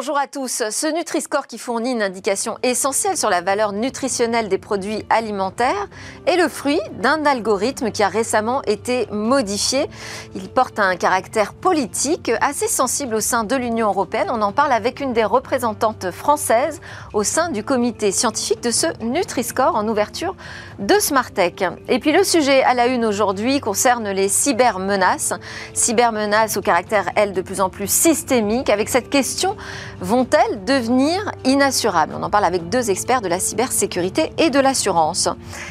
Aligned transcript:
Bonjour 0.00 0.16
à 0.16 0.26
tous. 0.26 0.62
Ce 0.70 0.86
Nutri-Score 0.86 1.46
qui 1.46 1.58
fournit 1.58 1.92
une 1.92 2.00
indication 2.00 2.56
essentielle 2.62 3.18
sur 3.18 3.28
la 3.28 3.42
valeur 3.42 3.74
nutritionnelle 3.74 4.48
des 4.48 4.56
produits 4.56 5.04
alimentaires 5.10 5.88
est 6.24 6.38
le 6.38 6.48
fruit 6.48 6.80
d'un 7.02 7.26
algorithme 7.26 7.90
qui 7.90 8.02
a 8.02 8.08
récemment 8.08 8.62
été 8.62 9.06
modifié. 9.12 9.90
Il 10.34 10.48
porte 10.48 10.78
un 10.78 10.96
caractère 10.96 11.52
politique 11.52 12.32
assez 12.40 12.66
sensible 12.66 13.14
au 13.14 13.20
sein 13.20 13.44
de 13.44 13.54
l'Union 13.54 13.88
européenne. 13.88 14.28
On 14.30 14.40
en 14.40 14.52
parle 14.52 14.72
avec 14.72 15.00
une 15.00 15.12
des 15.12 15.22
représentantes 15.22 16.10
françaises 16.10 16.80
au 17.12 17.22
sein 17.22 17.50
du 17.50 17.62
comité 17.62 18.10
scientifique 18.10 18.62
de 18.62 18.70
ce 18.70 18.86
Nutri-Score 19.04 19.76
en 19.76 19.86
ouverture 19.86 20.34
de 20.78 20.94
Smartech. 20.98 21.62
Et 21.88 21.98
puis 21.98 22.12
le 22.12 22.24
sujet 22.24 22.62
à 22.62 22.72
la 22.72 22.86
une 22.86 23.04
aujourd'hui 23.04 23.60
concerne 23.60 24.08
les 24.08 24.30
cybermenaces. 24.30 25.34
Cybermenaces 25.74 26.56
au 26.56 26.62
caractère, 26.62 27.10
elles, 27.16 27.34
de 27.34 27.42
plus 27.42 27.60
en 27.60 27.68
plus 27.68 27.90
systémique 27.90 28.70
avec 28.70 28.88
cette 28.88 29.10
question 29.10 29.58
vont-elles 30.00 30.64
devenir 30.64 31.32
inassurables? 31.44 32.14
On 32.16 32.22
en 32.22 32.30
parle 32.30 32.44
avec 32.44 32.68
deux 32.68 32.90
experts 32.90 33.20
de 33.20 33.28
la 33.28 33.40
cybersécurité 33.40 34.32
et 34.38 34.50
de 34.50 34.60
l'assurance. 34.60 35.28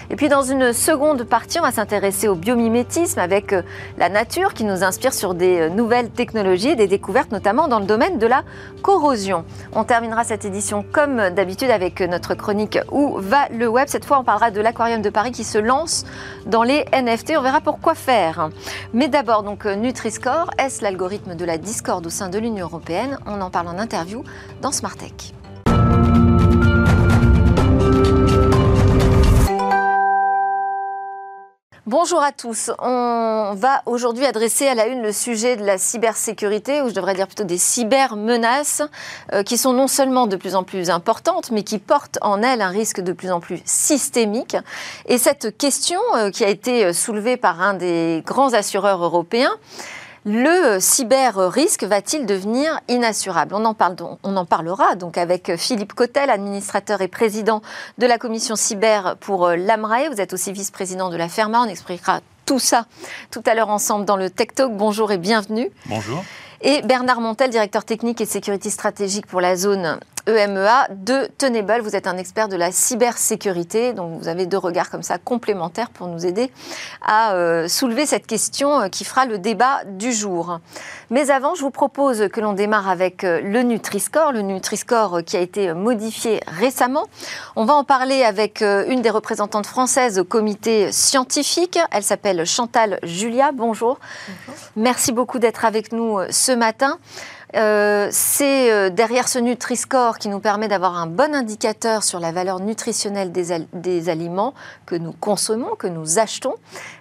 Et 0.09 0.15
puis 0.15 0.29
dans 0.29 0.41
une 0.41 0.73
seconde 0.73 1.23
partie, 1.23 1.59
on 1.59 1.63
va 1.63 1.71
s'intéresser 1.71 2.27
au 2.27 2.35
biomimétisme 2.35 3.19
avec 3.19 3.53
euh, 3.53 3.61
la 3.97 4.09
nature 4.09 4.53
qui 4.53 4.63
nous 4.63 4.83
inspire 4.83 5.13
sur 5.13 5.33
des 5.33 5.61
euh, 5.61 5.69
nouvelles 5.69 6.09
technologies 6.09 6.69
et 6.69 6.75
des 6.75 6.87
découvertes 6.87 7.31
notamment 7.31 7.67
dans 7.67 7.79
le 7.79 7.85
domaine 7.85 8.17
de 8.17 8.27
la 8.27 8.43
corrosion. 8.81 9.45
On 9.73 9.83
terminera 9.83 10.23
cette 10.23 10.45
édition 10.45 10.83
comme 10.91 11.29
d'habitude 11.29 11.69
avec 11.69 12.01
notre 12.01 12.33
chronique 12.33 12.79
Où 12.91 13.17
va 13.19 13.47
le 13.49 13.67
web? 13.67 13.87
Cette 13.87 14.05
fois, 14.05 14.19
on 14.19 14.23
parlera 14.23 14.51
de 14.51 14.61
l'aquarium 14.61 15.01
de 15.01 15.09
Paris 15.09 15.31
qui 15.31 15.43
se 15.43 15.57
lance 15.57 16.05
dans 16.45 16.63
les 16.63 16.85
NFT. 16.93 17.33
On 17.37 17.41
verra 17.41 17.61
pourquoi 17.61 17.95
faire. 17.95 18.49
Mais 18.93 19.07
d'abord, 19.07 19.43
donc 19.43 19.65
Nutri-Score, 19.65 20.51
est-ce 20.57 20.83
l'algorithme 20.83 21.35
de 21.35 21.45
la 21.45 21.57
discorde 21.57 22.07
au 22.07 22.09
sein 22.09 22.29
de 22.29 22.39
l'Union 22.39 22.65
européenne? 22.65 23.17
On 23.25 23.41
en 23.41 23.49
parle 23.49 23.67
en 23.67 23.77
interview 23.77 23.98
dans 24.61 24.71
Smart 24.71 24.95
Bonjour 31.85 32.21
à 32.21 32.31
tous. 32.31 32.71
On 32.79 33.53
va 33.57 33.81
aujourd'hui 33.85 34.25
adresser 34.25 34.67
à 34.67 34.75
la 34.75 34.87
une 34.87 35.01
le 35.01 35.11
sujet 35.11 35.57
de 35.57 35.65
la 35.65 35.77
cybersécurité, 35.77 36.81
ou 36.81 36.89
je 36.89 36.93
devrais 36.93 37.13
dire 37.13 37.25
plutôt 37.25 37.43
des 37.43 37.57
cybermenaces, 37.57 38.83
euh, 39.33 39.43
qui 39.43 39.57
sont 39.57 39.73
non 39.73 39.87
seulement 39.87 40.27
de 40.27 40.37
plus 40.37 40.55
en 40.55 40.63
plus 40.63 40.89
importantes, 40.89 41.51
mais 41.51 41.63
qui 41.63 41.79
portent 41.79 42.19
en 42.21 42.41
elles 42.41 42.61
un 42.61 42.69
risque 42.69 43.01
de 43.01 43.11
plus 43.11 43.31
en 43.31 43.39
plus 43.39 43.61
systémique. 43.65 44.55
Et 45.07 45.17
cette 45.17 45.57
question, 45.57 45.99
euh, 46.15 46.29
qui 46.29 46.45
a 46.45 46.49
été 46.49 46.93
soulevée 46.93 47.37
par 47.37 47.59
un 47.61 47.73
des 47.73 48.23
grands 48.25 48.53
assureurs 48.53 49.03
européens, 49.03 49.51
le 50.25 50.79
cyber-risque 50.79 51.83
va-t-il 51.83 52.25
devenir 52.25 52.79
inassurable? 52.87 53.55
On 53.55 53.65
en, 53.65 53.73
parle 53.73 53.95
on 54.23 54.35
en, 54.35 54.45
parlera 54.45 54.95
donc 54.95 55.17
avec 55.17 55.55
Philippe 55.55 55.93
Cotel, 55.93 56.29
administrateur 56.29 57.01
et 57.01 57.07
président 57.07 57.61
de 57.97 58.05
la 58.05 58.17
commission 58.17 58.55
cyber 58.55 59.15
pour 59.19 59.47
euh, 59.47 59.55
l'AMRAE. 59.55 60.09
Vous 60.09 60.21
êtes 60.21 60.33
aussi 60.33 60.51
vice-président 60.51 61.09
de 61.09 61.17
la 61.17 61.29
FERMA. 61.29 61.61
On 61.61 61.69
expliquera 61.69 62.21
tout 62.45 62.59
ça 62.59 62.85
tout 63.31 63.43
à 63.45 63.53
l'heure 63.53 63.69
ensemble 63.69 64.05
dans 64.05 64.17
le 64.17 64.29
Tech 64.29 64.49
Talk. 64.55 64.75
Bonjour 64.75 65.11
et 65.11 65.17
bienvenue. 65.17 65.69
Bonjour. 65.85 66.23
Et 66.61 66.81
Bernard 66.81 67.21
Montel, 67.21 67.49
directeur 67.49 67.85
technique 67.85 68.21
et 68.21 68.25
sécurité 68.25 68.69
stratégique 68.69 69.27
pour 69.27 69.41
la 69.41 69.55
zone 69.55 69.99
EMEA 70.27 70.87
de 70.91 71.29
Tenable. 71.37 71.81
Vous 71.81 71.95
êtes 71.95 72.07
un 72.07 72.17
expert 72.17 72.47
de 72.47 72.55
la 72.55 72.71
cybersécurité, 72.71 73.93
donc 73.93 74.19
vous 74.19 74.27
avez 74.27 74.45
deux 74.45 74.57
regards 74.57 74.89
comme 74.89 75.01
ça 75.01 75.17
complémentaires 75.17 75.89
pour 75.89 76.07
nous 76.07 76.25
aider 76.25 76.51
à 77.01 77.33
euh, 77.33 77.67
soulever 77.67 78.05
cette 78.05 78.27
question 78.27 78.81
euh, 78.81 78.87
qui 78.89 79.05
fera 79.05 79.25
le 79.25 79.39
débat 79.39 79.83
du 79.85 80.11
jour. 80.11 80.59
Mais 81.09 81.31
avant, 81.31 81.55
je 81.55 81.61
vous 81.61 81.71
propose 81.71 82.27
que 82.31 82.41
l'on 82.41 82.53
démarre 82.53 82.89
avec 82.89 83.23
euh, 83.23 83.41
le 83.41 83.63
Nutri-Score, 83.63 84.31
le 84.31 84.41
Nutri-Score 84.41 85.23
qui 85.25 85.37
a 85.37 85.39
été 85.39 85.73
modifié 85.73 86.41
récemment. 86.47 87.05
On 87.55 87.65
va 87.65 87.73
en 87.73 87.83
parler 87.83 88.23
avec 88.23 88.61
une 88.61 89.01
des 89.01 89.09
représentantes 89.09 89.65
françaises 89.65 90.19
au 90.19 90.23
comité 90.23 90.91
scientifique. 90.91 91.79
Elle 91.91 92.03
s'appelle 92.03 92.45
Chantal 92.45 92.99
Julia. 93.03 93.51
Bonjour. 93.51 93.69
Bonjour. 93.69 93.99
Merci 94.75 95.11
beaucoup 95.11 95.37
d'être 95.37 95.63
avec 95.63 95.91
nous 95.91 96.17
ce 96.31 96.48
matin. 96.51 96.97
Euh, 97.55 98.09
c'est 98.11 98.71
euh, 98.71 98.89
derrière 98.91 99.27
ce 99.27 99.39
Nutri-Score 99.39 100.19
qui 100.19 100.29
nous 100.29 100.39
permet 100.39 100.67
d'avoir 100.67 100.95
un 100.95 101.07
bon 101.07 101.33
indicateur 101.33 102.03
sur 102.03 102.19
la 102.19 102.31
valeur 102.31 102.59
nutritionnelle 102.59 103.31
des, 103.31 104.09
aliments 104.09 104.53
que 104.85 104.95
nous 104.95 105.13
consommons, 105.13 105.75
que 105.75 105.87
nous 105.87 106.19
achetons. 106.19 106.53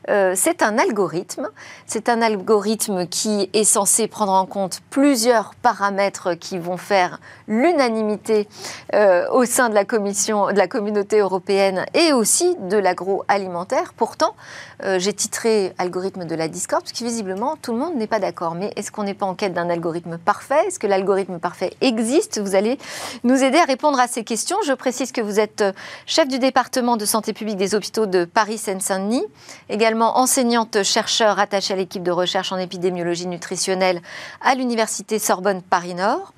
Euh, 0.08 0.32
c'est 0.36 0.62
un 0.62 0.78
algorithme. 0.78 1.48
C'est 1.86 2.08
un 2.08 2.22
algorithme 2.22 3.06
qui 3.06 3.50
est 3.52 3.64
censé 3.64 4.08
prendre 4.08 4.32
en 4.32 4.46
compte 4.46 4.80
plusieurs 4.90 5.54
paramètres 5.54 6.34
qui 6.34 6.58
vont 6.58 6.76
faire 6.76 7.20
l'unanimité 7.46 8.48
au 9.32 9.44
sein 9.44 9.68
de 9.68 9.74
la 9.74 9.84
commission, 9.84 10.48
de 10.48 10.58
la 10.58 10.66
communauté 10.66 11.18
européenne 11.18 11.86
et 11.94 12.12
aussi 12.12 12.56
de 12.60 12.76
l'agroalimentaire. 12.76 13.94
Pourtant, 13.94 14.34
j'ai 14.96 15.12
titré 15.12 15.72
algorithme 15.78 16.24
de 16.24 16.34
la 16.34 16.48
discorde 16.48 16.82
parce 16.82 16.92
que 16.92 17.04
visiblement 17.04 17.56
tout 17.56 17.72
le 17.72 17.78
monde 17.78 17.94
n'est 17.96 18.06
pas 18.06 18.18
d'accord. 18.18 18.54
Mais 18.54 18.72
est-ce 18.76 18.90
qu'on 18.90 19.04
n'est 19.04 19.14
pas 19.14 19.26
en 19.26 19.34
quête 19.34 19.54
d'un 19.54 19.70
algorithme 19.70 20.18
parfait? 20.18 20.66
Est-ce 20.66 20.78
que 20.78 20.86
l'algorithme 20.86 21.38
parfait 21.38 21.72
existe? 21.80 22.40
Vous 22.40 22.54
allez 22.54 22.78
nous 23.24 23.42
aider 23.42 23.58
à 23.58 23.64
répondre 23.64 23.98
à 23.98 24.06
ces 24.06 24.24
questions. 24.24 24.56
Je 24.66 24.72
précise 24.72 25.12
que 25.12 25.20
vous 25.20 25.40
êtes 25.40 25.62
euh, 25.62 25.72
chef 26.06 26.28
du 26.28 26.38
département 26.38 26.96
de 26.96 27.04
santé 27.04 27.32
publique 27.32 27.56
des 27.56 27.74
hôpitaux 27.74 28.06
de 28.06 28.24
Paris-Seine-Saint-Denis, 28.24 29.24
également 29.68 29.97
enseignante 30.06 30.82
chercheur 30.82 31.38
attachée 31.38 31.74
à 31.74 31.76
l'équipe 31.76 32.02
de 32.02 32.10
recherche 32.10 32.52
en 32.52 32.58
épidémiologie 32.58 33.26
nutritionnelle 33.26 34.00
à 34.40 34.54
l'université 34.54 35.18
Sorbonne 35.18 35.62
Paris-Nord. 35.62 36.32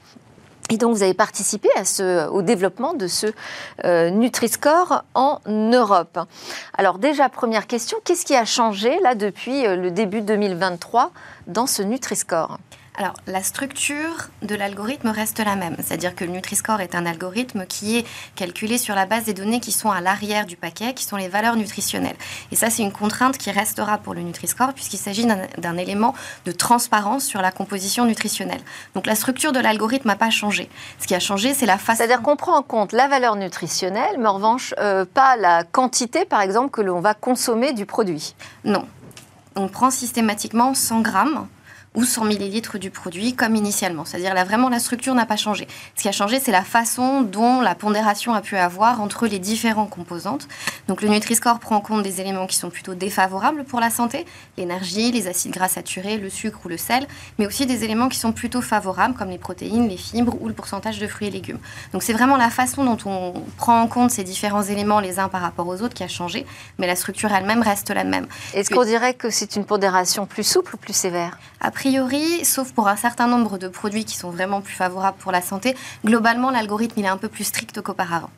Et 0.70 0.76
donc, 0.76 0.94
vous 0.94 1.02
avez 1.02 1.14
participé 1.14 1.68
à 1.74 1.84
ce, 1.84 2.28
au 2.28 2.42
développement 2.42 2.94
de 2.94 3.08
ce 3.08 3.26
euh, 3.84 4.10
Nutri-Score 4.10 5.02
en 5.14 5.40
Europe. 5.46 6.20
Alors, 6.78 6.98
déjà, 6.98 7.28
première 7.28 7.66
question, 7.66 7.98
qu'est-ce 8.04 8.24
qui 8.24 8.36
a 8.36 8.44
changé 8.44 9.00
là 9.00 9.16
depuis 9.16 9.66
euh, 9.66 9.74
le 9.74 9.90
début 9.90 10.20
2023 10.22 11.10
dans 11.48 11.66
ce 11.66 11.82
Nutri-Score? 11.82 12.58
Alors, 13.00 13.14
la 13.26 13.42
structure 13.42 14.28
de 14.42 14.54
l'algorithme 14.54 15.08
reste 15.08 15.38
la 15.38 15.56
même, 15.56 15.74
c'est-à-dire 15.78 16.14
que 16.14 16.22
le 16.22 16.32
Nutri-Score 16.32 16.82
est 16.82 16.94
un 16.94 17.06
algorithme 17.06 17.64
qui 17.64 17.96
est 17.96 18.06
calculé 18.34 18.76
sur 18.76 18.94
la 18.94 19.06
base 19.06 19.24
des 19.24 19.32
données 19.32 19.58
qui 19.58 19.72
sont 19.72 19.90
à 19.90 20.02
l'arrière 20.02 20.44
du 20.44 20.54
paquet, 20.54 20.92
qui 20.92 21.04
sont 21.04 21.16
les 21.16 21.28
valeurs 21.28 21.56
nutritionnelles. 21.56 22.18
Et 22.52 22.56
ça, 22.56 22.68
c'est 22.68 22.82
une 22.82 22.92
contrainte 22.92 23.38
qui 23.38 23.50
restera 23.50 23.96
pour 23.96 24.12
le 24.12 24.20
Nutri-Score, 24.20 24.74
puisqu'il 24.74 24.98
s'agit 24.98 25.24
d'un 25.24 25.78
élément 25.78 26.14
de 26.44 26.52
transparence 26.52 27.24
sur 27.24 27.40
la 27.40 27.50
composition 27.50 28.04
nutritionnelle. 28.04 28.60
Donc, 28.94 29.06
la 29.06 29.14
structure 29.14 29.52
de 29.52 29.60
l'algorithme 29.60 30.08
n'a 30.08 30.16
pas 30.16 30.28
changé. 30.28 30.68
Ce 30.98 31.06
qui 31.06 31.14
a 31.14 31.20
changé, 31.20 31.54
c'est 31.54 31.64
la 31.64 31.78
façon. 31.78 31.96
C'est-à-dire 31.96 32.20
qu'on 32.20 32.36
prend 32.36 32.54
en 32.54 32.62
compte 32.62 32.92
la 32.92 33.08
valeur 33.08 33.34
nutritionnelle, 33.34 34.16
mais 34.18 34.26
en 34.26 34.34
revanche, 34.34 34.74
euh, 34.78 35.06
pas 35.06 35.38
la 35.38 35.64
quantité, 35.64 36.26
par 36.26 36.42
exemple, 36.42 36.70
que 36.70 36.82
l'on 36.82 37.00
va 37.00 37.14
consommer 37.14 37.72
du 37.72 37.86
produit. 37.86 38.34
Non. 38.64 38.86
On 39.56 39.68
prend 39.68 39.90
systématiquement 39.90 40.74
100 40.74 41.00
grammes 41.00 41.46
ou 41.94 42.04
100 42.04 42.24
millilitres 42.24 42.78
du 42.78 42.90
produit 42.90 43.34
comme 43.34 43.56
initialement. 43.56 44.04
C'est-à-dire 44.04 44.32
là 44.32 44.44
vraiment 44.44 44.68
la 44.68 44.78
structure 44.78 45.14
n'a 45.14 45.26
pas 45.26 45.36
changé. 45.36 45.66
Ce 45.96 46.02
qui 46.02 46.08
a 46.08 46.12
changé, 46.12 46.38
c'est 46.38 46.52
la 46.52 46.62
façon 46.62 47.22
dont 47.22 47.60
la 47.60 47.74
pondération 47.74 48.32
a 48.32 48.40
pu 48.40 48.56
avoir 48.56 49.00
entre 49.00 49.26
les 49.26 49.38
différentes 49.38 49.90
composantes. 49.90 50.46
Donc 50.86 51.02
le 51.02 51.08
Nutri-Score 51.08 51.58
prend 51.58 51.76
en 51.76 51.80
compte 51.80 52.02
des 52.02 52.20
éléments 52.20 52.46
qui 52.46 52.56
sont 52.56 52.70
plutôt 52.70 52.94
défavorables 52.94 53.64
pour 53.64 53.80
la 53.80 53.90
santé, 53.90 54.24
l'énergie, 54.56 55.10
les 55.10 55.26
acides 55.26 55.52
gras 55.52 55.68
saturés, 55.68 56.16
le 56.16 56.30
sucre 56.30 56.60
ou 56.64 56.68
le 56.68 56.76
sel, 56.76 57.06
mais 57.38 57.46
aussi 57.46 57.66
des 57.66 57.82
éléments 57.82 58.08
qui 58.08 58.18
sont 58.18 58.32
plutôt 58.32 58.60
favorables 58.60 59.14
comme 59.14 59.30
les 59.30 59.38
protéines, 59.38 59.88
les 59.88 59.96
fibres 59.96 60.36
ou 60.40 60.46
le 60.46 60.54
pourcentage 60.54 60.98
de 60.98 61.06
fruits 61.08 61.28
et 61.28 61.30
légumes. 61.30 61.58
Donc 61.92 62.02
c'est 62.02 62.12
vraiment 62.12 62.36
la 62.36 62.50
façon 62.50 62.84
dont 62.84 62.98
on 63.04 63.34
prend 63.56 63.80
en 63.80 63.88
compte 63.88 64.12
ces 64.12 64.22
différents 64.22 64.62
éléments 64.62 65.00
les 65.00 65.18
uns 65.18 65.28
par 65.28 65.40
rapport 65.40 65.66
aux 65.66 65.82
autres 65.82 65.94
qui 65.94 66.04
a 66.04 66.08
changé, 66.08 66.46
mais 66.78 66.86
la 66.86 66.96
structure 66.96 67.32
elle-même 67.32 67.62
reste 67.62 67.90
la 67.90 68.04
même. 68.04 68.26
Est-ce 68.54 68.70
qu'on 68.70 68.84
dirait 68.84 69.14
que 69.14 69.30
c'est 69.30 69.56
une 69.56 69.64
pondération 69.64 70.26
plus 70.26 70.44
souple 70.44 70.76
ou 70.76 70.78
plus 70.78 70.92
sévère? 70.92 71.38
A 71.60 71.70
priori, 71.80 72.44
sauf 72.44 72.72
pour 72.72 72.88
un 72.88 72.96
certain 72.96 73.26
nombre 73.26 73.56
de 73.56 73.66
produits 73.66 74.04
qui 74.04 74.14
sont 74.14 74.28
vraiment 74.28 74.60
plus 74.60 74.74
favorables 74.74 75.16
pour 75.16 75.32
la 75.32 75.40
santé, 75.40 75.74
globalement, 76.04 76.50
l'algorithme 76.50 77.00
il 77.00 77.06
est 77.06 77.08
un 77.08 77.16
peu 77.16 77.28
plus 77.28 77.44
strict 77.44 77.80
qu'auparavant. 77.80 78.28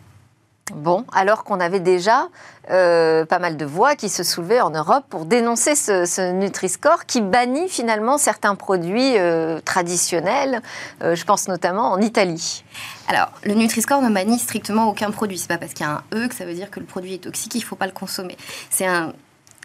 Bon, 0.72 1.04
alors 1.12 1.42
qu'on 1.42 1.58
avait 1.58 1.80
déjà 1.80 2.28
euh, 2.70 3.24
pas 3.24 3.40
mal 3.40 3.56
de 3.56 3.64
voix 3.64 3.96
qui 3.96 4.08
se 4.08 4.22
soulevaient 4.22 4.60
en 4.60 4.70
Europe 4.70 5.06
pour 5.10 5.24
dénoncer 5.24 5.74
ce, 5.74 6.30
Nutri-Score 6.30 7.04
qui 7.04 7.20
bannit 7.20 7.68
finalement 7.68 8.16
certains 8.16 8.54
produits 8.54 9.18
euh, 9.18 9.58
traditionnels. 9.64 10.62
Euh, 11.02 11.16
je 11.16 11.24
pense 11.24 11.48
notamment 11.48 11.90
en 11.90 12.00
Italie. 12.00 12.62
Alors, 13.08 13.32
le 13.42 13.54
Nutri-Score 13.54 14.02
ne 14.02 14.10
bannit 14.10 14.38
strictement 14.38 14.88
aucun 14.88 15.10
produit. 15.10 15.36
C'est 15.36 15.48
pas 15.48 15.58
parce 15.58 15.72
qu'il 15.74 15.84
y 15.84 15.88
a 15.88 15.94
un 15.94 16.04
E 16.14 16.28
que 16.28 16.34
ça 16.36 16.44
veut 16.44 16.54
dire 16.54 16.70
que 16.70 16.78
le 16.78 16.86
produit 16.86 17.14
est 17.14 17.24
toxique, 17.24 17.56
il 17.56 17.60
ne 17.60 17.64
faut 17.64 17.74
pas 17.74 17.86
le 17.86 17.92
consommer. 17.92 18.36
C'est 18.70 18.86
un 18.86 19.12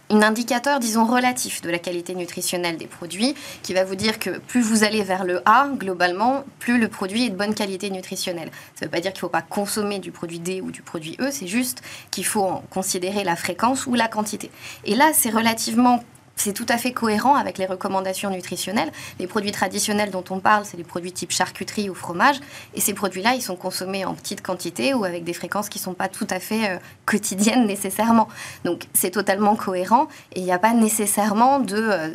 un 0.09 0.21
indicateur, 0.21 0.79
disons, 0.79 1.05
relatif 1.05 1.61
de 1.61 1.69
la 1.69 1.79
qualité 1.79 2.15
nutritionnelle 2.15 2.77
des 2.77 2.87
produits, 2.87 3.35
qui 3.63 3.73
va 3.73 3.83
vous 3.83 3.95
dire 3.95 4.19
que 4.19 4.37
plus 4.39 4.61
vous 4.61 4.83
allez 4.83 5.03
vers 5.03 5.25
le 5.25 5.41
A, 5.45 5.69
globalement, 5.73 6.43
plus 6.59 6.79
le 6.79 6.87
produit 6.87 7.25
est 7.25 7.29
de 7.29 7.35
bonne 7.35 7.53
qualité 7.53 7.89
nutritionnelle. 7.89 8.49
Ça 8.75 8.85
ne 8.85 8.87
veut 8.87 8.91
pas 8.91 9.01
dire 9.01 9.11
qu'il 9.11 9.19
ne 9.19 9.21
faut 9.21 9.29
pas 9.29 9.41
consommer 9.41 9.99
du 9.99 10.11
produit 10.11 10.39
D 10.39 10.61
ou 10.61 10.71
du 10.71 10.81
produit 10.81 11.17
E, 11.19 11.29
c'est 11.31 11.47
juste 11.47 11.81
qu'il 12.11 12.25
faut 12.25 12.61
considérer 12.69 13.23
la 13.23 13.35
fréquence 13.35 13.85
ou 13.85 13.93
la 13.93 14.07
quantité. 14.07 14.49
Et 14.85 14.95
là, 14.95 15.11
c'est 15.13 15.29
relativement 15.29 16.03
c'est 16.37 16.53
tout 16.53 16.65
à 16.69 16.77
fait 16.77 16.93
cohérent 16.93 17.35
avec 17.35 17.57
les 17.57 17.65
recommandations 17.65 18.29
nutritionnelles. 18.29 18.91
Les 19.19 19.27
produits 19.27 19.51
traditionnels 19.51 20.11
dont 20.11 20.23
on 20.29 20.39
parle, 20.39 20.65
c'est 20.65 20.77
les 20.77 20.83
produits 20.83 21.11
type 21.11 21.31
charcuterie 21.31 21.89
ou 21.89 21.95
fromage. 21.95 22.37
Et 22.75 22.81
ces 22.81 22.93
produits-là, 22.93 23.33
ils 23.33 23.41
sont 23.41 23.55
consommés 23.55 24.05
en 24.05 24.13
petite 24.13 24.41
quantité 24.41 24.93
ou 24.93 25.03
avec 25.03 25.23
des 25.23 25.33
fréquences 25.33 25.67
qui 25.67 25.79
ne 25.79 25.83
sont 25.83 25.93
pas 25.93 26.07
tout 26.07 26.27
à 26.29 26.39
fait 26.39 26.69
euh, 26.69 26.77
quotidiennes 27.05 27.65
nécessairement. 27.67 28.27
Donc 28.63 28.83
c'est 28.93 29.11
totalement 29.11 29.55
cohérent 29.55 30.07
et 30.33 30.39
il 30.39 30.45
n'y 30.45 30.53
a 30.53 30.59
pas 30.59 30.73
nécessairement 30.73 31.59
de... 31.59 31.75
Euh, 31.75 32.09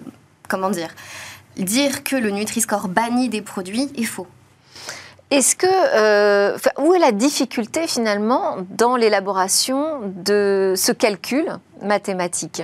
comment 0.49 0.71
dire 0.71 0.95
Dire 1.57 2.03
que 2.03 2.17
le 2.17 2.31
Nutri-Score 2.31 2.89
bannit 2.89 3.29
des 3.29 3.43
produits 3.43 3.91
est 3.97 4.05
faux. 4.05 4.27
Est-ce 5.33 5.57
que 5.57 5.67
euh, 5.67 6.59
où 6.79 6.93
est 6.93 6.99
la 6.99 7.11
difficulté 7.11 7.87
finalement 7.87 8.59
dans 8.69 8.97
l'élaboration 8.97 10.01
de 10.05 10.75
ce 10.77 10.93
calcul 10.93 11.47
mathématique? 11.81 12.63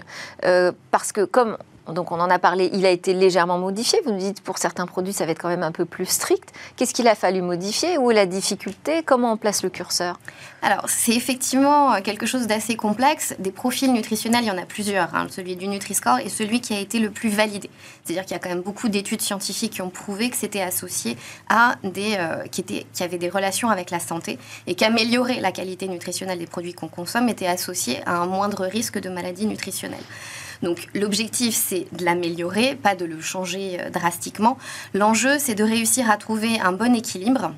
Parce 0.90 1.12
que 1.12 1.24
comme 1.24 1.56
donc 1.92 2.12
on 2.12 2.20
en 2.20 2.30
a 2.30 2.38
parlé, 2.38 2.70
il 2.72 2.86
a 2.86 2.90
été 2.90 3.14
légèrement 3.14 3.58
modifié. 3.58 4.00
Vous 4.04 4.12
nous 4.12 4.18
dites 4.18 4.40
pour 4.42 4.58
certains 4.58 4.86
produits, 4.86 5.12
ça 5.12 5.26
va 5.26 5.32
être 5.32 5.40
quand 5.40 5.48
même 5.48 5.62
un 5.62 5.72
peu 5.72 5.84
plus 5.84 6.06
strict. 6.06 6.52
Qu'est-ce 6.76 6.94
qu'il 6.94 7.08
a 7.08 7.14
fallu 7.14 7.42
modifier? 7.42 7.98
Où 7.98 8.10
est 8.10 8.14
la 8.14 8.26
difficulté? 8.26 9.02
Comment 9.02 9.32
on 9.32 9.36
place 9.36 9.62
le 9.62 9.70
curseur? 9.70 10.18
Alors 10.62 10.88
c'est 10.88 11.12
effectivement 11.12 12.00
quelque 12.02 12.26
chose 12.26 12.46
d'assez 12.46 12.76
complexe. 12.76 13.34
Des 13.38 13.52
profils 13.52 13.92
nutritionnels, 13.92 14.44
il 14.44 14.48
y 14.48 14.50
en 14.50 14.58
a 14.58 14.66
plusieurs. 14.66 15.14
Hein. 15.14 15.26
celui 15.30 15.56
du 15.56 15.68
Nutri-Score 15.68 16.18
est 16.18 16.28
celui 16.28 16.60
qui 16.60 16.74
a 16.74 16.80
été 16.80 16.98
le 16.98 17.10
plus 17.10 17.28
validé. 17.28 17.70
C'est-à-dire 18.04 18.24
qu'il 18.24 18.32
y 18.32 18.36
a 18.36 18.38
quand 18.38 18.48
même 18.48 18.62
beaucoup 18.62 18.88
d'études 18.88 19.20
scientifiques 19.20 19.74
qui 19.74 19.82
ont 19.82 19.90
prouvé 19.90 20.30
que 20.30 20.36
c'était 20.36 20.60
associé 20.60 21.16
à 21.48 21.76
des 21.84 22.16
euh, 22.18 22.44
qui, 22.50 22.64
avaient 23.00 23.18
des 23.18 23.28
relations 23.28 23.70
avec 23.70 23.90
la 23.90 24.00
santé 24.00 24.38
et 24.66 24.74
qu'améliorer 24.74 25.40
la 25.40 25.52
qualité 25.52 25.88
nutritionnelle 25.88 26.38
des 26.38 26.46
produits 26.46 26.74
qu'on 26.74 26.88
consomme 26.88 27.28
était 27.28 27.46
associé 27.46 28.00
à 28.06 28.16
un 28.16 28.26
moindre 28.26 28.66
risque 28.66 28.98
de 28.98 29.08
maladie 29.08 29.46
nutritionnelle. 29.46 30.04
Donc 30.62 30.88
l'objectif, 30.94 31.54
c'est 31.54 31.86
de 31.92 32.04
l'améliorer, 32.04 32.74
pas 32.74 32.94
de 32.94 33.04
le 33.04 33.20
changer 33.20 33.78
euh, 33.80 33.90
drastiquement. 33.90 34.58
L'enjeu, 34.94 35.38
c'est 35.38 35.54
de 35.54 35.64
réussir 35.64 36.10
à 36.10 36.16
trouver 36.16 36.60
un 36.60 36.72
bon 36.72 36.94
équilibre 36.94 37.52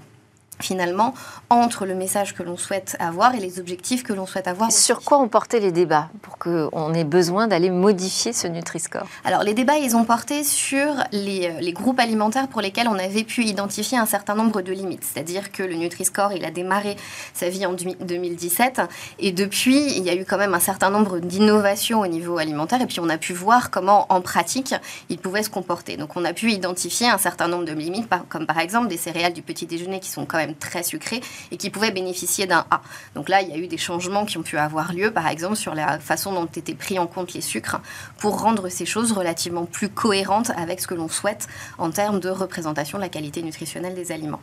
finalement 0.63 1.15
entre 1.49 1.87
le 1.87 1.95
message 1.95 2.35
que 2.35 2.43
l'on 2.43 2.57
souhaite 2.57 2.97
avoir 3.01 3.35
et 3.35 3.41
les 3.41 3.59
objectifs 3.59 4.03
que 4.03 4.13
l'on 4.13 4.27
souhaite 4.27 4.49
avoir. 4.49 4.71
Sur 4.73 5.03
quoi 5.03 5.19
ont 5.19 5.29
porté 5.29 5.61
les 5.61 5.73
débats 5.73 6.09
pour 6.23 6.39
qu'on 6.39 6.95
ait 6.95 7.05
besoin 7.05 7.47
d'aller 7.47 7.71
modifier 7.71 8.33
ce 8.33 8.47
Nutri-Score? 8.47 9.07
Alors 9.25 9.43
les 9.43 9.55
débats, 9.55 9.79
ils 9.79 9.97
ont 9.97 10.05
porté 10.05 10.45
sur 10.45 10.95
les, 11.13 11.49
euh, 11.49 11.61
les, 11.61 11.73
groupes 11.73 12.01
alimentaires 12.01 12.49
pour 12.49 12.61
lesquels 12.61 12.89
on 12.89 12.99
avait 12.99 13.25
pu 13.25 13.45
identifier 13.45 13.99
un 13.99 14.07
certain 14.07 14.35
nombre 14.35 14.63
de 14.63 14.73
limites. 14.73 15.05
C'est-à-dire 15.05 15.53
que 15.53 15.63
le 15.63 15.75
Nutri-Score, 15.75 16.33
il 16.33 16.45
a 16.45 16.51
démarré 16.51 16.97
sa 17.35 17.49
vie 17.49 17.67
en 17.67 17.73
2017 17.73 18.83
et 19.19 19.33
depuis, 19.33 19.97
il 19.97 20.05
y 20.05 20.11
a 20.11 20.15
eu 20.15 20.25
quand 20.25 20.39
même 20.39 20.55
un 20.55 20.61
certain 20.61 20.91
nombre 20.91 21.19
d'innovations 21.19 22.01
au 22.01 22.07
niveau 22.07 22.39
alimentaire 22.39 22.81
et 22.81 22.87
puis 22.87 23.01
on 23.01 23.09
a 23.09 23.19
pu 23.19 23.33
voir 23.33 23.71
comment 23.71 24.07
en 24.09 24.21
pratique 24.21 24.75
il 25.09 25.19
pouvait 25.19 25.43
se 25.43 25.51
comporter. 25.51 25.97
Donc 25.97 26.17
on 26.17 26.25
a 26.25 26.33
pu 26.33 26.53
identifier 26.53 27.09
un 27.09 27.19
certain 27.19 27.49
nombre 27.49 27.65
de 27.65 27.73
limites, 27.73 28.09
comme 28.29 28.47
par 28.47 28.59
exemple 28.59 28.89
des 28.89 28.97
céréales 28.97 29.33
du 29.33 29.43
petit 29.43 29.67
déjeuner 29.67 30.01
qui 30.01 30.11
sont 30.11 30.27
quand 30.27 30.39
même 30.39 30.50
très 30.55 30.83
sucré 30.83 31.21
et 31.51 31.57
qui 31.57 31.71
pouvaient 31.71 31.91
bénéficier 31.91 32.47
d'un 32.47 32.65
A. 32.71 32.81
Donc 33.15 33.29
là, 33.29 33.43
il 33.43 33.49
y 33.49 33.53
a 33.53 33.57
eu 33.57 33.67
des 33.67 33.79
changements 33.79 34.25
qui 34.25 34.39
ont 34.39 34.43
pu 34.43 34.59
avoir 34.59 34.93
lieu, 34.93 35.11
par 35.11 35.27
exemple, 35.29 35.57
sur 35.57 35.75
la 35.75 35.99
façon 35.99 36.33
dont 36.33 36.47
étaient 36.47 36.75
pris 36.75 36.99
en 36.99 37.07
compte 37.07 37.33
les 37.33 37.41
sucres 37.41 37.81
pour 38.19 38.41
rendre 38.41 38.69
ces 38.69 38.87
choses 38.87 39.13
relativement 39.13 39.65
plus 39.65 39.89
cohérentes 39.89 40.51
avec 40.57 40.81
ce 40.81 40.87
que 40.87 40.95
l'on 40.95 41.09
souhaite 41.09 41.47
en 41.79 41.91
termes 41.91 42.21
de 42.21 42.29
représentation 42.29 42.99
de 42.99 43.03
la 43.03 43.09
qualité 43.09 43.43
nutritionnelle 43.43 43.95
des 43.95 44.13
aliments. 44.13 44.41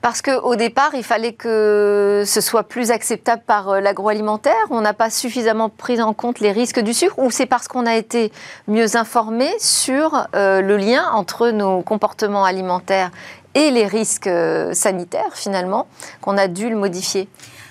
Parce 0.00 0.22
qu'au 0.22 0.54
départ, 0.54 0.90
il 0.94 1.02
fallait 1.02 1.32
que 1.32 2.22
ce 2.24 2.40
soit 2.40 2.62
plus 2.62 2.92
acceptable 2.92 3.42
par 3.44 3.68
euh, 3.68 3.80
l'agroalimentaire. 3.80 4.54
On 4.70 4.80
n'a 4.80 4.94
pas 4.94 5.10
suffisamment 5.10 5.68
pris 5.70 6.00
en 6.00 6.14
compte 6.14 6.38
les 6.38 6.52
risques 6.52 6.78
du 6.78 6.94
sucre 6.94 7.18
ou 7.18 7.32
c'est 7.32 7.46
parce 7.46 7.66
qu'on 7.66 7.84
a 7.84 7.96
été 7.96 8.30
mieux 8.68 8.96
informé 8.96 9.50
sur 9.58 10.28
euh, 10.36 10.60
le 10.60 10.76
lien 10.76 11.10
entre 11.10 11.50
nos 11.50 11.82
comportements 11.82 12.44
alimentaires 12.44 13.10
et 13.58 13.72
les 13.72 13.86
risques 13.86 14.28
euh, 14.28 14.72
sanitaires 14.72 15.34
finalement 15.34 15.88
qu'on 16.20 16.38
a 16.38 16.46
dû 16.46 16.70
le 16.70 16.76
modifier 16.76 17.28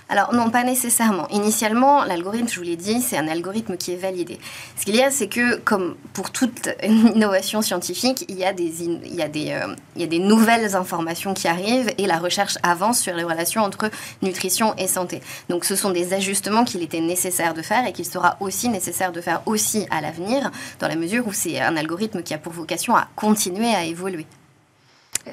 alors 0.09 0.33
non, 0.33 0.49
pas 0.49 0.63
nécessairement. 0.63 1.27
Initialement, 1.31 2.05
l'algorithme, 2.05 2.47
je 2.47 2.55
vous 2.55 2.65
l'ai 2.65 2.77
dit, 2.77 3.01
c'est 3.01 3.17
un 3.17 3.27
algorithme 3.27 3.75
qui 3.75 3.91
est 3.91 3.97
validé. 3.97 4.39
Ce 4.77 4.85
qu'il 4.85 4.95
y 4.95 5.03
a, 5.03 5.11
c'est 5.11 5.27
que 5.27 5.57
comme 5.57 5.97
pour 6.13 6.31
toute 6.31 6.69
innovation 6.83 7.61
scientifique, 7.61 8.23
il 8.29 8.37
y 8.37 8.45
a 8.45 8.53
des, 8.53 8.71
euh, 8.79 9.75
il 9.97 10.01
y 10.01 10.03
a 10.05 10.07
des 10.07 10.19
nouvelles 10.19 10.77
informations 10.77 11.33
qui 11.33 11.49
arrivent 11.49 11.91
et 11.97 12.07
la 12.07 12.19
recherche 12.19 12.57
avance 12.63 13.01
sur 13.01 13.15
les 13.15 13.23
relations 13.23 13.63
entre 13.63 13.91
nutrition 14.21 14.73
et 14.77 14.87
santé. 14.87 15.21
Donc 15.49 15.65
ce 15.65 15.75
sont 15.75 15.91
des 15.91 16.13
ajustements 16.13 16.63
qu'il 16.63 16.83
était 16.83 17.01
nécessaire 17.01 17.53
de 17.53 17.61
faire 17.61 17.85
et 17.85 17.91
qu'il 17.91 18.05
sera 18.05 18.37
aussi 18.39 18.69
nécessaire 18.69 19.11
de 19.11 19.19
faire 19.19 19.41
aussi 19.45 19.87
à 19.91 19.99
l'avenir, 19.99 20.51
dans 20.79 20.87
la 20.87 20.95
mesure 20.95 21.27
où 21.27 21.33
c'est 21.33 21.59
un 21.59 21.75
algorithme 21.75 22.23
qui 22.23 22.33
a 22.33 22.37
pour 22.37 22.53
vocation 22.53 22.95
à 22.95 23.09
continuer 23.17 23.75
à 23.75 23.83
évoluer. 23.83 24.25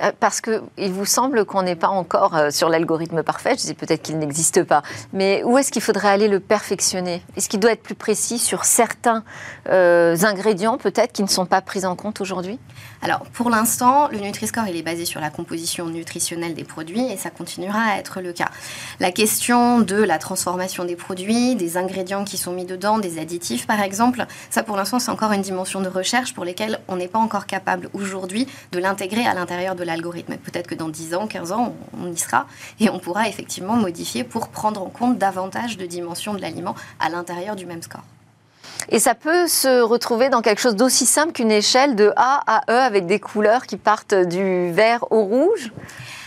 Euh, 0.02 0.12
parce 0.18 0.40
qu'il 0.40 0.92
vous 0.92 1.04
semble 1.04 1.44
qu'on 1.44 1.62
n'est 1.62 1.76
pas 1.76 1.88
encore 1.88 2.36
euh, 2.36 2.50
sur 2.50 2.68
l'algorithme 2.68 3.22
parfait, 3.22 3.56
je 3.58 3.66
dis 3.66 3.74
peut-être 3.74 4.02
qu'il 4.02 4.18
n'existe 4.18 4.64
pas, 4.64 4.82
mais 5.12 5.42
où 5.44 5.58
est-ce 5.58 5.70
qu'il 5.70 5.82
faudrait 5.82 6.08
aller 6.08 6.28
le 6.28 6.40
perfectionner? 6.40 7.22
Est-ce 7.36 7.48
qu'il 7.48 7.60
doit 7.60 7.72
être 7.72 7.82
plus 7.82 7.94
précis 7.94 8.38
sur 8.38 8.64
certains 8.64 9.24
euh, 9.68 10.16
ingrédients 10.22 10.78
peut-être 10.78 11.12
qui 11.12 11.22
ne 11.22 11.28
sont 11.28 11.46
pas 11.46 11.60
pris 11.60 11.84
en 11.84 11.96
compte 11.96 12.20
aujourd'hui? 12.20 12.58
Alors 13.02 13.20
pour 13.32 13.50
l'instant, 13.50 14.08
le 14.08 14.18
Nutri-Score 14.18 14.66
il 14.68 14.76
est 14.76 14.82
basé 14.82 15.04
sur 15.04 15.20
la 15.20 15.30
composition 15.30 15.86
nutritionnelle 15.86 16.54
des 16.54 16.64
produits 16.64 17.04
et 17.10 17.16
ça 17.16 17.30
continuera 17.30 17.80
à 17.80 17.98
être 17.98 18.20
le 18.20 18.32
cas. 18.32 18.50
La 19.00 19.12
question 19.12 19.80
de 19.80 19.96
la 19.96 20.18
transformation 20.18 20.84
des 20.84 20.96
produits, 20.96 21.54
des 21.54 21.76
ingrédients 21.76 22.24
qui 22.24 22.36
sont 22.36 22.52
mis 22.52 22.64
dedans, 22.64 22.98
des 22.98 23.18
additifs 23.18 23.66
par 23.66 23.80
exemple, 23.80 24.26
ça 24.50 24.62
pour 24.62 24.76
l'instant 24.76 24.98
c'est 24.98 25.10
encore 25.10 25.32
une 25.32 25.42
dimension 25.42 25.80
de 25.80 25.88
recherche 25.88 26.34
pour 26.34 26.44
lesquelles 26.44 26.80
on 26.88 26.96
n'est 26.96 27.08
pas 27.08 27.18
encore 27.18 27.46
capable 27.46 27.88
aujourd'hui 27.92 28.46
de 28.72 28.78
l'intégrer 28.78 29.26
à 29.26 29.34
l'intérieur 29.34 29.74
de 29.74 29.84
l'algorithme. 29.84 30.36
Peut-être 30.36 30.66
que 30.66 30.74
dans 30.74 30.88
10 30.88 31.14
ans, 31.14 31.26
15 31.26 31.52
ans, 31.52 31.74
on, 31.98 32.10
y 32.12 32.16
sera 32.16 32.46
et 32.80 32.88
on 32.90 32.98
pourra 32.98 33.28
effectivement 33.28 33.76
modifier 33.76 34.24
pour 34.24 34.48
prendre 34.48 34.82
en 34.82 34.90
compte 34.90 35.18
davantage 35.18 35.76
de 35.76 35.86
dimensions 35.86 36.34
de 36.34 36.40
l'aliment 36.40 36.74
à 37.00 37.08
l'intérieur 37.08 37.56
du 37.56 37.66
même 37.66 37.82
score. 37.82 38.04
Et 38.88 38.98
ça 38.98 39.14
peut 39.14 39.46
se 39.46 39.80
retrouver 39.80 40.28
dans 40.28 40.42
quelque 40.42 40.60
chose 40.60 40.76
d'aussi 40.76 41.06
simple 41.06 41.32
qu'une 41.32 41.50
échelle 41.50 41.96
de 41.96 42.12
A 42.16 42.42
à 42.46 42.70
E 42.70 42.78
avec 42.78 43.06
des 43.06 43.20
couleurs 43.20 43.66
qui 43.66 43.76
partent 43.76 44.14
du 44.14 44.70
vert 44.72 45.04
au 45.10 45.24
rouge. 45.24 45.72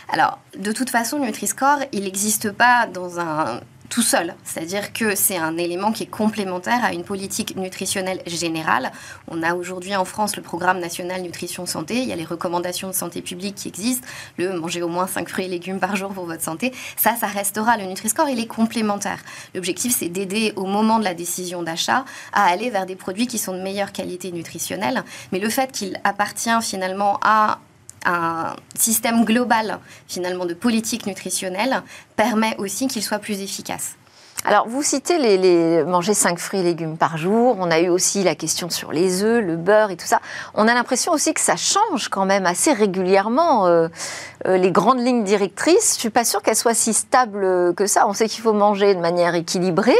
Alors, 0.09 0.39
de 0.57 0.71
toute 0.71 0.89
façon, 0.89 1.19
Nutri-Score, 1.19 1.79
il 1.91 2.03
n'existe 2.03 2.51
pas 2.51 2.87
dans 2.91 3.19
un 3.19 3.59
tout 3.89 4.01
seul. 4.01 4.35
C'est-à-dire 4.43 4.93
que 4.93 5.15
c'est 5.15 5.37
un 5.37 5.57
élément 5.57 5.91
qui 5.91 6.03
est 6.03 6.07
complémentaire 6.07 6.83
à 6.83 6.93
une 6.93 7.03
politique 7.03 7.55
nutritionnelle 7.55 8.21
générale. 8.25 8.91
On 9.27 9.43
a 9.43 9.55
aujourd'hui 9.55 9.95
en 9.95 10.05
France 10.05 10.35
le 10.35 10.41
programme 10.41 10.79
national 10.79 11.21
nutrition 11.21 11.65
santé. 11.65 11.97
Il 11.97 12.07
y 12.07 12.11
a 12.11 12.15
les 12.15 12.25
recommandations 12.25 12.87
de 12.87 12.93
santé 12.93 13.21
publique 13.21 13.55
qui 13.55 13.67
existent. 13.67 14.07
Le 14.37 14.59
manger 14.59 14.81
au 14.81 14.87
moins 14.87 15.07
5 15.07 15.29
fruits 15.29 15.45
et 15.45 15.49
légumes 15.49 15.79
par 15.79 15.95
jour 15.95 16.11
pour 16.11 16.25
votre 16.25 16.43
santé. 16.43 16.73
Ça, 16.95 17.15
ça 17.15 17.27
restera. 17.27 17.77
Le 17.77 17.85
Nutri-Score, 17.85 18.29
il 18.29 18.39
est 18.39 18.47
complémentaire. 18.47 19.19
L'objectif, 19.55 19.95
c'est 19.97 20.09
d'aider 20.09 20.53
au 20.55 20.65
moment 20.65 20.99
de 20.99 21.03
la 21.03 21.13
décision 21.13 21.63
d'achat 21.63 22.05
à 22.33 22.45
aller 22.45 22.69
vers 22.69 22.85
des 22.85 22.95
produits 22.95 23.27
qui 23.27 23.37
sont 23.37 23.53
de 23.53 23.61
meilleure 23.61 23.91
qualité 23.91 24.31
nutritionnelle. 24.31 25.03
Mais 25.31 25.39
le 25.39 25.49
fait 25.49 25.71
qu'il 25.71 25.99
appartient 26.03 26.49
finalement 26.61 27.19
à 27.21 27.59
un 28.07 28.55
système 28.75 29.25
global 29.25 29.79
finalement 30.07 30.45
de 30.45 30.53
politique 30.53 31.05
nutritionnelle 31.05 31.83
permet 32.15 32.55
aussi 32.57 32.87
qu'il 32.87 33.03
soit 33.03 33.19
plus 33.19 33.41
efficace. 33.41 33.95
Alors, 34.45 34.67
vous 34.67 34.81
citez 34.81 35.17
les, 35.17 35.83
manger 35.83 36.13
5 36.13 36.39
fruits 36.39 36.61
et 36.61 36.63
légumes 36.63 36.95
par 36.95 37.17
jour. 37.17 37.57
On 37.59 37.69
a 37.69 37.79
eu 37.79 37.89
aussi 37.89 38.23
la 38.23 38.35
question 38.35 38.69
sur 38.69 38.93
les 38.93 39.23
œufs, 39.23 39.43
le 39.43 39.57
beurre 39.57 39.91
et 39.91 39.97
tout 39.97 40.05
ça. 40.05 40.21
On 40.53 40.67
a 40.67 40.73
l'impression 40.73 41.11
aussi 41.11 41.33
que 41.33 41.41
ça 41.41 41.57
change 41.57 42.07
quand 42.07 42.25
même 42.25 42.45
assez 42.45 42.71
régulièrement 42.71 43.67
euh, 43.67 43.89
euh, 44.47 44.57
les 44.57 44.71
grandes 44.71 44.99
lignes 44.99 45.23
directrices. 45.23 45.95
Je 45.95 45.99
suis 45.99 46.09
pas 46.11 46.23
sûre 46.23 46.41
qu'elles 46.43 46.55
soient 46.55 46.75
si 46.75 46.93
stables 46.93 47.73
que 47.73 47.87
ça. 47.87 48.07
On 48.07 48.13
sait 48.13 48.29
qu'il 48.29 48.41
faut 48.41 48.53
manger 48.53 48.95
de 48.95 49.01
manière 49.01 49.35
équilibrée. 49.35 49.97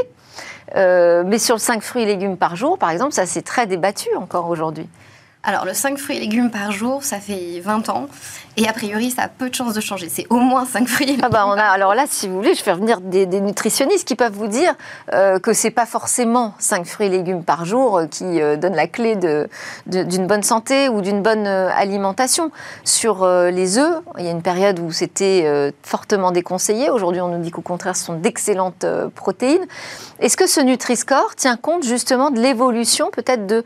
Euh, 0.76 1.24
mais 1.26 1.40
sur 1.40 1.56
le 1.56 1.60
5 1.60 1.82
fruits 1.82 2.04
et 2.04 2.06
légumes 2.06 2.38
par 2.38 2.56
jour, 2.56 2.78
par 2.78 2.90
exemple, 2.90 3.14
ça 3.14 3.26
c'est 3.26 3.42
très 3.42 3.68
débattu 3.68 4.10
encore 4.16 4.50
aujourd'hui. 4.50 4.88
Alors, 5.50 5.63
le 5.63 5.74
5 5.74 5.98
fruits 5.98 6.18
et 6.18 6.20
légumes 6.20 6.51
par 6.51 6.74
jour, 6.74 7.04
ça 7.04 7.22
fait 7.22 7.62
20 7.62 7.88
ans. 7.88 8.10
Et 8.58 8.68
a 8.68 8.74
priori, 8.74 9.12
ça 9.12 9.22
a 9.22 9.27
peu 9.30 9.50
de 9.50 9.56
chances 9.56 9.75
de 9.75 9.80
changer. 9.80 10.10
C'est 10.10 10.25
au 10.30 10.39
moins 10.39 10.66
5 10.66 10.88
fruits 10.88 11.06
et 11.06 11.10
légumes. 11.12 11.24
Ah 11.25 11.30
bah 11.30 11.46
on 11.48 11.51
a, 11.51 11.63
alors 11.63 11.96
là, 11.96 12.06
si 12.10 12.27
vous 12.27 12.36
voulez, 12.36 12.54
je 12.54 12.66
vais 12.66 12.74
venir 12.74 13.00
des, 13.00 13.27
nutritionnistes 13.39 14.06
qui 14.06 14.16
peuvent 14.16 14.34
vous 14.34 14.48
dire 14.48 14.74
euh, 15.13 15.39
que 15.39 15.54
c'est 15.54 15.72
pas 15.72 15.86
forcément 15.86 16.54
5 16.60 16.86
fruits 16.86 17.06
et 17.06 17.10
légumes 17.10 17.44
par 17.44 17.63
jour 17.63 17.98
euh, 17.98 18.08
qui 18.08 18.42
euh, 18.42 18.58
donnent 18.58 18.75
la 18.75 18.88
clé 18.88 19.16
d'une 19.86 20.27
bonne 20.27 20.44
santé 20.44 20.89
ou 20.89 21.00
d'une 21.00 21.22
bonne 21.22 21.48
euh, 21.48 21.70
alimentation. 21.72 22.51
Sur 22.84 23.25
les 23.27 23.77
œufs, 23.77 24.01
il 24.18 24.25
y 24.25 24.27
a 24.27 24.32
une 24.32 24.42
période 24.42 24.80
où 24.80 24.92
c'était 24.92 25.72
fortement 25.84 26.32
déconseillé. 26.32 26.89
Aujourd'hui, 26.89 27.22
on 27.22 27.27
nous 27.30 27.42
dit 27.42 27.51
qu'au 27.51 27.62
contraire, 27.62 27.96
ce 27.96 28.06
sont 28.06 28.16
d'excellentes 28.16 28.86
protéines. 29.16 29.66
Est-ce 30.20 30.36
que 30.36 30.48
ce 30.48 30.60
Nutri-Score 30.60 31.36
tient 31.36 31.58
compte 31.58 31.84
justement 31.84 32.32
de 32.32 32.39
l'évolution 32.39 33.10
peut-être 33.12 33.46
de 33.46 33.63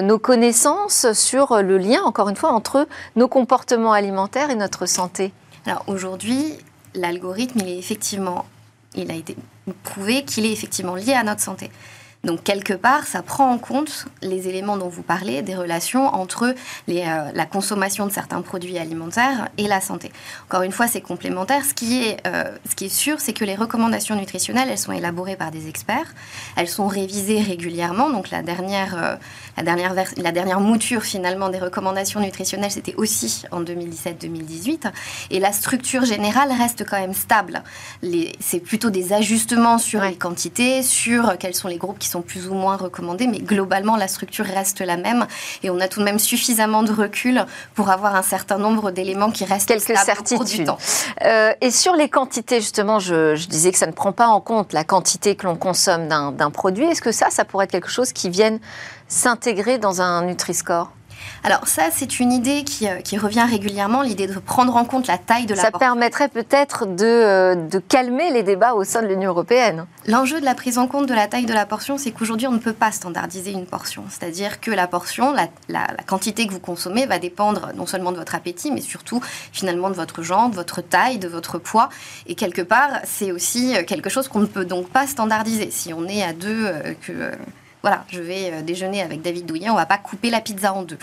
nos 0.00 0.18
connaissances 0.18 1.05
sur 1.14 1.62
le 1.62 1.78
lien, 1.78 2.02
encore 2.02 2.28
une 2.28 2.36
fois, 2.36 2.52
entre 2.52 2.86
nos 3.16 3.28
comportements 3.28 3.92
alimentaires 3.92 4.50
et 4.50 4.54
notre 4.54 4.86
santé 4.86 5.32
Alors 5.66 5.84
aujourd'hui, 5.86 6.54
l'algorithme, 6.94 7.60
il 7.60 7.68
est 7.68 7.78
effectivement, 7.78 8.46
il 8.94 9.10
a 9.10 9.14
été 9.14 9.36
prouvé 9.82 10.24
qu'il 10.24 10.46
est 10.46 10.52
effectivement 10.52 10.94
lié 10.94 11.12
à 11.12 11.22
notre 11.22 11.40
santé. 11.40 11.70
Donc 12.26 12.42
quelque 12.42 12.72
part, 12.72 13.06
ça 13.06 13.22
prend 13.22 13.50
en 13.50 13.58
compte 13.58 14.06
les 14.20 14.48
éléments 14.48 14.76
dont 14.76 14.88
vous 14.88 15.02
parlez, 15.02 15.42
des 15.42 15.54
relations 15.54 16.08
entre 16.08 16.54
euh, 16.88 17.30
la 17.32 17.46
consommation 17.46 18.04
de 18.04 18.10
certains 18.12 18.42
produits 18.42 18.78
alimentaires 18.78 19.48
et 19.58 19.68
la 19.68 19.80
santé. 19.80 20.10
Encore 20.46 20.62
une 20.62 20.72
fois, 20.72 20.88
c'est 20.88 21.00
complémentaire. 21.00 21.64
Ce 21.64 21.72
qui 21.72 22.02
est, 22.02 22.26
euh, 22.26 22.44
ce 22.68 22.74
qui 22.74 22.86
est 22.86 22.94
sûr, 22.94 23.20
c'est 23.20 23.32
que 23.32 23.44
les 23.44 23.54
recommandations 23.54 24.16
nutritionnelles, 24.16 24.68
elles 24.68 24.78
sont 24.78 24.92
élaborées 24.92 25.36
par 25.36 25.52
des 25.52 25.68
experts, 25.68 26.14
elles 26.56 26.68
sont 26.68 26.88
révisées 26.88 27.40
régulièrement. 27.40 28.10
Donc 28.10 28.30
la 28.30 28.42
dernière, 28.42 28.96
euh, 28.96 29.16
la 29.56 29.62
dernière, 29.62 29.94
la 30.16 30.32
dernière 30.32 30.60
mouture 30.60 31.02
finalement 31.02 31.48
des 31.48 31.58
recommandations 31.58 32.20
nutritionnelles, 32.20 32.70
c'était 32.70 32.94
aussi 32.96 33.44
en 33.52 33.62
2017-2018. 33.62 34.90
Et 35.30 35.40
la 35.40 35.52
structure 35.52 36.04
générale 36.04 36.50
reste 36.56 36.84
quand 36.88 36.98
même 36.98 37.14
stable. 37.14 37.62
C'est 38.40 38.60
plutôt 38.60 38.90
des 38.90 39.12
ajustements 39.12 39.78
sur 39.78 40.02
les 40.02 40.16
quantités, 40.16 40.82
sur 40.82 41.38
quels 41.38 41.54
sont 41.54 41.68
les 41.68 41.78
groupes 41.78 41.98
qui 41.98 42.08
sont 42.08 42.22
plus 42.22 42.48
ou 42.48 42.54
moins 42.54 42.76
recommandés, 42.76 43.26
mais 43.26 43.38
globalement, 43.38 43.96
la 43.96 44.08
structure 44.08 44.44
reste 44.44 44.80
la 44.80 44.96
même. 44.96 45.26
Et 45.62 45.70
on 45.70 45.80
a 45.80 45.88
tout 45.88 46.00
de 46.00 46.04
même 46.04 46.18
suffisamment 46.18 46.82
de 46.82 46.92
recul 46.92 47.44
pour 47.74 47.90
avoir 47.90 48.14
un 48.14 48.22
certain 48.22 48.58
nombre 48.58 48.90
d'éléments 48.90 49.30
qui 49.30 49.44
restent 49.44 49.66
Quelques 49.66 49.98
certitudes. 49.98 50.70
Euh, 51.24 51.52
et 51.60 51.70
sur 51.70 51.94
les 51.94 52.08
quantités, 52.08 52.60
justement, 52.60 52.98
je, 52.98 53.34
je, 53.34 53.48
disais 53.48 53.72
que 53.72 53.78
ça 53.78 53.86
ne 53.86 53.92
prend 53.92 54.12
pas 54.12 54.28
en 54.28 54.40
compte 54.40 54.72
la 54.72 54.84
quantité 54.84 55.34
que 55.34 55.46
l'on 55.46 55.56
consomme 55.56 56.08
d'un 56.08 56.50
produit. 56.50 56.84
Est-ce 56.84 57.02
que 57.02 57.12
ça, 57.12 57.30
ça 57.30 57.44
pourrait 57.44 57.64
être 57.64 57.72
quelque 57.72 57.90
chose 57.90 58.12
qui 58.12 58.30
vienne 58.30 58.60
s'intégrer 59.08 59.78
dans 59.78 60.00
un 60.00 60.24
Nutri-Score 60.24 60.90
alors 61.44 61.66
ça, 61.68 61.84
c'est 61.92 62.18
une 62.20 62.32
idée 62.32 62.64
qui, 62.64 62.88
euh, 62.88 63.00
qui, 63.00 63.18
revient 63.18 63.46
régulièrement, 63.48 64.02
l'idée 64.02 64.26
de 64.26 64.38
prendre 64.38 64.76
en 64.76 64.84
compte 64.84 65.06
la 65.06 65.18
taille 65.18 65.46
de 65.46 65.54
la 65.54 65.62
ça 65.62 65.70
portion. 65.70 65.86
Ça 65.86 65.92
permettrait 65.92 66.28
peut-être 66.28 66.86
de, 66.86 67.04
euh, 67.04 67.54
de, 67.54 67.78
calmer 67.78 68.30
les 68.32 68.42
débats 68.42 68.74
au 68.74 68.84
sein 68.84 69.02
de 69.02 69.06
l'Union 69.06 69.30
européenne. 69.30 69.86
L'enjeu 70.06 70.40
de 70.40 70.44
la 70.44 70.54
prise 70.54 70.78
en 70.78 70.86
compte 70.86 71.06
de 71.06 71.14
la 71.14 71.28
taille 71.28 71.46
de 71.46 71.52
la 71.52 71.66
portion, 71.66 71.98
c'est 71.98 72.10
qu'aujourd'hui, 72.10 72.46
on 72.46 72.52
ne 72.52 72.58
peut 72.58 72.72
pas 72.72 72.92
standardiser 72.92 73.52
une 73.52 73.66
portion. 73.66 74.04
C'est-à-dire 74.08 74.60
que 74.60 74.70
la 74.70 74.86
portion, 74.86 75.32
la, 75.32 75.48
la, 75.68 75.86
la, 75.96 76.02
quantité 76.04 76.46
que 76.46 76.52
vous 76.52 76.60
consommez 76.60 77.06
va 77.06 77.18
dépendre 77.18 77.70
non 77.74 77.86
seulement 77.86 78.12
de 78.12 78.18
votre 78.18 78.34
appétit, 78.34 78.72
mais 78.72 78.80
surtout 78.80 79.20
finalement 79.52 79.90
de 79.90 79.94
votre 79.94 80.22
genre, 80.22 80.50
de 80.50 80.54
votre 80.54 80.80
taille, 80.80 81.18
de 81.18 81.28
votre 81.28 81.58
poids. 81.58 81.88
Et 82.26 82.34
quelque 82.34 82.62
part, 82.62 82.90
c'est 83.04 83.32
aussi 83.32 83.76
euh, 83.76 83.84
quelque 83.84 84.10
chose 84.10 84.28
qu'on 84.28 84.40
ne 84.40 84.46
peut 84.46 84.64
donc 84.64 84.88
pas 84.88 85.06
standardiser. 85.06 85.70
Si 85.70 85.94
on 85.94 86.06
est 86.08 86.22
à 86.22 86.32
deux, 86.32 86.72
que 87.06 87.30
voilà, 87.86 88.04
je 88.08 88.20
vais 88.20 88.50
euh, 88.52 88.62
déjeuner 88.62 89.00
avec 89.00 89.22
David 89.22 89.46
Douillet, 89.46 89.70
on 89.70 89.76
va 89.76 89.86
pas 89.86 89.96
couper 89.96 90.28
la 90.28 90.40
pizza 90.40 90.74
en 90.74 90.82
deux. 90.82 90.98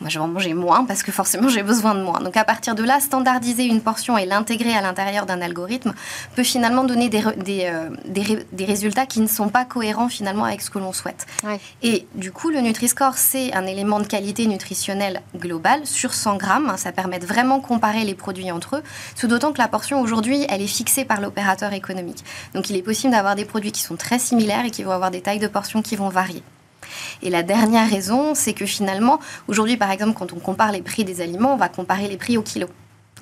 Moi, 0.00 0.10
je 0.10 0.18
vais 0.18 0.24
en 0.24 0.28
manger 0.28 0.54
moins 0.54 0.84
parce 0.84 1.02
que 1.02 1.10
forcément, 1.10 1.48
j'ai 1.48 1.64
besoin 1.64 1.94
de 1.94 2.02
moins. 2.02 2.20
Donc, 2.20 2.36
à 2.36 2.44
partir 2.44 2.76
de 2.76 2.84
là, 2.84 3.00
standardiser 3.00 3.64
une 3.64 3.80
portion 3.80 4.16
et 4.16 4.26
l'intégrer 4.26 4.72
à 4.74 4.80
l'intérieur 4.80 5.26
d'un 5.26 5.40
algorithme 5.40 5.92
peut 6.36 6.44
finalement 6.44 6.84
donner 6.84 7.08
des, 7.08 7.22
des, 7.36 7.64
euh, 7.64 7.90
des, 8.06 8.46
des, 8.52 8.64
résultats 8.64 9.06
qui 9.06 9.20
ne 9.20 9.26
sont 9.26 9.48
pas 9.48 9.64
cohérents 9.64 10.08
finalement 10.08 10.44
avec 10.44 10.62
ce 10.62 10.70
que 10.70 10.78
l'on 10.78 10.92
souhaite. 10.92 11.26
Ouais. 11.42 11.58
Et 11.82 12.06
du 12.14 12.30
coup, 12.30 12.50
le 12.50 12.60
Nutri-Score, 12.60 13.14
c'est 13.14 13.52
un 13.54 13.66
élément 13.66 13.98
de 13.98 14.06
qualité 14.06 14.46
nutritionnelle 14.46 15.22
globale 15.36 15.84
sur 15.84 16.14
100 16.14 16.36
grammes. 16.36 16.74
Ça 16.76 16.92
permet 16.92 17.18
de 17.18 17.26
vraiment 17.26 17.58
comparer 17.58 18.04
les 18.04 18.14
produits 18.14 18.52
entre 18.52 18.76
eux. 18.76 18.82
Ce 19.16 19.26
d'autant 19.26 19.52
que 19.52 19.58
la 19.58 19.68
portion 19.68 20.00
aujourd'hui, 20.00 20.46
elle 20.48 20.62
est 20.62 20.68
fixée 20.68 21.04
par 21.04 21.20
l'opérateur 21.20 21.72
économique. 21.72 22.24
Donc, 22.54 22.70
il 22.70 22.76
est 22.76 22.82
possible 22.82 23.12
d'avoir 23.12 23.34
des 23.34 23.44
produits 23.44 23.72
qui 23.72 23.82
sont 23.82 23.96
très 23.96 24.20
similaires 24.20 24.64
et 24.64 24.70
qui 24.70 24.84
vont 24.84 24.92
avoir 24.92 25.10
des 25.10 25.22
tailles 25.22 25.40
de 25.40 25.48
portions 25.48 25.82
qui 25.82 25.96
vont 25.96 26.08
varier. 26.08 26.44
Et 27.22 27.30
la 27.30 27.42
dernière 27.42 27.88
raison, 27.88 28.34
c'est 28.34 28.54
que 28.54 28.66
finalement, 28.66 29.20
aujourd'hui, 29.46 29.76
par 29.76 29.90
exemple, 29.90 30.14
quand 30.14 30.32
on 30.32 30.38
compare 30.38 30.72
les 30.72 30.82
prix 30.82 31.04
des 31.04 31.20
aliments, 31.20 31.54
on 31.54 31.56
va 31.56 31.68
comparer 31.68 32.08
les 32.08 32.16
prix 32.16 32.36
au 32.36 32.42
kilo. 32.42 32.68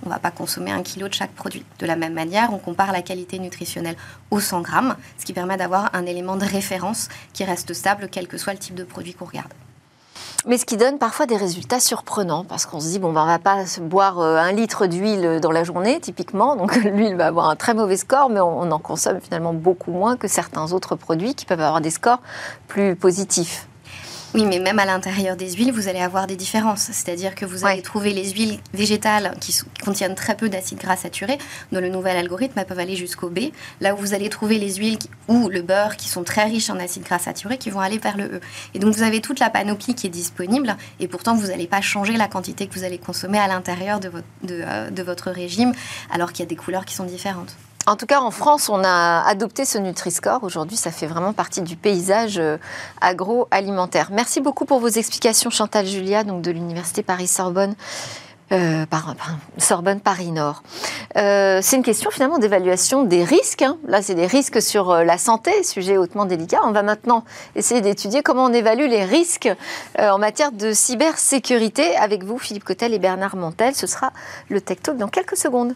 On 0.05 0.09
ne 0.09 0.15
va 0.15 0.19
pas 0.19 0.31
consommer 0.31 0.71
un 0.71 0.83
kilo 0.83 1.09
de 1.09 1.15
chaque 1.15 1.33
produit. 1.33 1.65
De 1.79 1.87
la 1.87 1.97
même 1.97 2.13
manière, 2.13 2.53
on 2.53 2.59
compare 2.59 2.93
la 2.93 3.03
qualité 3.03 3.39
nutritionnelle 3.39 3.97
au 4.31 4.41
100 4.41 4.61
grammes, 4.61 4.97
ce 5.19 5.25
qui 5.25 5.33
permet 5.33 5.57
d'avoir 5.57 5.95
un 5.95 6.05
élément 6.05 6.37
de 6.37 6.45
référence 6.45 7.09
qui 7.33 7.45
reste 7.45 7.73
stable, 7.73 8.09
quel 8.11 8.29
que 8.29 8.37
soit 8.37 8.53
le 8.53 8.59
type 8.59 8.75
de 8.75 8.85
produit 8.85 9.15
qu'on 9.15 9.25
regarde. 9.25 9.53
Mais 10.47 10.59
ce 10.59 10.65
qui 10.65 10.77
donne 10.77 10.99
parfois 10.99 11.27
des 11.27 11.37
résultats 11.37 11.81
surprenants, 11.81 12.45
parce 12.45 12.67
qu'on 12.67 12.79
se 12.79 12.87
dit, 12.87 12.99
bon, 13.01 13.13
ben, 13.13 13.23
on 13.23 13.27
va 13.27 13.41
pas 13.41 13.65
boire 13.81 14.21
euh, 14.21 14.37
un 14.37 14.53
litre 14.53 14.87
d'huile 14.87 15.41
dans 15.43 15.51
la 15.51 15.65
journée, 15.65 15.99
typiquement, 16.01 16.55
donc 16.55 16.77
l'huile 16.85 17.17
va 17.17 17.27
avoir 17.27 17.51
un 17.51 17.57
très 17.57 17.75
mauvais 17.75 17.97
score, 17.97 18.31
mais 18.31 18.41
on 18.41 18.71
en 18.71 18.79
consomme 18.79 19.21
finalement 19.21 19.53
beaucoup 19.53 19.91
moins 19.91 20.17
que 20.17 20.29
certains 20.29 20.73
autres 20.73 20.95
produits 20.95 21.35
qui 21.35 21.47
peuvent 21.47 21.61
avoir 21.61 21.81
des 21.81 21.91
scores 21.91 22.21
plus 22.69 22.95
positifs. 22.95 23.67
Oui, 24.37 24.45
mais 24.45 24.59
même 24.59 24.79
à 24.79 24.85
l'intérieur 24.85 25.35
des 25.35 25.55
huiles, 25.55 25.73
vous 25.73 25.89
allez 25.89 25.99
avoir 25.99 26.27
des 26.27 26.37
différences. 26.37 26.91
C'est-à-dire 26.93 27.35
que 27.35 27.47
vous 27.47 27.65
allez 27.65 27.81
trouver 27.81 28.13
les 28.13 28.33
huiles 28.33 28.59
végétales 28.75 29.35
qui 29.41 29.59
contiennent 29.83 30.15
très 30.15 30.37
peu 30.37 30.51
d'acides 30.51 30.77
gras 30.77 30.99
saturés. 30.99 31.39
Dans 31.73 31.81
le 31.81 31.89
nouvel 31.89 32.19
algorithme, 32.19 32.59
elles 32.59 32.67
peuvent 32.67 32.79
aller 32.79 32.97
jusqu'au 32.97 33.31
B. 33.31 33.39
Là 33.81 33.95
où 33.95 33.97
vous 33.97 34.13
allez 34.13 34.29
trouver 34.29 34.59
les 34.59 34.75
huiles 34.75 34.99
ou 35.29 35.49
le 35.49 35.63
beurre 35.63 35.97
qui 35.97 36.11
sont 36.11 36.23
très 36.23 36.45
riches 36.45 36.69
en 36.69 36.79
acides 36.79 37.05
gras 37.05 37.19
saturés 37.19 37.57
qui 37.57 37.71
vont 37.71 37.81
aller 37.81 37.97
vers 37.97 38.19
le 38.19 38.25
E. 38.25 38.41
Et 38.75 38.79
donc 38.79 38.95
vous 38.95 39.05
avez 39.05 39.23
toute 39.23 39.41
la 39.41 39.49
panoplie 39.49 39.95
qui 39.95 40.07
est 40.07 40.11
disponible 40.11 40.77
et 41.01 41.09
pourtant 41.09 41.35
vous 41.35 41.47
n'allez 41.47 41.67
pas 41.67 41.81
changer 41.81 42.19
la 42.19 42.29
quantité 42.29 42.67
que 42.67 42.75
vous 42.75 42.85
allez 42.85 42.99
consommer 42.99 43.39
à 43.39 43.49
l'intérieur 43.49 44.01
de, 44.01 44.11
votre, 44.11 44.27
de, 44.43 44.61
euh, 44.63 44.91
de 44.91 45.03
votre 45.03 45.31
régime 45.31 45.73
alors 46.11 46.35
qu'il 46.35 46.41
y 46.41 46.47
a 46.47 46.51
des 46.51 46.57
couleurs 46.57 46.85
qui 46.85 46.95
sont 46.95 47.05
différentes. 47.05 47.57
En 47.89 47.95
tout 47.95 48.07
cas, 48.07 48.21
en 48.21 48.33
France, 48.33 48.69
on 48.69 48.83
a 48.83 49.23
adopté 49.29 49.65
ce 49.65 49.79
Nutri-Score. 49.79 50.43
Aujourd'hui, 50.43 50.77
ça 50.77 50.91
fait 50.91 51.07
vraiment 51.07 51.33
partie 51.33 51.63
du 51.63 51.77
paysage 51.77 52.37
euh, 52.39 52.57
agroalimentaire. 53.01 54.09
Merci 54.11 54.41
beaucoup 54.41 54.65
pour 54.65 54.81
vos 54.81 54.89
explications, 54.89 55.51
Chantal 55.51 55.87
Julia, 55.87 56.25
donc 56.25 56.43
de 56.43 56.51
l'Université 56.51 57.05
Paris-Sorbonne. 57.05 57.77
Euh, 58.53 58.87
par, 58.87 59.17
Sorbonne 59.59 59.99
Paris 59.99 60.31
Nord. 60.31 60.63
Euh, 61.17 61.59
c'est 61.63 61.75
une 61.75 61.83
question 61.83 62.13
finalement 62.13 62.39
d'évaluation 62.39 63.03
des 63.03 63.25
risques. 63.25 63.63
Hein. 63.63 63.77
Là, 63.89 64.03
c'est 64.03 64.15
des 64.15 64.29
risques 64.29 64.63
sur 64.63 64.95
la 64.95 65.19
santé, 65.19 65.65
sujet 65.65 65.97
hautement 65.97 66.27
délicat. 66.27 66.61
On 66.63 66.71
va 66.71 66.85
maintenant 66.85 67.25
essayer 67.57 67.81
d'étudier 67.81 68.23
comment 68.23 68.45
on 68.45 68.53
évalue 68.53 68.89
les 68.89 69.05
risques 69.05 69.49
en 69.99 70.19
matière 70.19 70.53
de 70.53 70.73
cybersécurité 70.73 71.97
avec 71.97 72.23
vous, 72.23 72.39
Philippe 72.39 72.63
Cotel 72.65 72.95
et 72.95 73.01
Bernard 73.01 73.35
Montel. 73.35 73.75
Ce 73.75 73.89
sera 73.89 74.13
le 74.49 74.61
Tech 74.61 74.79
Talk 74.81 74.97
dans 74.97 75.09
quelques 75.09 75.37
secondes. 75.37 75.75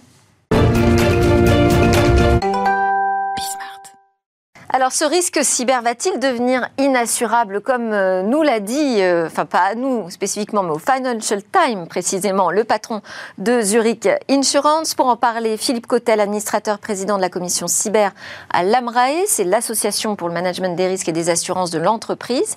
Alors, 4.73 4.92
ce 4.92 5.04
risque 5.04 5.40
cyber 5.42 5.82
va-t-il 5.82 6.20
devenir 6.20 6.68
inassurable, 6.78 7.61
comme 7.61 7.92
euh, 7.92 8.23
nous 8.23 8.42
l'a 8.42 8.61
dit, 8.61 9.02
euh, 9.02 9.26
enfin 9.26 9.44
pas 9.44 9.62
à 9.62 9.75
nous 9.75 10.09
spécifiquement, 10.11 10.62
mais 10.62 10.70
au 10.70 10.78
Financial 10.78 11.42
Times 11.42 11.88
précisément, 11.88 12.52
le 12.52 12.62
patron 12.62 13.02
de 13.38 13.62
Zurich 13.62 14.09
Insurance. 14.28 14.94
Pour 14.94 15.06
en 15.06 15.16
parler, 15.16 15.56
Philippe 15.56 15.88
Cotel, 15.88 16.20
administrateur 16.20 16.78
président 16.78 17.16
de 17.16 17.20
la 17.20 17.28
commission 17.28 17.66
cyber 17.66 18.12
à 18.52 18.62
l'AMRAE, 18.62 19.26
c'est 19.26 19.42
l'association 19.42 20.14
pour 20.14 20.28
le 20.28 20.35
management 20.35 20.76
des 20.76 20.87
risques 20.87 21.09
et 21.09 21.12
des 21.12 21.30
assurances 21.30 21.73
de 21.73 21.78
l'entreprise. 21.80 22.56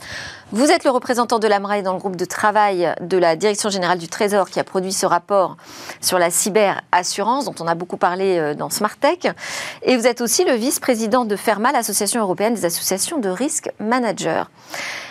Vous 0.53 0.69
êtes 0.69 0.83
le 0.83 0.91
représentant 0.91 1.39
de 1.39 1.47
l'AMRAE 1.47 1.81
dans 1.81 1.93
le 1.93 1.97
groupe 1.97 2.15
de 2.15 2.25
travail 2.25 2.93
de 3.01 3.17
la 3.17 3.35
Direction 3.35 3.71
générale 3.71 3.97
du 3.97 4.07
Trésor 4.07 4.51
qui 4.51 4.59
a 4.59 4.63
produit 4.63 4.93
ce 4.93 5.07
rapport 5.07 5.57
sur 5.99 6.19
la 6.19 6.29
cyberassurance 6.29 7.45
dont 7.45 7.55
on 7.59 7.65
a 7.65 7.73
beaucoup 7.73 7.97
parlé 7.97 8.37
euh, 8.37 8.53
dans 8.53 8.69
Smart 8.69 8.95
Tech. 8.95 9.33
Et 9.81 9.97
vous 9.97 10.05
êtes 10.05 10.21
aussi 10.21 10.45
le 10.45 10.53
vice-président 10.53 11.25
de 11.25 11.35
FERMA, 11.35 11.71
l'Association 11.71 12.21
européenne 12.21 12.53
des 12.53 12.65
associations 12.65 13.17
de 13.17 13.29
risque 13.29 13.71
managers. 13.79 14.43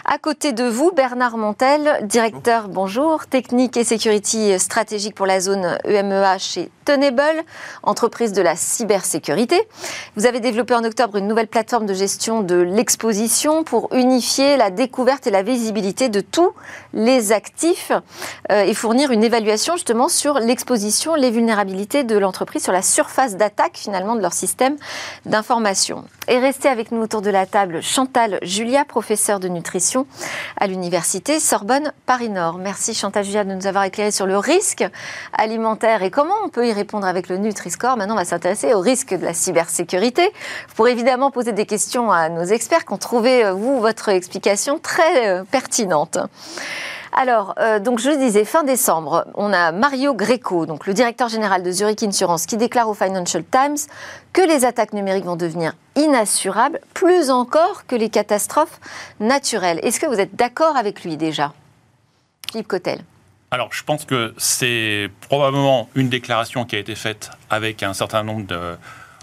À 0.04 0.18
côté 0.18 0.52
de 0.52 0.62
vous, 0.62 0.92
Bernard 0.92 1.36
Montel, 1.36 2.06
directeur, 2.06 2.68
bonjour, 2.68 3.26
technique 3.26 3.76
et 3.76 3.82
sécurité 3.82 4.60
stratégique 4.60 5.16
pour 5.16 5.26
la 5.26 5.40
zone 5.40 5.76
EMEA 5.84 6.38
chez 6.38 6.70
Tenable, 6.84 7.44
entreprise 7.82 8.32
de 8.32 8.42
la 8.42 8.56
cybersécurité. 8.56 9.60
Vous 10.16 10.26
avez 10.26 10.40
développé 10.40 10.74
en 10.74 10.84
octobre 10.84 11.16
une 11.16 11.28
nouvelle 11.28 11.46
plateforme 11.46 11.86
de 11.86 11.94
gestion 11.94 12.42
de 12.42 12.56
l'exposition 12.56 13.62
pour 13.62 13.88
unifier 13.94 14.56
la 14.56 14.70
découverte 14.70 15.26
et 15.26 15.30
la 15.30 15.42
visibilité 15.42 16.08
de 16.08 16.20
tous 16.20 16.52
les 16.92 17.32
actifs 17.32 17.92
euh, 18.50 18.64
et 18.64 18.74
fournir 18.74 19.10
une 19.12 19.22
évaluation 19.22 19.74
justement 19.74 20.08
sur 20.08 20.38
l'exposition, 20.38 21.14
les 21.14 21.30
vulnérabilités 21.30 22.04
de 22.04 22.18
l'entreprise 22.18 22.62
sur 22.62 22.72
la 22.72 22.82
surface 22.82 23.36
d'attaque 23.36 23.76
finalement 23.76 24.16
de 24.16 24.20
leur 24.20 24.32
système 24.32 24.76
d'information. 25.24 26.04
Et 26.28 26.38
restez 26.38 26.68
avec 26.68 26.92
nous 26.92 27.00
autour 27.00 27.22
de 27.22 27.30
la 27.30 27.46
table 27.46 27.82
Chantal 27.82 28.38
Julia, 28.42 28.84
professeure 28.84 29.40
de 29.40 29.48
nutrition 29.48 30.06
à 30.56 30.66
l'université 30.66 31.40
Sorbonne 31.40 31.92
Paris 32.06 32.28
Nord. 32.28 32.58
Merci 32.58 32.94
Chantal 32.94 33.24
Julia 33.24 33.44
de 33.44 33.52
nous 33.54 33.66
avoir 33.66 33.84
éclairé 33.84 34.10
sur 34.10 34.26
le 34.26 34.38
risque 34.38 34.84
alimentaire 35.32 36.02
et 36.02 36.10
comment 36.10 36.34
on 36.44 36.48
peut 36.48 36.66
y 36.66 36.71
répondre 36.72 37.06
avec 37.06 37.28
le 37.28 37.36
Nutri-Score. 37.38 37.96
Maintenant, 37.96 38.14
on 38.14 38.18
va 38.18 38.24
s'intéresser 38.24 38.74
au 38.74 38.80
risque 38.80 39.14
de 39.14 39.24
la 39.24 39.34
cybersécurité. 39.34 40.32
Pourrez 40.76 40.92
évidemment 40.92 41.30
poser 41.30 41.52
des 41.52 41.66
questions 41.66 42.10
à 42.10 42.28
nos 42.28 42.44
experts 42.44 42.84
qui 42.84 42.92
ont 42.92 42.98
trouvé, 42.98 43.50
vous, 43.52 43.80
votre 43.80 44.08
explication 44.08 44.78
très 44.78 45.28
euh, 45.28 45.44
pertinente. 45.44 46.18
Alors, 47.14 47.54
euh, 47.58 47.78
donc 47.78 47.98
je 47.98 48.10
disais, 48.10 48.44
fin 48.44 48.64
décembre, 48.64 49.26
on 49.34 49.52
a 49.52 49.70
Mario 49.70 50.14
Greco, 50.14 50.64
donc 50.64 50.86
le 50.86 50.94
directeur 50.94 51.28
général 51.28 51.62
de 51.62 51.70
Zurich 51.70 52.02
Insurance, 52.02 52.46
qui 52.46 52.56
déclare 52.56 52.88
au 52.88 52.94
Financial 52.94 53.44
Times 53.44 53.76
que 54.32 54.40
les 54.40 54.64
attaques 54.64 54.94
numériques 54.94 55.26
vont 55.26 55.36
devenir 55.36 55.74
inassurables, 55.94 56.80
plus 56.94 57.30
encore 57.30 57.86
que 57.86 57.96
les 57.96 58.08
catastrophes 58.08 58.80
naturelles. 59.20 59.78
Est-ce 59.82 60.00
que 60.00 60.06
vous 60.06 60.20
êtes 60.20 60.34
d'accord 60.36 60.76
avec 60.76 61.04
lui 61.04 61.18
déjà? 61.18 61.52
Philippe 62.50 62.68
Cotel 62.68 63.00
alors, 63.52 63.68
je 63.70 63.84
pense 63.84 64.06
que 64.06 64.32
c'est 64.38 65.10
probablement 65.28 65.90
une 65.94 66.08
déclaration 66.08 66.64
qui 66.64 66.74
a 66.74 66.78
été 66.78 66.94
faite 66.94 67.28
avec 67.50 67.82
un 67.82 67.92
certain 67.92 68.22
nombre 68.22 68.46
de, 68.46 68.76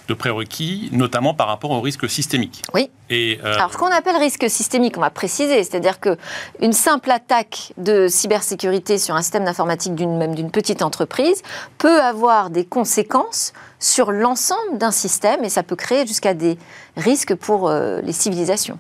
de 0.08 0.14
prérequis, 0.14 0.90
notamment 0.92 1.34
par 1.34 1.48
rapport 1.48 1.72
au 1.72 1.82
risque 1.82 2.08
systémique. 2.08 2.62
Oui. 2.76 2.92
Et, 3.10 3.40
euh, 3.44 3.56
Alors, 3.56 3.74
ce 3.74 3.78
qu'on 3.78 3.92
appelle 3.92 4.18
risque 4.18 4.48
systémique, 4.48 4.98
on 4.98 5.02
va 5.02 5.10
préciser, 5.10 5.64
c'est-à-dire 5.64 6.00
que 6.00 6.16
une 6.62 6.74
simple 6.74 7.10
attaque 7.10 7.74
de 7.78 8.08
cybersécurité 8.08 9.00
sur 9.00 9.16
un 9.16 9.24
système 9.24 9.46
d'informatique 9.46 9.96
d'une 9.96 10.16
même 10.16 10.36
d'une 10.36 10.52
petite 10.52 10.84
entreprise 10.84 11.42
peut 11.80 12.00
avoir 12.00 12.52
des 12.52 12.66
conséquences 12.66 13.52
sur 13.80 14.12
l'ensemble 14.12 14.78
d'un 14.78 14.92
système 14.92 15.44
et 15.44 15.50
ça 15.50 15.64
peut 15.64 15.76
créer 15.76 16.06
jusqu'à 16.06 16.36
des 16.36 16.60
risques 16.98 17.34
pour 17.34 17.68
euh, 17.68 18.00
les 18.02 18.14
civilisations. 18.14 18.78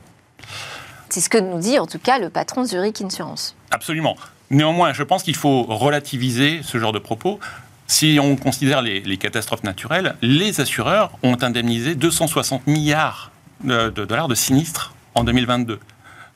C'est 1.10 1.22
ce 1.22 1.29
que 1.29 1.39
nous 1.39 1.58
dit 1.58 1.79
en 1.79 1.88
tout 1.88 1.98
cas 1.98 2.20
le 2.20 2.29
patron 2.29 2.65
Zurich 2.65 3.01
Insurance. 3.01 3.56
Absolument. 3.72 4.15
Néanmoins, 4.51 4.94
je 4.94 5.03
pense 5.03 5.24
qu'il 5.24 5.36
faut 5.36 5.63
relativiser 5.63 6.62
ce 6.63 6.77
genre 6.77 6.91
de 6.91 7.00
propos. 7.00 7.39
Si 7.88 8.20
on 8.22 8.36
considère 8.36 8.82
les, 8.82 9.18
catastrophes 9.18 9.63
naturelles, 9.63 10.15
les 10.22 10.62
assureurs 10.62 11.12
ont 11.24 11.38
indemnisé 11.41 11.96
260 11.96 12.68
milliards 12.68 13.32
de, 13.63 13.89
dollars 13.89 14.27
de 14.27 14.36
sinistres 14.36 14.94
en 15.15 15.24
2022. 15.24 15.79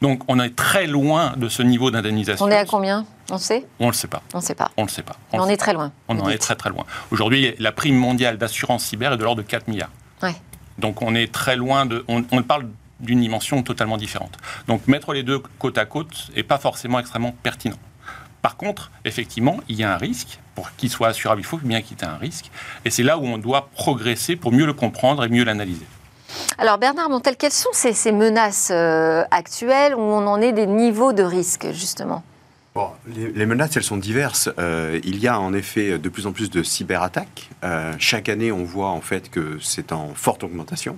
Donc 0.02 0.24
on 0.28 0.40
est 0.40 0.56
très 0.56 0.86
loin 0.86 1.34
de 1.38 1.48
ce 1.50 1.64
niveau 1.64 1.90
d'indemnisation. 1.92 2.46
On 2.46 2.50
est 2.50 2.58
à 2.58 2.66
combien? 2.66 3.06
On 3.32 3.38
sait? 3.38 3.66
On 3.80 3.86
ne 3.86 3.92
le 3.92 3.96
sait 3.96 4.08
pas. 4.08 4.22
On 4.34 4.38
ne 4.38 4.44
sait 4.44 4.56
pas. 4.56 4.72
On 4.78 4.84
le 4.84 4.90
sait 4.90 5.02
pas. 5.04 5.16
On, 5.32 5.48
est 5.48 5.58
très 5.58 5.74
loin. 5.74 5.92
On 6.10 6.20
en 6.20 6.30
est 6.30 6.38
très 6.38 6.56
très 6.56 6.70
loin. 6.70 6.86
Aujourd'hui, 7.12 7.56
la 7.60 7.72
prime 7.72 7.96
mondiale 7.96 8.38
d'assurance 8.38 8.84
cyber 8.84 9.14
est 9.14 9.18
de 9.18 9.24
l'ordre 9.24 9.42
de 9.42 9.48
4 9.48 9.68
milliards. 9.70 9.92
Ouais. 10.22 10.36
Donc 10.78 11.02
on 11.02 11.16
est 11.16 11.32
très 11.32 11.56
loin 11.56 11.86
de. 11.86 12.04
On, 12.08 12.24
on 12.32 12.44
parle 12.44 12.68
d'une 13.00 13.22
dimension 13.22 13.64
totalement 13.64 13.98
différente. 13.98 14.38
Donc 14.68 14.88
mettre 14.88 15.14
les 15.14 15.24
deux 15.24 15.42
côte 15.60 15.78
à 15.78 15.86
côte 15.86 16.32
n'est 16.36 16.44
pas 16.44 16.58
forcément 16.58 17.00
extrêmement 17.00 17.36
pertinent. 17.44 17.78
Par 18.44 18.58
contre, 18.58 18.92
effectivement, 19.06 19.62
il 19.70 19.78
y 19.78 19.84
a 19.84 19.94
un 19.94 19.98
risque. 19.98 20.38
Pour 20.54 20.76
qu'il 20.76 20.90
soit 20.90 21.08
assurable, 21.08 21.42
il 21.42 21.46
faut 21.46 21.58
bien 21.58 21.82
qu'il 21.82 21.98
y 21.98 22.02
ait 22.02 22.06
un 22.06 22.18
risque. 22.18 22.52
Et 22.86 22.92
c'est 22.92 23.02
là 23.02 23.18
où 23.18 23.26
on 23.26 23.40
doit 23.40 23.70
progresser 23.74 24.36
pour 24.36 24.52
mieux 24.52 24.68
le 24.68 24.74
comprendre 24.74 25.24
et 25.24 25.30
mieux 25.30 25.46
l'analyser. 25.46 25.88
Alors 26.58 26.78
Bernard 26.78 27.10
Montel, 27.10 27.38
quelles 27.38 27.54
sont 27.54 27.70
ces, 27.72 28.12
menaces 28.12 28.70
euh, 28.72 29.24
actuelles 29.32 29.96
où 29.96 30.02
on 30.02 30.28
en 30.28 30.42
est 30.42 30.52
des 30.52 30.68
niveaux 30.68 31.14
de 31.14 31.24
risque, 31.24 31.68
justement? 31.72 32.22
Les, 33.08 33.46
menaces, 33.46 33.78
elles 33.78 33.84
sont 33.84 33.98
diverses. 33.98 34.50
Euh, 34.60 35.00
il 35.04 35.20
y 35.20 35.28
a 35.28 35.40
en 35.40 35.54
effet 35.54 35.98
de 36.00 36.10
plus 36.10 36.28
en 36.28 36.32
plus 36.32 36.50
de 36.50 36.64
cyberattaques. 36.64 37.50
Euh, 37.64 37.94
chaque 38.00 38.30
année, 38.30 38.52
on 38.52 38.64
voit 38.64 38.90
en 38.90 39.02
fait 39.02 39.30
que 39.30 39.58
c'est 39.62 39.92
en 39.92 40.14
forte 40.16 40.44
augmentation. 40.44 40.98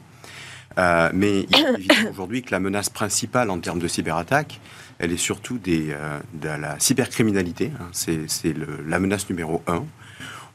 Mais 0.78 1.46
il 1.50 1.56
est 1.56 1.74
évident 1.78 2.10
aujourd'hui 2.10 2.42
que 2.42 2.52
la 2.52 2.60
menace 2.60 2.90
principale 2.90 3.50
en 3.50 3.60
termes 3.60 3.80
de 3.80 3.88
cyberattaques, 3.88 4.60
elle 5.00 5.12
est 5.12 5.18
surtout 5.18 5.60
euh, 5.68 6.20
de 6.34 6.48
la 6.48 6.80
cybercriminalité. 6.80 7.72
Hein. 7.80 7.88
C'est 7.92 8.56
la 8.86 9.00
menace 9.00 9.30
numéro 9.30 9.62
un. 9.68 9.86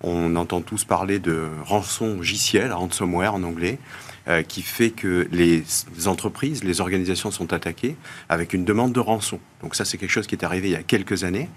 On 0.02 0.34
entend 0.36 0.62
tous 0.62 0.84
parler 0.84 1.18
de 1.18 1.48
rançon 1.64 2.16
logiciel, 2.16 2.72
ransomware 2.72 3.34
en 3.34 3.42
anglais, 3.42 3.78
euh, 4.28 4.42
qui 4.42 4.62
fait 4.62 4.90
que 4.90 5.28
les 5.30 5.62
entreprises, 6.06 6.64
les 6.64 6.80
organisations 6.80 7.30
sont 7.30 7.52
attaquées 7.52 7.96
avec 8.30 8.54
une 8.54 8.64
demande 8.64 8.92
de 8.92 9.00
rançon. 9.00 9.40
Donc 9.62 9.74
ça, 9.74 9.84
c'est 9.84 9.98
quelque 9.98 10.10
chose 10.10 10.26
qui 10.26 10.34
est 10.34 10.44
arrivé 10.44 10.68
il 10.68 10.72
y 10.72 10.76
a 10.76 10.82
quelques 10.82 11.24
années 11.24 11.50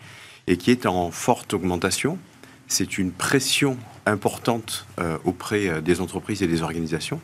et 0.48 0.58
qui 0.58 0.72
est 0.72 0.86
en 0.86 1.10
forte 1.10 1.54
augmentation. 1.54 2.18
C'est 2.68 2.98
une 2.98 3.12
pression 3.12 3.78
importante 4.06 4.88
euh, 5.00 5.18
auprès 5.24 5.82
des 5.82 6.02
entreprises 6.02 6.44
et 6.44 6.48
des 6.48 6.64
organisations, 6.64 7.22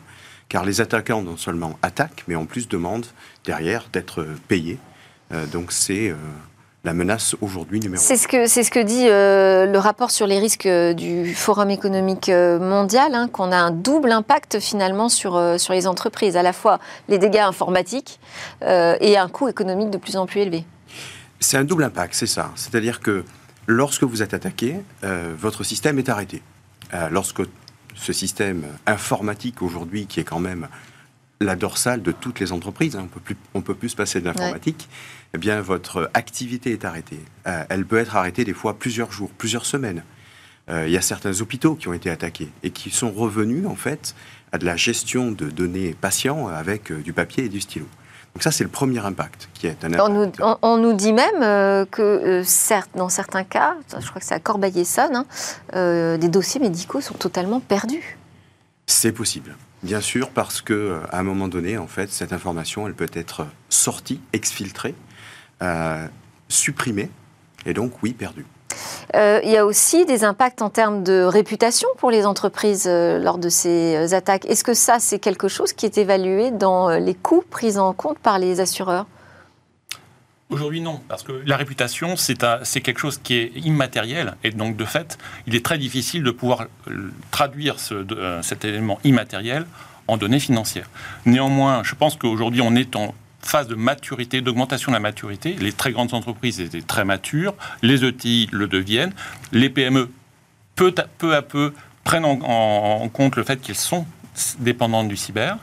car 0.50 0.66
les 0.66 0.82
attaquants 0.82 1.22
non 1.22 1.38
seulement 1.38 1.78
attaquent, 1.80 2.24
mais 2.28 2.34
en 2.34 2.44
plus 2.44 2.68
demandent 2.68 3.06
derrière 3.44 3.86
d'être 3.90 4.26
payés 4.48 4.78
euh, 5.32 5.46
donc 5.46 5.70
c'est 5.72 6.10
euh, 6.10 6.16
la 6.84 6.92
menace 6.92 7.36
aujourd'hui 7.40 7.78
numéro 7.78 8.02
C'est 8.02 8.16
ce 8.16 8.26
que 8.26 8.46
c'est 8.46 8.64
ce 8.64 8.70
que 8.70 8.80
dit 8.80 9.06
euh, 9.08 9.66
le 9.66 9.78
rapport 9.78 10.10
sur 10.10 10.26
les 10.26 10.38
risques 10.38 10.68
du 10.68 11.34
Forum 11.34 11.70
économique 11.70 12.28
mondial, 12.28 13.14
hein, 13.14 13.28
qu'on 13.28 13.52
a 13.52 13.56
un 13.56 13.70
double 13.70 14.12
impact 14.12 14.58
finalement 14.60 15.08
sur 15.08 15.40
sur 15.58 15.72
les 15.72 15.86
entreprises, 15.86 16.36
à 16.36 16.42
la 16.42 16.52
fois 16.52 16.80
les 17.08 17.18
dégâts 17.18 17.38
informatiques 17.38 18.18
et 18.62 19.18
un 19.18 19.28
coût 19.28 19.48
économique 19.48 19.90
de 19.90 19.98
plus 19.98 20.16
en 20.16 20.26
plus 20.26 20.40
élevé. 20.40 20.64
C'est 21.38 21.56
un 21.56 21.64
double 21.64 21.84
impact, 21.84 22.14
c'est 22.14 22.26
ça. 22.26 22.50
C'est-à-dire 22.54 23.00
que 23.00 23.24
lorsque 23.66 24.02
vous 24.02 24.22
êtes 24.22 24.34
attaqué, 24.34 24.76
votre 25.38 25.64
système 25.64 25.98
est 25.98 26.08
arrêté. 26.08 26.42
lorsque 27.10 27.42
ce 27.94 28.12
système 28.12 28.64
informatique 28.86 29.62
aujourd'hui, 29.62 30.06
qui 30.06 30.20
est 30.20 30.24
quand 30.24 30.40
même 30.40 30.68
la 31.40 31.56
dorsale 31.56 32.02
de 32.02 32.12
toutes 32.12 32.38
les 32.38 32.52
entreprises, 32.52 32.96
hein, 32.96 33.02
on 33.04 33.06
peut 33.06 33.20
plus, 33.20 33.36
on 33.54 33.62
peut 33.62 33.74
plus 33.74 33.90
se 33.90 33.96
passer 33.96 34.20
de 34.20 34.26
l'informatique, 34.26 34.88
eh 35.32 35.38
bien 35.38 35.60
votre 35.62 36.10
activité 36.12 36.72
est 36.72 36.84
arrêtée. 36.84 37.20
Euh, 37.46 37.64
elle 37.70 37.86
peut 37.86 37.96
être 37.96 38.16
arrêtée 38.16 38.44
des 38.44 38.52
fois 38.52 38.78
plusieurs 38.78 39.10
jours, 39.10 39.30
plusieurs 39.30 39.64
semaines. 39.64 40.02
Euh, 40.68 40.86
il 40.86 40.92
y 40.92 40.98
a 40.98 41.00
certains 41.00 41.40
hôpitaux 41.40 41.76
qui 41.76 41.88
ont 41.88 41.94
été 41.94 42.10
attaqués 42.10 42.48
et 42.62 42.70
qui 42.70 42.90
sont 42.90 43.10
revenus 43.10 43.66
en 43.66 43.74
fait 43.74 44.14
à 44.52 44.58
de 44.58 44.66
la 44.66 44.76
gestion 44.76 45.32
de 45.32 45.48
données 45.48 45.96
patients 45.98 46.48
avec 46.48 46.92
euh, 46.92 47.00
du 47.00 47.14
papier 47.14 47.44
et 47.44 47.48
du 47.48 47.60
stylo. 47.60 47.86
Donc 48.34 48.42
ça, 48.42 48.50
c'est 48.52 48.64
le 48.64 48.70
premier 48.70 49.04
impact 49.04 49.48
qui 49.54 49.66
est 49.66 49.84
un 49.84 49.92
impact. 49.92 50.40
On, 50.62 50.76
nous, 50.78 50.92
dit 50.92 51.12
même 51.12 51.86
que 51.86 52.42
certes, 52.44 52.90
dans 52.94 53.08
certains 53.08 53.44
cas, 53.44 53.74
je 53.88 54.06
crois 54.08 54.20
que 54.20 54.26
c'est 54.26 54.34
à 54.34 54.40
Corbeil-Essonne, 54.40 55.24
hein, 55.72 56.16
des 56.16 56.28
dossiers 56.28 56.60
médicaux 56.60 57.00
sont 57.00 57.14
totalement 57.14 57.60
perdus. 57.60 58.18
C'est 58.86 59.12
possible. 59.12 59.56
Bien 59.82 60.00
sûr, 60.00 60.30
parce 60.30 60.60
que 60.60 61.00
à 61.10 61.18
un 61.18 61.22
moment 61.22 61.48
donné, 61.48 61.78
en 61.78 61.86
fait, 61.86 62.10
cette 62.10 62.32
information, 62.32 62.86
elle 62.86 62.94
peut 62.94 63.08
être 63.14 63.46
sortie, 63.70 64.20
exfiltrée, 64.32 64.94
euh, 65.62 66.06
supprimée, 66.48 67.10
et 67.64 67.72
donc 67.72 68.02
oui, 68.02 68.12
perdue. 68.12 68.44
Euh, 69.14 69.40
il 69.42 69.50
y 69.50 69.56
a 69.56 69.66
aussi 69.66 70.04
des 70.06 70.24
impacts 70.24 70.62
en 70.62 70.70
termes 70.70 71.02
de 71.02 71.22
réputation 71.22 71.88
pour 71.98 72.10
les 72.10 72.26
entreprises 72.26 72.86
euh, 72.86 73.18
lors 73.18 73.38
de 73.38 73.48
ces 73.48 74.14
attaques. 74.14 74.44
Est-ce 74.46 74.64
que 74.64 74.74
ça, 74.74 74.98
c'est 74.98 75.18
quelque 75.18 75.48
chose 75.48 75.72
qui 75.72 75.86
est 75.86 75.98
évalué 75.98 76.50
dans 76.50 76.90
les 76.90 77.14
coûts 77.14 77.44
pris 77.48 77.78
en 77.78 77.92
compte 77.92 78.18
par 78.18 78.38
les 78.38 78.60
assureurs? 78.60 79.06
Aujourd'hui, 80.50 80.80
non, 80.80 81.00
parce 81.06 81.22
que 81.22 81.42
la 81.46 81.56
réputation, 81.56 82.16
c'est 82.16 82.80
quelque 82.80 82.98
chose 82.98 83.20
qui 83.22 83.36
est 83.36 83.52
immatériel, 83.54 84.34
et 84.42 84.50
donc 84.50 84.76
de 84.76 84.84
fait, 84.84 85.16
il 85.46 85.54
est 85.54 85.64
très 85.64 85.78
difficile 85.78 86.24
de 86.24 86.32
pouvoir 86.32 86.66
euh, 86.88 87.12
traduire 87.30 87.76
euh, 87.92 88.42
cet 88.42 88.64
élément 88.64 88.98
immatériel 89.04 89.64
en 90.08 90.16
données 90.16 90.40
financières. 90.40 90.90
Néanmoins, 91.24 91.84
je 91.84 91.94
pense 91.94 92.16
qu'aujourd'hui, 92.16 92.62
on 92.62 92.74
est 92.74 92.96
en 92.96 93.14
phase 93.42 93.68
de 93.68 93.74
maturité, 93.74 94.40
d'augmentation 94.40 94.92
de 94.92 94.96
la 94.96 95.00
maturité. 95.00 95.54
Les 95.54 95.72
très 95.72 95.92
grandes 95.92 96.14
entreprises 96.14 96.60
étaient 96.60 96.82
très 96.82 97.04
matures, 97.04 97.54
les 97.82 98.04
ETI 98.04 98.48
le 98.52 98.66
deviennent, 98.66 99.12
les 99.52 99.70
PME, 99.70 100.10
peu 100.76 100.92
à 101.34 101.42
peu, 101.42 101.74
prennent 102.04 102.24
en, 102.24 103.08
compte 103.08 103.36
le 103.36 103.42
fait 103.42 103.60
qu'elles 103.60 103.74
sont 103.74 104.06
dépendantes 104.58 105.08
du 105.08 105.16
cyber, 105.16 105.58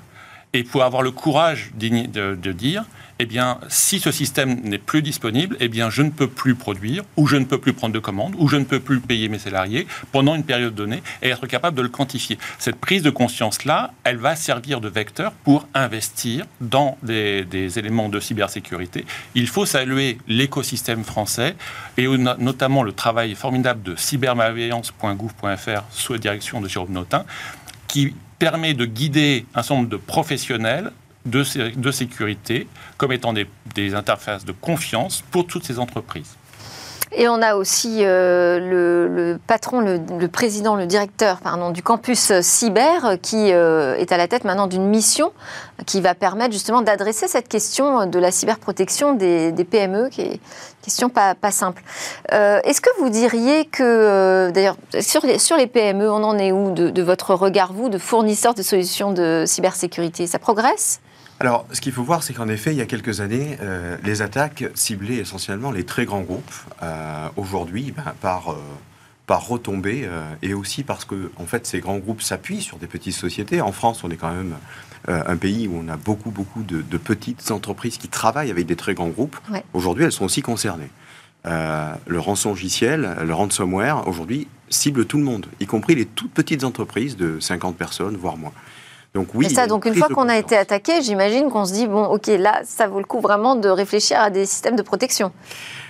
et 0.54 0.64
pour 0.64 0.84
avoir 0.84 1.02
le 1.02 1.12
courage 1.12 1.72
de 1.76 2.52
dire 2.52 2.86
eh 3.20 3.26
bien, 3.26 3.60
si 3.68 4.00
ce 4.00 4.12
système 4.12 4.62
n'est 4.62 4.78
plus 4.78 5.02
disponible, 5.02 5.58
eh 5.60 5.68
bien, 5.68 5.90
je 5.90 6.02
ne 6.02 6.10
peux 6.10 6.28
plus 6.28 6.56
produire, 6.56 7.04
ou 7.16 7.28
je 7.28 7.36
ne 7.36 7.46
peux 7.46 7.58
plus 7.58 7.74
prendre 7.74 7.94
de 7.94 8.00
commandes, 8.00 8.36
ou 8.38 8.48
je 8.48 8.58
ne 8.58 8.64
peux 8.64 8.80
plus 8.80 9.00
payer 9.00 9.28
mes 9.28 9.40
salariés 9.40 9.88
pendant 10.12 10.36
une 10.36 10.44
période 10.44 10.76
donnée 10.76 11.02
et 11.22 11.30
être 11.30 11.48
capable 11.48 11.76
de 11.78 11.82
le 11.82 11.90
quantifier. 11.90 12.38
Cette 12.60 12.76
prise 12.78 13.02
de 13.02 13.10
conscience-là, 13.10 13.92
elle 14.04 14.18
va 14.18 14.36
servir 14.36 14.82
de 14.82 14.88
vecteur 14.88 15.32
pour 15.32 15.68
investir 15.74 16.46
dans 16.62 16.98
des, 17.02 17.46
éléments 17.80 18.10
de 18.10 18.20
cybersécurité. 18.20 19.06
Il 19.36 19.48
faut 19.48 19.66
saluer 19.66 20.20
l'écosystème 20.28 21.04
français 21.04 21.56
et 21.98 22.08
notamment 22.08 22.84
le 22.84 22.92
travail 22.92 23.36
formidable 23.36 23.82
de 23.82 23.96
cybermalveillance.gouv.fr 23.96 25.84
sous 25.92 26.14
la 26.14 26.20
direction 26.20 26.62
de 26.62 26.68
Jérôme 26.68 26.92
Notin 26.92 27.26
qui 27.88 28.14
permet 28.40 28.74
de 28.74 28.86
guider 28.86 29.46
un 29.56 29.64
certain 29.64 29.76
nombre 29.76 29.90
de 29.90 29.98
professionnels 29.98 30.92
de, 31.28 31.92
sécurité 31.92 32.68
comme 32.98 33.12
étant 33.12 33.34
des, 33.34 33.48
des 33.76 33.94
interfaces 33.96 34.46
de 34.46 34.52
confiance 34.52 35.24
pour 35.32 35.46
toutes 35.48 35.66
ces 35.66 35.80
entreprises. 35.80 36.36
Et 37.14 37.30
on 37.30 37.42
a 37.42 37.56
aussi 37.56 38.00
euh, 38.02 38.60
le, 38.60 39.40
patron, 39.48 39.80
le, 39.80 40.28
président, 40.28 40.76
le 40.76 40.86
directeur 40.86 41.38
pardon, 41.38 41.72
du 41.72 41.82
campus 41.82 42.34
cyber 42.42 43.18
qui 43.22 43.54
euh, 43.54 43.96
est 43.96 44.12
à 44.12 44.18
la 44.18 44.28
tête 44.28 44.44
maintenant 44.44 44.68
d'une 44.68 44.86
mission 44.86 45.32
qui 45.86 46.02
va 46.02 46.16
permettre 46.16 46.52
justement 46.52 46.82
d'adresser 46.82 47.28
cette 47.28 47.48
question 47.48 48.08
de 48.08 48.20
la 48.20 48.32
cyberprotection 48.32 49.14
des, 49.14 49.54
PME, 49.70 50.10
qui 50.10 50.22
est 50.22 50.34
une 50.34 50.40
question 50.84 51.10
pas, 51.10 51.36
simple. 51.52 51.82
Euh, 52.34 52.60
est-ce 52.64 52.82
que 52.82 52.90
vous 53.00 53.10
diriez 53.10 53.66
que, 53.66 54.52
d'ailleurs, 54.54 54.76
sur 55.00 55.22
les, 55.58 55.68
PME, 55.68 56.10
on 56.10 56.24
en 56.24 56.38
est 56.38 56.52
où 56.52 56.72
de, 56.72 56.90
de 56.90 57.02
votre 57.02 57.36
regard, 57.36 57.74
vous, 57.74 57.90
de 57.90 57.98
fournisseurs 57.98 58.54
de 58.54 58.64
solutions 58.64 59.14
de 59.14 59.44
cybersécurité? 59.46 60.28
Ça 60.28 60.40
progresse? 60.40 61.00
Alors, 61.40 61.68
ce 61.72 61.82
qu'il 61.82 61.92
faut 61.92 62.04
voir, 62.04 62.24
c'est 62.24 62.34
qu'en 62.34 62.48
effet, 62.48 62.72
il 62.72 62.78
y 62.78 62.82
a 62.82 62.88
quelques 62.88 63.22
années, 63.22 63.58
euh, 63.62 63.96
les 64.04 64.24
attaques 64.24 64.66
ciblaient 64.74 65.18
essentiellement 65.18 65.72
les 65.72 65.84
très 65.84 66.06
grands 66.06 66.22
groupes. 66.22 66.52
Euh, 66.82 67.30
aujourd'hui, 67.36 67.94
ben, 67.96 68.16
par, 68.22 68.54
euh, 68.54 68.58
par 69.28 69.48
retombée, 69.48 70.10
et 70.42 70.54
aussi 70.54 70.84
parce 70.84 71.06
que, 71.06 71.32
en 71.38 71.46
fait, 71.46 71.68
ces 71.68 71.80
grands 71.80 71.98
groupes 71.98 72.22
s'appuient 72.22 72.62
sur 72.62 72.78
des 72.78 72.88
petites 72.88 73.14
sociétés. 73.14 73.62
En 73.62 73.72
France, 73.72 74.04
on 74.04 74.10
est 74.10 74.16
quand 74.16 74.32
même 74.32 74.56
un 75.08 75.36
pays 75.36 75.68
où 75.68 75.82
on 75.84 75.90
a 75.90 75.98
beaucoup, 75.98 76.32
beaucoup 76.32 76.64
de, 76.64 76.98
petites 76.98 77.52
entreprises 77.52 77.98
qui 77.98 78.08
travaillent 78.08 78.52
avec 78.52 78.66
des 78.66 78.78
très 78.78 78.94
grands 78.94 79.10
groupes. 79.10 79.38
Aujourd'hui, 79.74 80.06
elles 80.06 80.14
sont 80.14 80.24
aussi 80.24 80.42
concernées. 80.42 80.90
le 81.44 82.20
rançon 82.20 82.52
logiciel, 82.52 83.18
le 83.22 83.34
ransomware, 83.34 84.08
aujourd'hui, 84.08 84.48
cible 84.70 85.06
tout 85.06 85.18
le 85.18 85.26
monde, 85.26 85.48
y 85.60 85.66
compris 85.66 85.96
les 85.96 86.06
toutes 86.06 86.32
petites 86.32 86.64
entreprises 86.64 87.18
de 87.18 87.42
50 87.42 87.76
personnes, 87.76 88.16
voire 88.16 88.38
moins. 88.38 88.54
Donc 89.18 89.30
oui. 89.34 89.48
Et 89.48 89.50
ça, 89.50 89.66
donc 89.66 89.86
une 89.86 89.96
fois 89.96 90.10
qu'on 90.10 90.30
a 90.30 90.38
été 90.38 90.56
attaqué, 90.56 91.02
j'imagine 91.02 91.50
qu'on 91.50 91.66
se 91.66 91.74
dit 91.74 91.88
bon, 91.88 92.06
ok, 92.06 92.28
là, 92.28 92.62
ça 92.66 92.86
vaut 92.88 93.00
le 93.00 93.06
coup 93.06 93.20
vraiment 93.20 93.56
de 93.56 93.68
réfléchir 93.68 94.20
à 94.20 94.30
des 94.30 94.46
systèmes 94.46 94.76
de 94.76 94.84
protection. 94.84 95.32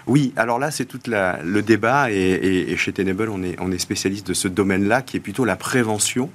Oui, 0.08 0.34
alors 0.38 0.60
là, 0.60 0.72
c'est 0.72 0.86
tout 0.86 1.00
le 1.08 1.60
débat, 1.62 2.10
et, 2.10 2.16
et- 2.16 2.72
et 2.72 2.78
chez 2.78 2.94
Tenable, 2.94 3.28
on 3.30 3.44
est, 3.44 3.58
on 3.60 3.70
est 3.74 3.78
spécialiste 3.80 4.26
de 4.28 4.34
ce 4.34 4.48
domaine-là, 4.48 5.02
qui 5.02 5.18
est 5.18 5.20
plutôt 5.20 5.44
la 5.44 5.58
prévention, 5.58 6.30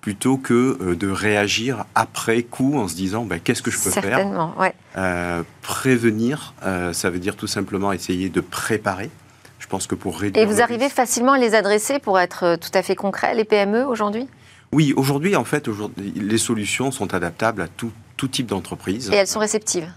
plutôt 0.00 0.38
que 0.38 0.78
euh, 0.80 0.96
de 0.96 1.10
réagir 1.10 1.84
après 1.94 2.42
coup 2.44 2.78
en 2.78 2.88
se 2.88 2.94
disant 2.94 3.24
ben, 3.26 3.38
qu'est-ce 3.40 3.60
que 3.60 3.70
je 3.70 3.78
peux 3.78 3.90
faire? 3.90 4.02
Certainement, 4.04 4.54
ouais. 4.58 4.72
Euh, 4.96 5.42
Prévenir, 5.60 6.54
euh, 6.64 6.94
ça 6.94 7.10
veut 7.10 7.18
dire 7.18 7.36
tout 7.36 7.46
simplement 7.46 7.92
essayer 7.92 8.30
de 8.30 8.40
préparer. 8.40 9.10
Je 9.58 9.66
pense 9.66 9.86
que 9.86 9.94
pour 9.94 10.18
réduire. 10.18 10.42
Et 10.42 10.46
vous 10.46 10.62
arrivez 10.62 10.84
risque- 10.84 10.96
facilement 10.96 11.32
à 11.32 11.38
les 11.38 11.54
adresser 11.54 11.98
pour 11.98 12.18
être 12.18 12.44
euh, 12.44 12.56
tout 12.56 12.70
à 12.72 12.82
fait 12.82 12.96
concret, 12.96 13.34
les 13.34 13.44
PME 13.44 13.84
aujourd'hui? 13.84 14.26
Oui, 14.72 14.92
aujourd'hui, 14.96 15.34
en 15.36 15.44
fait, 15.44 15.66
aujourd'hui, 15.68 16.12
les 16.14 16.38
solutions 16.38 16.90
sont 16.90 17.14
adaptables 17.14 17.62
à 17.62 17.68
tout, 17.68 17.90
tout 18.16 18.28
type 18.28 18.46
d'entreprise. 18.46 19.10
Et 19.12 19.16
elles 19.16 19.26
sont 19.26 19.40
réceptives. 19.40 19.90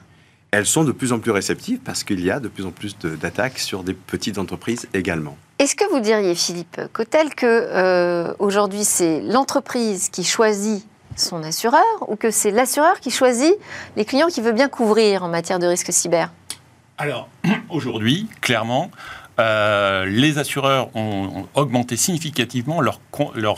Elles 0.51 0.65
sont 0.65 0.83
de 0.83 0.91
plus 0.91 1.13
en 1.13 1.19
plus 1.19 1.31
réceptives 1.31 1.79
parce 1.79 2.03
qu'il 2.03 2.19
y 2.23 2.29
a 2.31 2.39
de 2.39 2.47
plus 2.47 2.65
en 2.65 2.71
plus 2.71 2.97
de- 2.99 3.15
d'attaques 3.15 3.59
sur 3.59 3.83
des 3.83 3.93
petites 3.93 4.37
entreprises 4.37 4.87
également. 4.93 5.37
Est-ce 5.59 5.75
que 5.75 5.89
vous 5.91 5.99
diriez, 5.99 6.35
Philippe 6.35 6.79
Cotel, 6.91 7.33
que 7.35 7.45
euh, 7.45 8.33
aujourd'hui 8.39 8.83
c'est 8.83 9.21
l'entreprise 9.21 10.09
qui 10.09 10.23
choisit 10.23 10.85
son 11.15 11.43
assureur 11.43 11.83
ou 12.07 12.15
que 12.15 12.31
c'est 12.31 12.51
l'assureur 12.51 12.99
qui 12.99 13.11
choisit 13.11 13.53
les 13.95 14.03
clients 14.05 14.27
qu'il 14.27 14.43
veut 14.43 14.51
bien 14.53 14.67
couvrir 14.69 15.23
en 15.23 15.29
matière 15.29 15.59
de 15.59 15.67
risque 15.67 15.91
cyber? 15.93 16.31
Alors, 16.97 17.29
aujourd'hui, 17.69 18.27
clairement, 18.41 18.91
euh, 19.41 20.05
les 20.05 20.37
assureurs 20.37 20.95
ont, 20.95 21.47
augmenté 21.55 21.97
significativement 21.97 22.79
leurs 22.81 22.99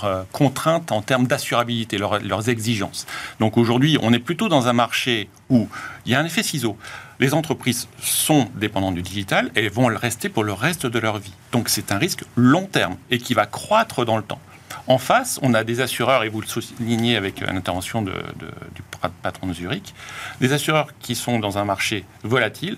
euh, 0.05 0.23
contraintes 0.31 0.91
en 0.91 1.01
termes 1.01 1.27
d'assurabilité, 1.27 1.97
leurs, 1.97 2.49
exigences. 2.49 3.05
Donc 3.39 3.57
aujourd'hui, 3.57 3.97
on 4.01 4.13
est 4.13 4.19
plutôt 4.19 4.49
dans 4.49 4.67
un 4.67 4.73
marché 4.73 5.29
où 5.49 5.67
il 6.05 6.11
y 6.11 6.15
a 6.15 6.19
un 6.19 6.25
effet 6.25 6.43
ciseau. 6.43 6.77
Les 7.19 7.33
entreprises 7.33 7.87
sont 8.01 8.47
dépendantes 8.55 8.95
du 8.95 9.01
digital 9.01 9.51
et 9.55 9.69
vont 9.69 9.89
le 9.89 9.95
rester 9.97 10.29
pour 10.29 10.43
le 10.43 10.53
reste 10.53 10.85
de 10.87 10.99
leur 10.99 11.17
vie. 11.19 11.33
Donc 11.51 11.69
c'est 11.69 11.91
un 11.91 11.97
risque 11.97 12.23
long 12.35 12.65
terme 12.65 12.97
et 13.11 13.17
qui 13.17 13.33
va 13.33 13.45
croître 13.45 14.05
dans 14.05 14.17
le 14.17 14.23
temps. 14.23 14.39
En 14.87 14.97
face, 14.97 15.39
on 15.43 15.53
a 15.53 15.63
des 15.63 15.79
assureurs, 15.81 16.23
et 16.23 16.29
vous 16.29 16.41
le 16.41 16.47
soulignez 16.47 17.15
avec 17.15 17.39
l'intervention 17.39 18.01
de- 18.01 18.11
de- 18.11 18.51
du 18.75 18.81
patron 19.21 19.47
de 19.47 19.53
Zurich, 19.53 19.93
des 20.41 20.51
assureurs 20.51 20.87
qui 20.99 21.15
sont 21.15 21.39
dans 21.39 21.57
un 21.57 21.63
marché 21.63 22.03
volatile, 22.23 22.77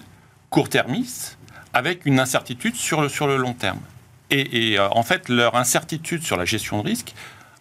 court-termiste, 0.50 1.35
avec 1.76 2.06
une 2.06 2.20
incertitude 2.22 2.76
sur 2.76 3.02
le, 3.02 3.10
sur 3.10 3.28
le 3.28 3.36
long 3.36 3.54
terme. 3.54 3.80
Et, 4.32 4.80
euh, 4.80 4.88
en 4.90 5.04
fait, 5.04 5.30
leur 5.30 5.56
incertitude 5.56 6.24
sur 6.24 6.38
la 6.38 6.46
gestion 6.46 6.82
de 6.82 6.88
risque 6.88 7.14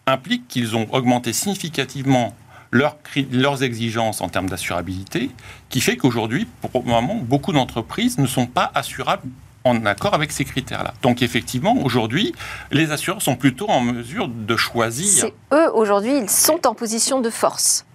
implique 0.07 0.49
qu'ils 0.49 0.77
ont 0.77 0.87
augmenté 0.93 1.33
significativement 1.33 2.35
leurs 2.71 3.63
exigences 3.63 4.21
en 4.21 4.29
termes 4.29 4.49
d'assurabilité, 4.49 5.31
qui 5.69 5.81
fait 5.81 5.97
qu'aujourd'hui, 5.97 6.47
pour 6.61 6.83
le 6.83 6.91
moment, 6.91 7.17
beaucoup 7.17 7.53
d'entreprises 7.53 8.19
ne 8.19 8.27
sont 8.27 8.47
pas 8.47 8.71
assurables 8.75 9.29
en 9.65 9.85
accord 9.87 10.15
avec 10.15 10.33
ces 10.33 10.45
critères-là. 10.45 10.95
Donc 11.03 11.23
effectivement, 11.23 11.77
aujourd'hui, 11.83 12.35
les 12.71 12.91
assureurs 12.91 13.23
sont 13.23 13.37
plutôt 13.37 13.69
en 13.69 13.81
mesure 13.81 14.29
de 14.29 14.57
choisir 14.57 15.07
C'est 15.07 15.35
eux 15.57 15.71
aujourd'hui, 15.75 16.19
ils 16.19 16.31
sont 16.31 16.67
en 16.67 16.75
position 16.75 17.21
de 17.21 17.31
force. 17.31 17.87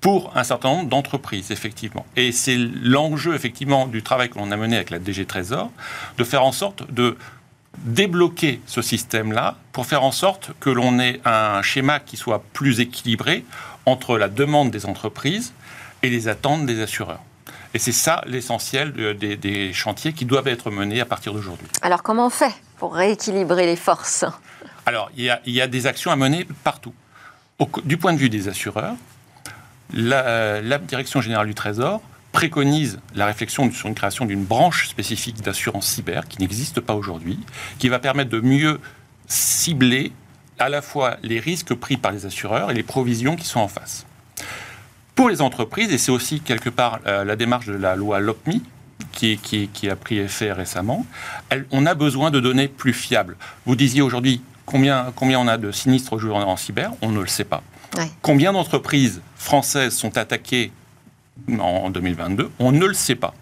Pour 0.00 0.36
un 0.36 0.44
certain 0.44 0.68
nombre 0.70 0.88
d'entreprises, 0.88 1.50
effectivement. 1.50 2.06
Et 2.16 2.30
c'est 2.32 2.56
l'enjeu, 2.56 3.34
effectivement, 3.34 3.86
du 3.86 4.02
travail 4.02 4.30
que 4.30 4.38
l'on 4.38 4.50
a 4.52 4.56
mené 4.56 4.76
avec 4.76 4.90
la 4.90 4.98
DG 4.98 5.24
Trésor, 5.26 5.70
de 6.16 6.24
faire 6.24 6.44
en 6.44 6.52
sorte 6.52 6.90
de 6.92 7.16
débloquer 7.84 8.60
ce 8.66 8.82
système-là 8.82 9.56
pour 9.72 9.86
faire 9.86 10.02
en 10.02 10.12
sorte 10.12 10.50
que 10.60 10.70
l'on 10.70 10.98
ait 10.98 11.20
un 11.24 11.62
schéma 11.62 12.00
qui 12.00 12.16
soit 12.16 12.42
plus 12.52 12.80
équilibré 12.80 13.44
entre 13.86 14.18
la 14.18 14.28
demande 14.28 14.70
des 14.70 14.86
entreprises 14.86 15.52
et 16.02 16.10
les 16.10 16.28
attentes 16.28 16.66
des 16.66 16.80
assureurs. 16.80 17.20
Et 17.74 17.78
c'est 17.78 17.92
ça 17.92 18.22
l'essentiel 18.26 18.92
de- 18.92 19.12
des, 19.12 19.36
des 19.36 19.72
chantiers 19.72 20.12
qui 20.12 20.24
doivent 20.24 20.48
être 20.48 20.70
menés 20.70 21.00
à 21.00 21.04
partir 21.04 21.32
d'aujourd'hui. 21.34 21.66
Alors 21.82 22.02
comment 22.02 22.26
on 22.26 22.30
fait 22.30 22.54
pour 22.78 22.94
rééquilibrer 22.94 23.66
les 23.66 23.76
forces? 23.76 24.24
Alors, 24.86 25.10
il 25.16 25.24
y, 25.24 25.30
a, 25.30 25.40
il 25.44 25.52
y 25.52 25.60
a 25.60 25.66
des 25.66 25.86
actions 25.86 26.10
à 26.10 26.16
mener 26.16 26.46
partout. 26.64 26.94
Au 27.58 27.68
du 27.84 27.96
point 27.98 28.12
de 28.14 28.18
vue 28.18 28.30
des 28.30 28.48
assureurs, 28.48 28.94
la, 29.92 30.78
Direction 30.78 31.20
générale 31.20 31.46
du 31.46 31.54
Trésor 31.54 32.02
préconise 32.32 33.00
la 33.14 33.26
réflexion 33.26 33.70
sur 33.72 33.88
une 33.88 33.94
création 33.94 34.26
d'une 34.26 34.44
branche 34.44 34.88
spécifique 34.88 35.42
d'assurance 35.42 35.86
cyber 35.86 36.28
qui 36.28 36.38
n'existe 36.40 36.80
pas 36.80 36.94
aujourd'hui, 36.94 37.38
qui 37.78 37.88
va 37.88 37.98
permettre 37.98 38.30
de 38.30 38.40
mieux 38.40 38.80
cibler 39.26 40.12
à 40.58 40.68
la 40.68 40.82
fois 40.82 41.16
les 41.22 41.40
risques 41.40 41.74
pris 41.74 41.96
par 41.96 42.12
les 42.12 42.26
assureurs 42.26 42.70
et 42.70 42.74
les 42.74 42.82
provisions 42.82 43.36
qui 43.36 43.46
sont 43.46 43.60
en 43.60 43.68
face. 43.68 44.06
Pour 45.14 45.28
les 45.28 45.40
entreprises, 45.40 45.92
et 45.92 45.98
c'est 45.98 46.12
aussi 46.12 46.40
quelque 46.40 46.70
part 46.70 47.00
euh, 47.06 47.24
la 47.24 47.34
démarche 47.34 47.66
de 47.66 47.74
la 47.74 47.96
loi 47.96 48.20
LOPMI, 48.20 48.62
qui, 49.12 49.88
a 49.90 49.96
pris 49.96 50.18
effet 50.18 50.52
récemment, 50.52 51.04
on 51.72 51.86
a 51.86 51.94
besoin 51.94 52.30
de 52.30 52.38
données 52.38 52.68
plus 52.68 52.92
fiables. 52.92 53.36
Vous 53.66 53.74
disiez 53.74 54.00
aujourd'hui 54.00 54.40
combien, 54.64 55.12
combien 55.16 55.40
on 55.40 55.48
a 55.48 55.56
de 55.56 55.72
sinistres 55.72 56.12
aujourd'hui 56.12 56.44
en 56.44 56.56
cyber, 56.56 56.92
on 57.02 57.10
ne 57.10 57.20
le 57.20 57.26
sait 57.26 57.44
pas. 57.44 57.62
Ouais. 57.96 58.10
Combien 58.22 58.52
d'entreprises 58.52 59.20
françaises 59.36 59.94
sont 59.94 60.16
attaquées 60.18 60.72
en 61.58 61.90
2022 61.90 62.50
On 62.58 62.72
ne 62.72 62.84
le 62.86 62.94
sait 62.94 63.14
pas. 63.14 63.32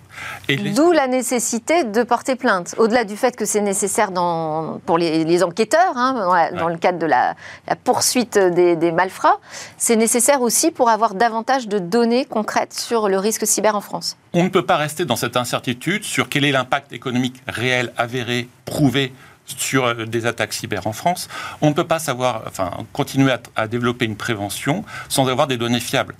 Les- 0.48 0.56
D'où 0.72 0.92
la 0.92 1.09
nécessité 1.09 1.85
de 1.85 2.02
porter 2.02 2.37
plainte. 2.37 2.74
Au-delà 2.78 3.04
du 3.04 3.18
fait 3.18 3.37
que 3.37 3.44
c'est 3.44 3.61
nécessaire 3.61 4.11
dans- 4.12 4.80
pour 4.87 4.96
les, 4.96 5.24
les 5.24 5.42
enquêteurs, 5.42 5.92
hein, 5.94 6.14
dans, 6.14 6.32
la- 6.35 6.50
dans 6.52 6.66
Ouais. 6.66 6.72
le 6.72 6.78
cadre 6.78 6.98
de 6.98 7.04
la, 7.04 7.35
la 7.68 7.76
poursuite 7.76 8.38
des, 8.38 8.76
des 8.76 8.92
malfrats, 8.92 9.38
c'est 9.76 9.96
nécessaire 9.96 10.40
aussi 10.40 10.70
pour 10.70 10.88
avoir 10.88 11.14
davantage 11.14 11.68
de 11.68 11.78
données 11.78 12.24
concrètes 12.24 12.72
sur 12.72 13.11
le 13.11 13.18
risque 13.18 13.46
cyber 13.46 13.74
en 13.76 13.82
France. 13.82 14.16
on 14.32 14.44
ne 14.44 14.48
peut 14.48 14.64
pas 14.64 14.76
rester 14.78 15.04
dans 15.04 15.16
cette 15.16 15.37
incertitude 15.37 16.02
sur 16.04 16.30
quel 16.30 16.46
est 16.46 16.52
l'impact 16.52 16.94
économique 16.94 17.42
réel, 17.46 17.92
avéré, 17.98 18.48
prouvé 18.64 19.12
sur 19.46 19.85
euh, 19.87 20.04
des 20.06 20.26
attaques 20.26 20.52
cyber 20.52 20.87
en 20.87 20.92
France. 20.92 21.28
On 21.61 21.68
ne 21.70 21.74
peut 21.74 21.87
pas 21.87 21.98
savoir, 21.98 22.42
enfin, 22.46 22.70
continuer 22.92 23.32
à, 23.32 23.40
à 23.56 23.66
développer 23.68 24.04
une 24.04 24.16
prévention 24.16 24.85
sans 25.09 25.28
avoir 25.28 25.46
des 25.46 25.56
données 25.56 25.80
fiables. 25.80 26.14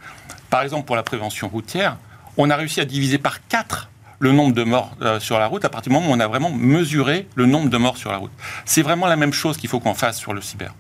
Par 0.50 0.62
exemple, 0.62 0.86
pour 0.86 0.96
la 0.96 1.02
prévention 1.02 1.48
routière, 1.48 1.96
on 2.36 2.50
a 2.50 2.56
réussi 2.56 2.80
à 2.80 2.84
diviser 2.84 3.18
par 3.18 3.46
4 3.48 3.90
le 4.18 4.32
nombre 4.32 4.54
de 4.54 4.62
morts 4.64 4.92
euh, 5.02 5.20
sur 5.20 5.38
la 5.38 5.46
route 5.46 5.64
à 5.64 5.68
partir 5.68 5.90
du 5.90 5.98
moment 5.98 6.10
où 6.10 6.14
on 6.16 6.20
a 6.20 6.26
vraiment 6.26 6.50
mesuré 6.50 7.28
le 7.34 7.44
nombre 7.46 7.68
de 7.68 7.76
morts 7.76 7.96
sur 7.98 8.10
la 8.10 8.16
route. 8.18 8.30
C'est 8.64 8.82
vraiment 8.82 9.06
la 9.06 9.16
même 9.16 9.32
chose 9.32 9.56
qu'il 9.58 9.68
faut 9.68 9.80
qu'on 9.80 9.94
fasse 9.94 10.16
sur 10.18 10.32
le 10.32 10.40
cyber. 10.40 10.72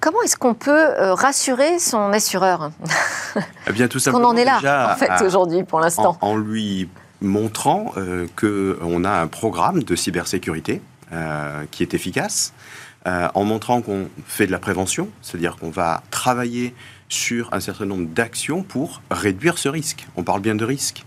Comment 0.00 0.22
est-ce 0.22 0.36
qu'on 0.36 0.54
peut 0.54 0.70
euh, 0.70 1.12
rassurer 1.12 1.80
son 1.80 2.12
assureur? 2.12 2.70
Eh 3.66 3.72
bien, 3.72 3.88
tout 3.88 3.98
Qu'on 3.98 4.04
simplement 4.04 4.28
en 4.28 4.36
est 4.36 4.44
là, 4.44 4.58
déjà 4.58 4.92
en 4.92 4.96
fait, 4.96 5.08
à- 5.10 5.24
aujourd'hui, 5.24 5.64
pour 5.64 5.80
l'instant. 5.80 6.16
en 6.20 6.36
lui 6.36 6.88
montrant 7.20 7.92
euh, 7.96 8.28
qu'on 8.40 9.02
a 9.04 9.10
un 9.10 9.26
programme 9.26 9.82
de 9.82 9.96
cybersécurité 9.96 10.80
qui 11.70 11.82
est 11.82 11.94
efficace, 11.94 12.52
euh, 13.06 13.28
en 13.34 13.44
montrant 13.44 13.80
qu'on 13.80 14.08
fait 14.26 14.46
de 14.46 14.52
la 14.52 14.58
prévention, 14.58 15.08
c'est-à-dire 15.22 15.56
qu'on 15.56 15.70
va 15.70 16.02
travailler 16.10 16.74
sur 17.08 17.48
un 17.54 17.60
certain 17.60 17.86
nombre 17.86 18.08
d'actions 18.08 18.62
pour 18.62 19.00
réduire 19.10 19.56
ce 19.56 19.68
risque. 19.68 20.06
On 20.16 20.24
parle 20.24 20.40
bien 20.40 20.56
de 20.56 20.64
risque. 20.64 21.04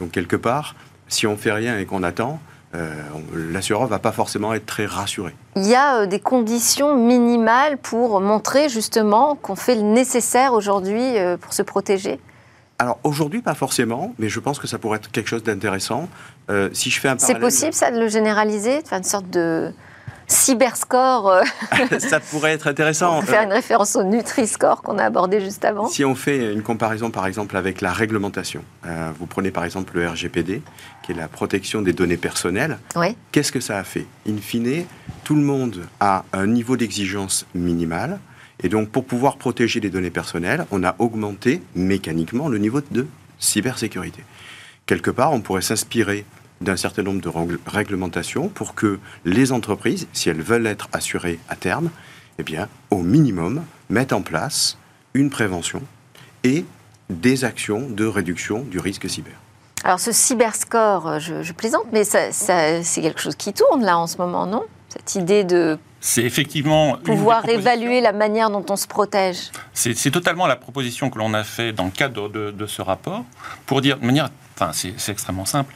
Donc 0.00 0.10
quelque 0.10 0.36
part, 0.36 0.74
si 1.06 1.26
on 1.26 1.36
fait 1.36 1.52
rien 1.52 1.78
et 1.78 1.84
qu'on 1.84 2.02
attend, 2.02 2.40
euh, 2.74 2.92
l'assureur 3.34 3.86
va 3.86 4.00
pas 4.00 4.10
forcément 4.10 4.52
être 4.54 4.66
très 4.66 4.86
rassuré. 4.86 5.32
Il 5.54 5.66
y 5.66 5.76
a 5.76 5.98
euh, 6.00 6.06
des 6.06 6.18
conditions 6.18 6.96
minimales 6.96 7.78
pour 7.78 8.20
montrer 8.20 8.68
justement 8.68 9.36
qu'on 9.36 9.54
fait 9.54 9.76
le 9.76 9.82
nécessaire 9.82 10.54
aujourd'hui 10.54 11.18
euh, 11.18 11.36
pour 11.36 11.52
se 11.52 11.62
protéger? 11.62 12.18
Alors 12.78 12.98
aujourd'hui, 13.04 13.40
pas 13.40 13.54
forcément, 13.54 14.14
mais 14.18 14.28
je 14.28 14.40
pense 14.40 14.58
que 14.58 14.66
ça 14.66 14.78
pourrait 14.78 14.98
être 14.98 15.10
quelque 15.10 15.28
chose 15.28 15.44
d'intéressant. 15.44 16.08
Euh, 16.50 16.70
si 16.72 16.90
je 16.90 17.00
fais 17.00 17.08
un 17.08 17.16
C'est 17.18 17.38
possible, 17.38 17.72
ça, 17.72 17.90
de 17.90 17.98
le 18.00 18.08
généraliser, 18.08 18.82
de 18.82 18.88
faire 18.88 18.98
une 18.98 19.04
sorte 19.04 19.30
de 19.30 19.72
cyberscore 20.26 21.28
euh, 21.30 21.42
ça 21.98 22.18
pourrait 22.18 22.52
être 22.52 22.66
intéressant. 22.66 23.20
pour 23.20 23.24
faire 23.28 23.42
une 23.42 23.52
référence 23.52 23.94
au 23.94 24.02
Nutri-Score 24.04 24.82
qu'on 24.82 24.98
a 24.98 25.04
abordé 25.04 25.40
juste 25.40 25.64
avant. 25.64 25.86
Si 25.88 26.04
on 26.04 26.14
fait 26.14 26.52
une 26.52 26.62
comparaison 26.62 27.10
par 27.10 27.26
exemple 27.26 27.56
avec 27.56 27.80
la 27.82 27.92
réglementation, 27.92 28.62
euh, 28.86 29.10
vous 29.18 29.26
prenez 29.26 29.50
par 29.50 29.64
exemple 29.64 29.92
le 29.98 30.08
RGPD, 30.08 30.62
qui 31.02 31.12
est 31.12 31.14
la 31.14 31.28
protection 31.28 31.82
des 31.82 31.92
données 31.92 32.16
personnelles, 32.16 32.78
Oui. 32.96 33.16
qu'est-ce 33.32 33.52
que 33.52 33.60
ça 33.60 33.78
a 33.78 33.84
fait? 33.84 34.06
In 34.28 34.38
fine, 34.38 34.86
tout 35.24 35.34
le 35.34 35.42
monde 35.42 35.86
a 36.00 36.24
un 36.32 36.46
niveau 36.46 36.76
d'exigence 36.76 37.46
minimal, 37.54 38.18
et 38.62 38.68
donc 38.68 38.88
pour 38.90 39.04
pouvoir 39.04 39.36
protéger 39.36 39.80
les 39.80 39.90
données 39.90 40.10
personnelles, 40.10 40.66
on 40.70 40.84
a 40.84 40.94
augmenté 40.98 41.62
mécaniquement 41.74 42.48
le 42.48 42.58
niveau 42.58 42.80
de 42.90 43.06
cybersécurité. 43.38 44.22
Quelque 44.86 45.10
part, 45.10 45.32
on 45.32 45.40
pourrait 45.40 45.62
s'inspirer 45.62 46.24
d'un 46.60 46.76
certain 46.76 47.02
nombre 47.02 47.20
de 47.20 47.58
réglementations 47.66 48.48
pour 48.48 48.74
que 48.74 48.98
les 49.24 49.52
entreprises, 49.52 50.06
si 50.12 50.28
elles 50.28 50.40
veulent 50.42 50.66
être 50.66 50.88
assurées 50.92 51.38
à 51.48 51.56
terme, 51.56 51.90
eh 52.38 52.42
bien, 52.42 52.68
au 52.90 52.98
minimum, 53.02 53.64
mettent 53.90 54.12
en 54.12 54.22
place 54.22 54.78
une 55.14 55.30
prévention 55.30 55.82
et 56.42 56.64
des 57.10 57.44
actions 57.44 57.88
de 57.88 58.06
réduction 58.06 58.62
du 58.62 58.78
risque 58.78 59.08
cyber. 59.10 59.34
Alors 59.82 60.00
ce 60.00 60.12
cyberscore, 60.12 61.18
je, 61.20 61.42
je 61.42 61.52
plaisante, 61.52 61.84
mais 61.92 62.04
ça- 62.04 62.32
c'est 62.32 63.02
quelque 63.02 63.20
chose 63.20 63.36
qui 63.36 63.52
tourne 63.52 63.84
là 63.84 63.98
en 63.98 64.06
ce 64.06 64.16
moment, 64.16 64.46
non? 64.46 64.64
Cette 64.88 65.16
idée 65.16 65.44
de 65.44 65.78
c'est 66.06 66.22
effectivement... 66.22 66.98
Pouvoir 66.98 67.48
évaluer 67.48 68.02
la 68.02 68.12
manière 68.12 68.50
dont 68.50 68.64
on 68.68 68.76
se 68.76 68.86
protège. 68.86 69.50
C'est 69.72 70.10
totalement 70.10 70.46
la 70.46 70.54
proposition 70.54 71.08
que 71.08 71.18
l'on 71.18 71.32
a 71.32 71.44
fait 71.44 71.72
dans 71.72 71.86
le 71.86 71.90
cadre 71.90 72.28
de, 72.28 72.66
ce 72.66 72.82
rapport, 72.82 73.24
pour 73.64 73.80
dire 73.80 73.98
de 73.98 74.04
manière... 74.04 74.28
Enfin, 74.54 74.72
c'est 74.74 75.10
extrêmement 75.10 75.46
simple. 75.46 75.74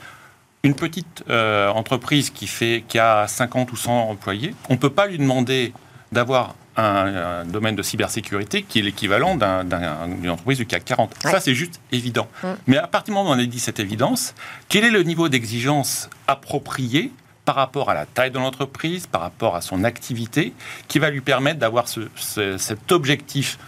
Une 0.64 0.74
petite 0.74 1.24
euh, 1.30 1.70
entreprise 1.70 2.28
qui, 2.28 2.46
fait, 2.46 2.84
qui 2.86 2.98
a 2.98 3.26
50 3.26 3.72
ou 3.72 3.76
100 3.76 4.10
employés, 4.10 4.54
on 4.68 4.74
ne 4.74 4.78
peut 4.78 4.90
pas 4.90 5.06
lui 5.06 5.16
demander 5.16 5.72
d'avoir 6.12 6.54
un, 6.76 7.46
domaine 7.46 7.74
de 7.74 7.82
cybersécurité 7.82 8.62
qui 8.62 8.80
est 8.80 8.82
l'équivalent 8.82 9.34
d'une 9.34 10.30
entreprise 10.30 10.58
du 10.58 10.66
CAC 10.66 10.84
40. 10.84 11.14
Ça, 11.22 11.40
c'est 11.40 11.54
juste 11.54 11.80
évident. 11.90 12.28
Mm. 12.42 12.48
Mais 12.66 12.76
à 12.76 12.86
partir 12.86 13.14
du 13.14 13.18
moment 13.18 13.30
où 13.30 13.32
on 13.32 13.38
a 13.38 13.46
dit 13.46 13.60
cette 13.60 13.80
évidence, 13.80 14.34
quel 14.68 14.84
est 14.84 14.90
le 14.90 15.04
niveau 15.04 15.30
d'exigence 15.30 16.10
approprié 16.26 17.12
par 17.48 17.56
rapport 17.56 17.88
à 17.88 17.94
la 17.94 18.04
taille 18.04 18.30
de 18.30 18.38
l'entreprise, 18.38 19.06
par 19.06 19.22
rapport 19.22 19.56
à 19.56 19.62
son 19.62 19.82
activité, 19.82 20.52
qui 20.86 20.98
va 20.98 21.08
lui 21.08 21.22
permettre 21.22 21.58
d'avoir 21.58 21.86
cet 21.88 22.92
objectif 22.92 23.58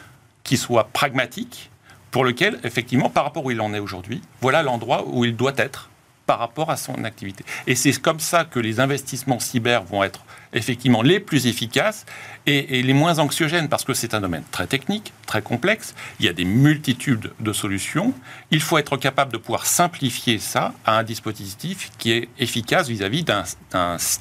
qui 0.45 0.59
soit 0.59 0.85
pragmatique, 0.85 1.71
pour 2.11 2.23
lequel, 2.23 2.61
effectivement, 2.63 3.09
par 3.09 3.25
rapport 3.25 3.43
où 3.43 3.51
il 3.51 3.61
en 3.63 3.73
est 3.73 3.79
aujourd'hui, 3.79 4.21
voilà 4.43 4.63
l'endroit 4.63 5.05
où 5.07 5.25
il 5.25 5.35
doit 5.35 5.55
être 5.57 5.89
par 6.31 6.39
rapport 6.39 6.71
à 6.71 6.77
son 6.77 7.03
activité. 7.03 7.45
Et 7.67 7.75
c'est 7.75 7.91
comme 8.01 8.21
ça 8.21 8.45
que 8.45 8.61
les 8.61 8.79
investissements 8.79 9.41
cyber 9.41 9.83
vont 9.83 10.05
être 10.05 10.21
effectivement 10.53 11.03
les 11.03 11.19
plus 11.19 11.49
efficaces 11.49 12.07
et, 12.47 12.83
les 12.85 12.93
moins 12.93 13.19
anxiogènes, 13.19 13.69
parce 13.69 13.83
que 13.83 13.95
c'est 13.95 14.15
un 14.15 14.21
domaine 14.21 14.45
très 14.53 14.69
technique, 14.69 15.13
très 15.27 15.43
complexe, 15.43 15.93
il 16.21 16.27
y 16.27 16.29
a 16.29 16.33
des 16.33 16.45
multitudes 16.45 17.33
de 17.41 17.53
solutions, 17.53 18.15
il 18.53 18.61
faut 18.61 18.79
être 18.79 18.97
capable 18.97 19.33
de 19.33 19.39
pouvoir 19.39 19.67
simplifier 19.67 20.39
ça 20.39 20.73
à 20.87 20.99
un 20.99 21.03
dispositif 21.03 21.91
qui 21.99 22.13
est 22.13 22.29
efficace 22.39 22.87
vis-à-vis 22.87 23.25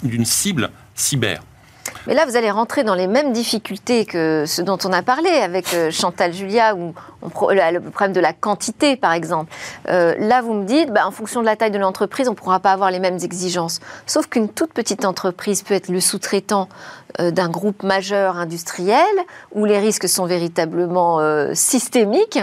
d'une 0.01 0.25
cible 0.25 0.71
cyber. 0.95 1.43
Mais 2.07 2.13
là, 2.13 2.25
vous 2.25 2.35
allez 2.35 2.49
rentrer 2.49 2.83
dans 2.83 2.95
les 2.95 3.07
mêmes 3.07 3.33
difficultés 3.33 4.05
que 4.05 4.45
ce 4.47 4.61
dont 4.61 4.77
on 4.83 4.93
a 4.93 5.01
parlé 5.01 5.29
avec 5.29 5.73
euh, 5.73 5.91
Chantal 5.91 6.33
Julia, 6.33 6.75
ou 6.75 6.93
le 7.21 7.29
problème 7.29 8.13
de 8.13 8.19
la 8.19 8.33
quantité, 8.33 8.95
par 8.95 9.13
exemple. 9.13 9.53
Euh, 9.87 10.15
là, 10.17 10.41
vous 10.41 10.53
me 10.53 10.65
dites, 10.65 10.91
bah, 10.91 11.05
en 11.05 11.11
fonction 11.11 11.41
de 11.41 11.45
la 11.45 11.55
taille 11.55 11.71
de 11.71 11.77
l'entreprise, 11.77 12.27
on 12.27 12.31
ne 12.31 12.35
pourra 12.35 12.59
pas 12.59 12.71
avoir 12.71 12.89
les 12.89 12.99
mêmes 12.99 13.19
exigences. 13.21 13.79
Sauf 14.05 14.27
qu'une 14.27 14.49
toute 14.49 14.73
petite 14.73 15.05
entreprise 15.05 15.61
peut 15.61 15.73
être 15.73 15.89
le 15.89 15.99
sous-traitant 15.99 16.69
euh, 17.19 17.31
d'un 17.31 17.49
groupe 17.49 17.83
majeur 17.83 18.37
industriel, 18.37 19.05
où 19.51 19.65
les 19.65 19.77
risques 19.77 20.07
sont 20.07 20.25
véritablement 20.25 21.19
systémiques. 21.53 22.39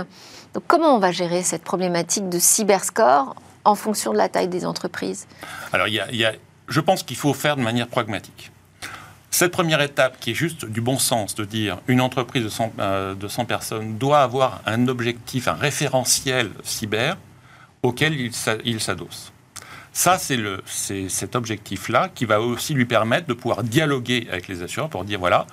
Donc, 0.55 0.65
comment 0.67 0.95
on 0.95 0.99
va 0.99 1.13
gérer 1.13 1.43
cette 1.43 1.63
problématique 1.63 2.29
de 2.29 2.39
cyberscore 2.39 3.35
en 3.65 3.75
fonction 3.75 4.13
de 4.13 4.19
la 4.19 4.29
taille 4.29 4.49
des 4.49 4.65
entreprises? 4.65 5.27
Alors, 5.73 5.87
je 6.69 6.81
pense 6.81 7.03
qu'il 7.03 7.17
faut 7.17 7.35
faire 7.35 7.57
de 7.57 7.63
manière 7.63 7.89
pragmatique. 7.89 8.53
Cette 9.37 9.53
première 9.53 9.83
étape, 9.83 10.19
qui 10.19 10.31
est 10.31 10.35
juste 10.35 10.65
du 10.65 10.81
bon 10.81 10.99
sens, 10.99 11.35
de 11.35 11.45
dire 11.45 11.83
une 11.89 12.01
entreprise 12.01 12.43
de 12.43 12.49
100, 12.49 12.73
euh, 12.79 13.15
personnes 13.47 13.99
doit 13.99 14.21
avoir 14.21 14.63
un 14.65 14.89
objectif, 14.89 15.47
un 15.47 15.53
référentiel 15.53 16.53
cyber 16.63 17.19
auquel 17.83 18.19
il 18.19 18.81
s'adosse. 18.81 19.35
Ça, 19.93 20.17
c'est 20.17 21.11
cet 21.11 21.37
objectif-là 21.37 22.09
qui 22.15 22.25
va 22.25 22.41
aussi 22.41 22.73
lui 22.73 22.87
permettre 22.87 23.27
de 23.27 23.35
pouvoir 23.35 23.63
dialoguer 23.63 24.27
avec 24.31 24.49
les 24.49 24.63
assureurs 24.63 24.89
pour 24.89 25.05
dire 25.05 25.19
voilà, 25.19 25.47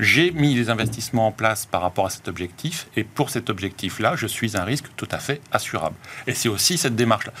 j'ai 0.00 0.32
mis 0.32 0.56
les 0.56 0.68
investissements 0.68 1.28
en 1.28 1.32
place 1.32 1.66
par 1.66 1.82
rapport 1.82 2.06
à 2.06 2.10
cet 2.10 2.26
objectif, 2.26 2.88
et 2.96 3.04
pour 3.04 3.30
cet 3.30 3.48
objectif-là, 3.48 4.16
je 4.16 4.26
suis 4.26 4.56
un 4.56 4.64
risque 4.64 4.86
tout 4.96 5.08
à 5.12 5.20
fait 5.20 5.40
assurable. 5.52 5.94
Et 6.26 6.34
c'est 6.34 6.48
aussi 6.48 6.78
cette 6.78 6.96
démarche-là. 6.96 7.32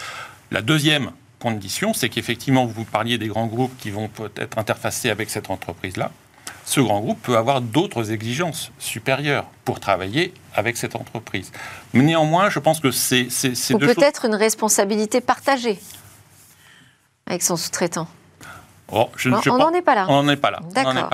La 0.52 0.62
deuxième 0.62 1.10
condition, 1.40 1.92
c'est 1.92 2.08
qu'effectivement, 2.08 2.66
vous 2.66 2.84
parliez 2.84 3.18
des 3.18 3.26
grands 3.26 3.46
groupes 3.46 3.76
qui 3.78 3.90
vont 3.90 4.06
peut-être 4.06 4.58
interfacer 4.58 5.10
avec 5.10 5.30
cette 5.30 5.50
entreprise-là. 5.50 6.12
Ce 6.64 6.80
grand 6.80 7.00
groupe 7.00 7.20
peut 7.22 7.36
avoir 7.36 7.60
d'autres 7.60 8.12
exigences 8.12 8.70
supérieures 8.78 9.46
pour 9.64 9.80
travailler 9.80 10.32
avec 10.54 10.76
cette 10.76 10.94
entreprise. 10.94 11.50
Mais 11.94 12.04
néanmoins, 12.04 12.50
je 12.50 12.60
pense 12.60 12.78
que 12.78 12.92
c'est... 12.92 13.26
Ou 13.72 13.78
peut-être 13.78 14.26
une 14.26 14.36
responsabilité 14.36 15.20
partagée 15.20 15.80
avec 17.26 17.42
son 17.42 17.56
sous-traitant. 17.56 18.06
Oh, 18.92 19.08
on 19.46 19.58
n'en 19.58 19.72
est 19.72 19.82
pas 19.82 19.94
là. 19.94 20.06
On 20.08 20.22
n'en 20.22 20.28
est 20.28 20.36
pas 20.36 20.50
là. 20.50 20.60
D'accord. 20.74 21.08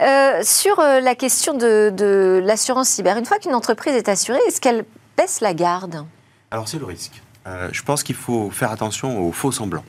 Euh, 0.00 0.40
sur 0.44 0.78
euh, 0.78 1.00
la 1.00 1.14
question 1.14 1.54
de, 1.54 1.92
de 1.94 2.40
l'assurance 2.44 2.88
cyber, 2.88 3.16
une 3.16 3.26
fois 3.26 3.38
qu'une 3.38 3.54
entreprise 3.54 3.94
est 3.94 4.08
assurée, 4.08 4.38
est-ce 4.46 4.60
qu'elle 4.60 4.84
baisse 5.16 5.40
la 5.40 5.52
garde? 5.52 6.06
Alors 6.52 6.68
c'est 6.68 6.78
le 6.78 6.84
risque. 6.84 7.20
Euh, 7.46 7.68
je 7.72 7.82
pense 7.82 8.02
qu'il 8.02 8.16
faut 8.16 8.50
faire 8.50 8.70
attention 8.70 9.26
aux 9.26 9.32
faux 9.32 9.52
semblants. 9.52 9.84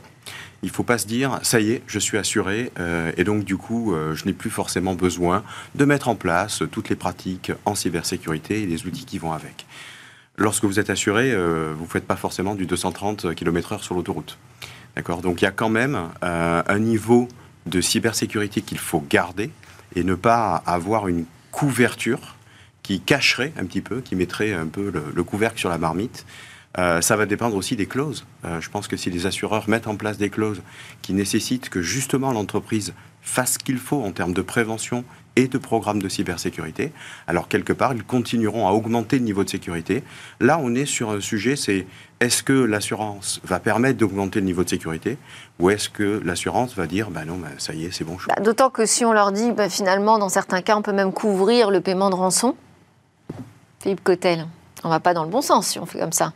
Il 0.63 0.67
ne 0.67 0.73
faut 0.73 0.83
pas 0.83 0.99
se 0.99 1.07
dire, 1.07 1.39
ça 1.41 1.59
y 1.59 1.71
est, 1.71 1.81
je 1.87 1.97
suis 1.97 2.17
assuré, 2.17 2.71
euh, 2.79 3.11
et 3.17 3.23
donc 3.23 3.43
du 3.43 3.57
coup, 3.57 3.93
euh, 3.93 4.13
je 4.13 4.25
n'ai 4.25 4.33
plus 4.33 4.51
forcément 4.51 4.93
besoin 4.93 5.43
de 5.73 5.85
mettre 5.85 6.07
en 6.07 6.15
place 6.15 6.61
toutes 6.71 6.89
les 6.89 6.95
pratiques 6.95 7.51
en 7.65 7.73
cybersécurité 7.73 8.61
et 8.61 8.65
les 8.67 8.85
outils 8.85 9.05
qui 9.05 9.17
vont 9.17 9.31
avec. 9.31 9.65
Lorsque 10.37 10.65
vous 10.65 10.79
êtes 10.79 10.89
assuré, 10.89 11.35
vous 11.35 11.83
ne 11.83 11.89
faites 11.89 12.07
pas 12.07 12.15
forcément 12.15 12.55
du 12.55 12.65
230 12.65 13.35
km/h 13.35 13.83
sur 13.83 13.93
l'autoroute. 13.93 14.39
D'accord? 14.95 15.21
Donc 15.21 15.41
il 15.41 15.43
y 15.43 15.47
a 15.47 15.51
quand 15.51 15.69
même 15.69 15.99
un 16.21 16.79
niveau 16.79 17.27
de 17.67 17.81
cybersécurité 17.81 18.61
qu'il 18.61 18.79
faut 18.79 19.03
garder 19.07 19.51
et 19.95 20.03
ne 20.03 20.15
pas 20.15 20.63
avoir 20.65 21.09
une 21.09 21.25
couverture 21.51 22.37
qui 22.81 23.01
cacherait 23.01 23.51
un 23.59 23.65
petit 23.65 23.81
peu, 23.81 24.01
qui 24.01 24.15
mettrait 24.15 24.53
un 24.53 24.67
peu 24.67 24.91
le 25.13 25.23
couvercle 25.23 25.59
sur 25.59 25.69
la 25.69 25.77
marmite 25.77 26.25
euh, 26.77 27.01
ça 27.01 27.15
va 27.15 27.25
dépendre 27.25 27.55
aussi 27.55 27.75
des 27.75 27.85
clauses. 27.85 28.25
Euh, 28.45 28.61
je 28.61 28.69
pense 28.69 28.87
que 28.87 28.95
si 28.95 29.09
les 29.09 29.25
assureurs 29.25 29.67
mettent 29.67 29.87
en 29.87 29.95
place 29.95 30.17
des 30.17 30.29
clauses 30.29 30.61
qui 31.01 31.13
nécessitent 31.13 31.69
que 31.69 31.81
justement 31.81 32.31
l'entreprise 32.31 32.93
fasse 33.21 33.53
ce 33.53 33.59
qu'il 33.59 33.77
faut 33.77 34.01
en 34.01 34.11
termes 34.11 34.33
de 34.33 34.41
prévention 34.41 35.03
et 35.35 35.47
de 35.47 35.57
programmes 35.57 36.01
de 36.01 36.09
cybersécurité, 36.09 36.91
alors 37.27 37.47
quelque 37.47 37.71
part, 37.71 37.93
ils 37.93 38.03
continueront 38.03 38.67
à 38.67 38.71
augmenter 38.71 39.19
le 39.19 39.25
niveau 39.25 39.43
de 39.43 39.49
sécurité. 39.49 40.03
Là, 40.39 40.59
on 40.61 40.73
est 40.73 40.85
sur 40.85 41.11
un 41.11 41.21
sujet, 41.21 41.55
c'est 41.55 41.85
est-ce 42.19 42.41
que 42.41 42.53
l'assurance 42.53 43.41
va 43.43 43.59
permettre 43.59 43.97
d'augmenter 43.97 44.39
le 44.39 44.45
niveau 44.45 44.63
de 44.63 44.69
sécurité 44.69 45.17
ou 45.59 45.69
est-ce 45.69 45.89
que 45.89 46.21
l'assurance 46.25 46.75
va 46.75 46.87
dire, 46.87 47.11
bah 47.11 47.25
non, 47.25 47.37
bah, 47.37 47.49
ça 47.57 47.73
y 47.73 47.85
est, 47.85 47.91
c'est 47.91 48.03
bon. 48.03 48.17
Bah, 48.27 48.41
D'autant 48.41 48.69
que 48.69 48.85
si 48.85 49.05
on 49.05 49.13
leur 49.13 49.31
dit, 49.31 49.51
bah, 49.51 49.69
finalement, 49.69 50.17
dans 50.17 50.29
certains 50.29 50.61
cas, 50.61 50.75
on 50.75 50.81
peut 50.81 50.93
même 50.93 51.13
couvrir 51.13 51.69
le 51.69 51.81
paiement 51.81 52.09
de 52.09 52.15
rançon. 52.15 52.55
Philippe 53.79 54.03
Cotel, 54.03 54.47
on 54.83 54.89
va 54.89 54.99
pas 54.99 55.13
dans 55.13 55.23
le 55.23 55.29
bon 55.29 55.41
sens 55.41 55.67
si 55.67 55.79
on 55.79 55.85
fait 55.85 55.99
comme 55.99 56.11
ça. 56.11 56.33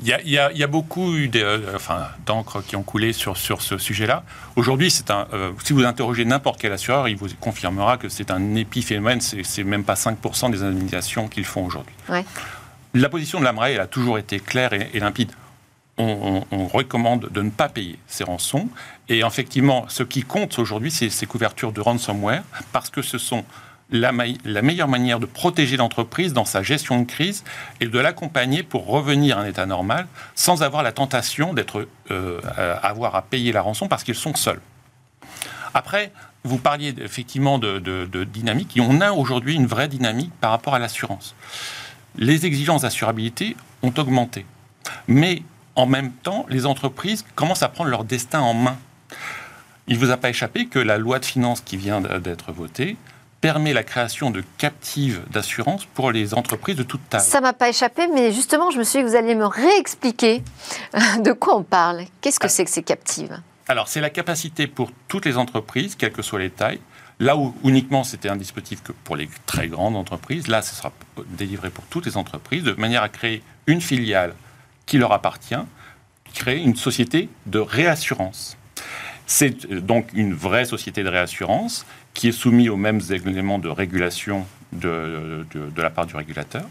Il 0.00 0.30
y, 0.30 0.38
a, 0.38 0.66
beaucoup 0.68 1.12
euh, 1.12 1.78
d'encre 2.24 2.62
qui 2.62 2.76
ont 2.76 2.84
coulé 2.84 3.12
sur, 3.12 3.36
sur 3.36 3.62
ce 3.62 3.78
sujet-là. 3.78 4.22
Aujourd'hui, 4.54 4.96
euh, 5.10 5.50
si 5.64 5.72
vous 5.72 5.82
interrogez 5.82 6.24
n'importe 6.24 6.60
quel 6.60 6.70
assureur, 6.70 7.08
il 7.08 7.16
vous 7.16 7.26
confirmera 7.40 7.96
que 7.96 8.08
c'est 8.08 8.30
un 8.30 8.54
épiphénomène, 8.54 9.20
c'est 9.20 9.64
même 9.64 9.82
pas 9.82 9.94
5% 9.94 10.52
des 10.52 10.62
indemnisations 10.62 11.26
qu'ils 11.26 11.44
font 11.44 11.66
aujourd'hui. 11.66 11.96
La 12.94 13.08
position 13.08 13.40
de 13.40 13.44
la 13.44 13.52
elle 13.70 13.80
a 13.80 13.88
toujours 13.88 14.18
été 14.18 14.38
claire 14.38 14.72
et, 14.72 15.00
limpide. 15.00 15.32
On, 15.96 16.44
recommande 16.72 17.28
de 17.32 17.42
ne 17.42 17.50
pas 17.50 17.68
payer 17.68 17.98
ces 18.06 18.22
rançons. 18.22 18.68
Et 19.08 19.22
effectivement, 19.26 19.86
ce 19.88 20.04
qui 20.04 20.22
compte 20.22 20.60
aujourd'hui, 20.60 20.92
c'est 20.92 21.10
ces 21.10 21.26
couvertures 21.26 21.72
de 21.72 21.80
ransomware, 21.80 22.44
parce 22.70 22.88
que 22.88 23.02
ce 23.02 23.18
sont 23.18 23.44
la, 23.90 24.12
meilleure 24.12 24.88
manière 24.88 25.18
de 25.18 25.26
protéger 25.26 25.76
l'entreprise 25.76 26.32
dans 26.32 26.44
sa 26.44 26.62
gestion 26.62 27.00
de 27.00 27.06
crise 27.06 27.44
et 27.80 27.86
de 27.86 27.98
l'accompagner 27.98 28.62
pour 28.62 28.86
revenir 28.86 29.38
à 29.38 29.42
un 29.42 29.46
état 29.46 29.66
normal 29.66 30.06
sans 30.34 30.62
avoir 30.62 30.82
la 30.82 30.92
tentation 30.92 31.54
d'être 31.54 31.88
euh, 32.10 32.40
avoir 32.82 33.16
à 33.16 33.22
payer 33.22 33.52
la 33.52 33.62
rançon 33.62 33.88
parce 33.88 34.04
qu'ils 34.04 34.14
sont 34.14 34.34
seuls. 34.34 34.60
Après, 35.74 36.12
vous 36.44 36.58
parliez 36.58 36.94
effectivement 36.98 37.58
de, 37.58 37.78
de 37.78 38.24
dynamique 38.24 38.76
et 38.76 38.80
on 38.80 39.00
a 39.00 39.12
aujourd'hui 39.12 39.54
une 39.54 39.66
vraie 39.66 39.88
dynamique 39.88 40.32
par 40.40 40.50
rapport 40.50 40.74
à 40.74 40.78
l'assurance. 40.78 41.34
Les 42.16 42.46
exigences 42.46 42.82
d'assurabilité 42.82 43.56
ont 43.82 43.92
augmenté, 43.96 44.44
mais 45.06 45.42
en 45.76 45.86
même 45.86 46.10
temps, 46.10 46.46
les 46.48 46.66
entreprises 46.66 47.24
commencent 47.34 47.62
à 47.62 47.68
prendre 47.68 47.90
leur 47.90 48.04
destin 48.04 48.40
en 48.40 48.54
main. 48.54 48.76
Il 49.86 49.94
ne 49.94 50.00
vous 50.00 50.10
a 50.10 50.16
pas 50.16 50.28
échappé 50.28 50.66
que 50.66 50.78
la 50.78 50.98
loi 50.98 51.18
de 51.18 51.24
finances 51.24 51.60
qui 51.60 51.76
vient 51.76 52.00
d'être 52.00 52.52
votée 52.52 52.96
permet 53.40 53.72
la 53.72 53.84
création 53.84 54.30
de 54.30 54.42
captives 54.58 55.22
d'assurance 55.30 55.84
pour 55.84 56.10
les 56.10 56.34
entreprises 56.34 56.76
de 56.76 56.82
toute 56.82 57.08
taille. 57.08 57.20
Ça 57.20 57.40
m'a 57.40 57.52
pas 57.52 57.68
échappé, 57.68 58.08
mais 58.12 58.32
justement, 58.32 58.70
je 58.70 58.78
me 58.78 58.84
suis 58.84 58.98
dit 58.98 59.04
que 59.04 59.10
vous 59.10 59.16
alliez 59.16 59.34
me 59.34 59.46
réexpliquer 59.46 60.42
euh, 60.94 60.98
de 61.20 61.32
quoi 61.32 61.56
on 61.56 61.62
parle. 61.62 62.04
Qu'est-ce 62.20 62.40
que 62.40 62.46
ah. 62.46 62.50
c'est 62.50 62.64
que 62.64 62.70
ces 62.70 62.82
captives? 62.82 63.40
Alors, 63.68 63.88
c'est 63.88 64.00
la 64.00 64.10
capacité 64.10 64.66
pour 64.66 64.90
toutes 65.08 65.26
les 65.26 65.36
entreprises, 65.36 65.94
quelles 65.94 66.12
que 66.12 66.22
soient 66.22 66.40
les 66.40 66.50
tailles, 66.50 66.80
Là 67.20 67.36
où 67.36 67.54
uniquement 67.64 68.04
c'était 68.04 68.28
un 68.28 68.36
dispositif 68.36 68.82
que 68.82 68.92
pour 68.92 69.16
les 69.16 69.28
très 69.46 69.66
grandes 69.66 69.96
entreprises, 69.96 70.46
là 70.46 70.62
ce 70.62 70.74
sera 70.74 70.92
délivré 71.30 71.70
pour 71.70 71.84
toutes 71.86 72.06
les 72.06 72.16
entreprises, 72.16 72.62
de 72.62 72.72
manière 72.74 73.02
à 73.02 73.08
créer 73.08 73.42
une 73.66 73.80
filiale 73.80 74.34
qui 74.86 74.98
leur 74.98 75.12
appartient, 75.12 75.56
créer 76.32 76.62
une 76.62 76.76
société 76.76 77.28
de 77.46 77.58
réassurance. 77.58 78.56
C'est 79.26 79.66
euh, 79.66 79.80
donc 79.80 80.10
une 80.14 80.32
vraie 80.32 80.64
société 80.64 81.02
de 81.02 81.08
réassurance 81.08 81.86
qui 82.18 82.26
est 82.26 82.32
soumis 82.32 82.68
aux 82.68 82.76
mêmes 82.76 83.00
éléments 83.10 83.60
de 83.60 83.68
régulation 83.68 84.44
de, 84.72 85.46
de, 85.54 85.80
la 85.80 85.88
part 85.88 86.04
du 86.04 86.16
régulateur, 86.16 86.64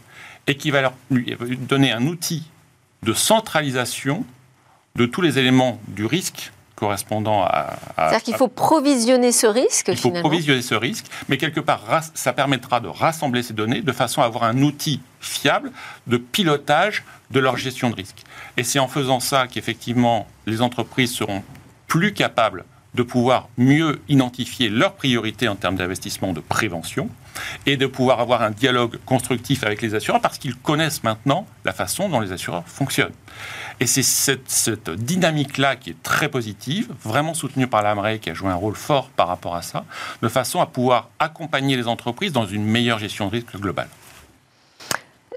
et 0.45 0.55
qui 0.55 0.71
va 0.71 0.81
leur 0.81 0.93
donner 1.09 1.93
un 1.93 2.05
outil 2.05 2.43
de 3.03 3.13
centralisation 3.13 4.25
de 4.97 5.05
tous 5.05 5.21
les 5.21 5.39
éléments 5.39 5.79
du 5.87 6.05
risque 6.05 6.51
correspondant 6.75 7.43
à... 7.43 7.77
C'est-à-dire 7.95 8.23
qu'il 8.23 8.35
faut 8.35 8.49
provisionner 8.49 9.31
ce 9.31 9.47
risque, 9.47 9.87
Il 9.87 9.97
faut 9.97 10.11
provisionner 10.11 10.61
ce 10.61 10.75
risque, 10.75 11.05
mais 11.29 11.37
quelque 11.37 11.61
part, 11.61 11.81
ça 12.13 12.33
permettra 12.33 12.81
de 12.81 12.89
rassembler 12.89 13.41
ces 13.41 13.53
données 13.53 13.81
de 13.81 13.91
façon 13.93 14.21
à 14.21 14.25
avoir 14.25 14.43
un 14.43 14.61
outil 14.61 14.99
fiable 15.21 15.71
de 16.07 16.17
pilotage 16.17 17.05
de 17.31 17.39
leur 17.39 17.55
gestion 17.55 17.89
de 17.89 17.95
risque. 17.95 18.23
Et 18.57 18.65
c'est 18.65 18.79
en 18.79 18.89
faisant 18.89 19.21
ça 19.21 19.47
qu'effectivement, 19.47 20.27
les 20.45 20.61
entreprises 20.61 21.13
seront 21.13 21.41
plus 21.87 22.13
capables 22.13 22.65
de 22.93 23.03
pouvoir 23.03 23.49
mieux 23.57 24.01
identifier 24.09 24.69
leurs 24.69 24.93
priorités 24.93 25.47
en 25.47 25.55
termes 25.55 25.75
d'investissement 25.75 26.33
de 26.33 26.39
prévention 26.39 27.09
et 27.65 27.77
de 27.77 27.85
pouvoir 27.85 28.19
avoir 28.19 28.41
un 28.41 28.51
dialogue 28.51 28.97
constructif 29.05 29.63
avec 29.63 29.81
les 29.81 29.93
assureurs 29.93 30.21
parce 30.21 30.37
qu'ils 30.37 30.55
connaissent 30.55 31.03
maintenant 31.03 31.45
la 31.65 31.73
façon 31.73 32.09
dont 32.09 32.19
les 32.19 32.31
assureurs 32.31 32.63
fonctionnent. 32.65 33.13
Et 33.79 33.85
c'est 33.85 34.03
cette, 34.03 34.89
dynamique-là 34.89 35.75
qui 35.75 35.91
est 35.91 36.01
très 36.01 36.29
positive, 36.29 36.91
vraiment 37.03 37.35
soutenue 37.35 37.67
par 37.67 37.83
l'AMRE 37.83 38.19
qui 38.19 38.31
a 38.31 38.33
joué 38.33 38.49
un 38.49 38.55
rôle 38.55 38.75
fort 38.75 39.09
par 39.09 39.27
rapport 39.27 39.55
à 39.55 39.61
ça, 39.61 39.85
de 40.23 40.27
façon 40.27 40.59
à 40.59 40.65
pouvoir 40.65 41.09
accompagner 41.19 41.77
les 41.77 41.87
entreprises 41.87 42.31
dans 42.31 42.47
une 42.47 42.65
meilleure 42.65 42.97
gestion 42.97 43.27
de 43.27 43.31
risque 43.31 43.55
globale. 43.57 43.89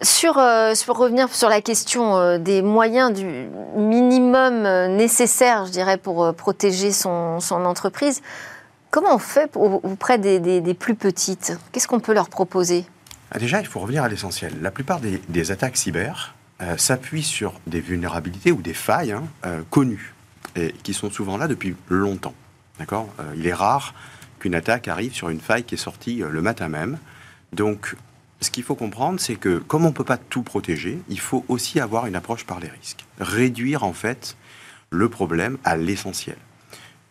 Sur, 0.03 0.39
euh, 0.39 0.73
revenir 0.89 1.29
sur 1.35 1.51
la 1.51 1.61
question 1.61 2.17
euh, 2.17 2.39
des 2.39 2.63
moyens 2.63 3.13
du 3.13 3.27
minimum 3.77 4.65
euh, 4.65 4.89
nécessaire, 4.89 5.67
je 5.67 5.73
dirais, 5.73 5.99
pour 5.99 6.35
protéger 6.35 6.91
son, 6.91 7.39
entreprise, 7.51 8.23
comment 8.91 9.15
on 9.15 9.19
fait 9.19 9.51
auprès 9.55 10.17
des, 10.17 10.75
plus 10.75 10.95
petites? 10.95 11.59
Qu'est-ce 11.71 11.87
qu'on 11.87 12.01
peut 12.01 12.15
leur 12.15 12.31
proposer? 12.31 12.87
Ah, 13.31 13.39
Déjà, 13.39 13.61
il 13.61 13.67
faut 13.67 13.81
revenir 13.81 14.03
à 14.03 14.09
l'essentiel. 14.09 14.55
La 14.63 14.71
plupart 14.71 15.01
des, 15.01 15.21
des 15.29 15.51
attaques 15.51 15.77
cyber 15.77 16.35
s'appuient 16.77 17.23
sur 17.23 17.55
des 17.67 17.81
vulnérabilités 17.81 18.53
ou 18.53 18.61
des 18.61 18.75
failles 18.75 19.13
hein, 19.13 19.25
connues 19.71 20.15
et 20.57 20.73
qui 20.83 20.93
sont 20.93 21.11
souvent 21.11 21.39
là 21.39 21.49
depuis 21.49 21.75
longtemps. 21.89 22.35
D'accord? 22.79 23.09
Il 23.35 23.47
est 23.47 23.55
rare 23.55 23.95
qu'une 24.39 24.55
attaque 24.55 24.87
arrive 24.87 25.15
sur 25.15 25.31
une 25.31 25.41
faille 25.41 25.65
qui 25.65 25.77
est 25.77 25.79
sortie 25.79 26.17
le 26.17 26.43
matin 26.43 26.69
même. 26.69 26.99
Donc, 27.55 27.97
ce 28.41 28.51
qu'il 28.51 28.63
faut 28.63 28.75
comprendre, 28.75 29.21
c'est 29.21 29.37
que 29.37 29.59
comme 29.59 29.85
on 29.85 29.89
ne 29.89 29.95
peut 29.95 30.05
pas 30.05 30.17
tout 30.17 30.43
protéger, 30.43 30.99
il 31.09 31.21
faut 31.21 31.45
aussi 31.49 31.79
avoir 31.79 32.07
une 32.07 32.17
approche 32.17 32.45
par 32.45 32.61
les 32.61 32.69
risques. 32.69 33.05
Réduire 33.19 33.85
en 33.85 33.93
fait 33.93 34.37
le 34.91 35.09
problème 35.09 35.59
à 35.65 35.77
l'essentiel. 35.77 36.37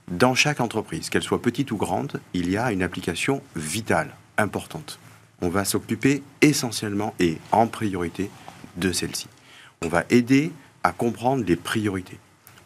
Dans 0.09 0.33
chaque 0.33 0.59
entreprise, 0.59 1.09
qu'elle 1.09 1.21
soit 1.21 1.41
petite 1.41 1.71
ou 1.71 1.77
grande, 1.77 2.19
il 2.33 2.49
y 2.49 2.57
a 2.57 2.71
une 2.71 2.81
application 2.81 3.43
vitale, 3.55 4.15
importante. 4.37 4.99
On 5.41 5.49
va 5.49 5.65
s'occuper 5.65 6.23
essentiellement 6.41 7.13
et 7.19 7.37
en 7.51 7.67
priorité 7.67 8.31
de 8.77 8.91
celle-ci. 8.91 9.27
On 9.81 9.87
va 9.87 10.05
aider 10.09 10.51
à 10.83 10.91
comprendre 10.91 11.45
les 11.45 11.55
priorités. 11.55 12.17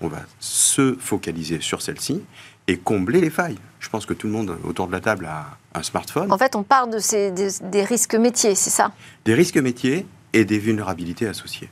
On 0.01 0.07
va 0.07 0.21
se 0.39 0.95
focaliser 0.99 1.59
sur 1.59 1.81
celle-ci 1.81 2.21
et 2.67 2.77
combler 2.77 3.21
les 3.21 3.29
failles. 3.29 3.57
Je 3.79 3.89
pense 3.89 4.05
que 4.05 4.13
tout 4.13 4.27
le 4.27 4.33
monde 4.33 4.57
autour 4.63 4.87
de 4.87 4.91
la 4.91 5.01
table 5.01 5.25
a 5.25 5.57
un 5.73 5.83
smartphone. 5.83 6.31
En 6.31 6.37
fait, 6.37 6.55
on 6.55 6.63
parle 6.63 6.91
de 6.91 6.99
ces, 6.99 7.31
des, 7.31 7.83
risques 7.83 8.15
métiers, 8.15 8.55
c'est 8.55 8.69
ça? 8.69 8.91
Des 9.25 9.33
risques 9.33 9.57
métiers 9.57 10.05
et 10.31 10.45
des 10.45 10.59
vulnérabilités 10.59 11.27
associées. 11.27 11.69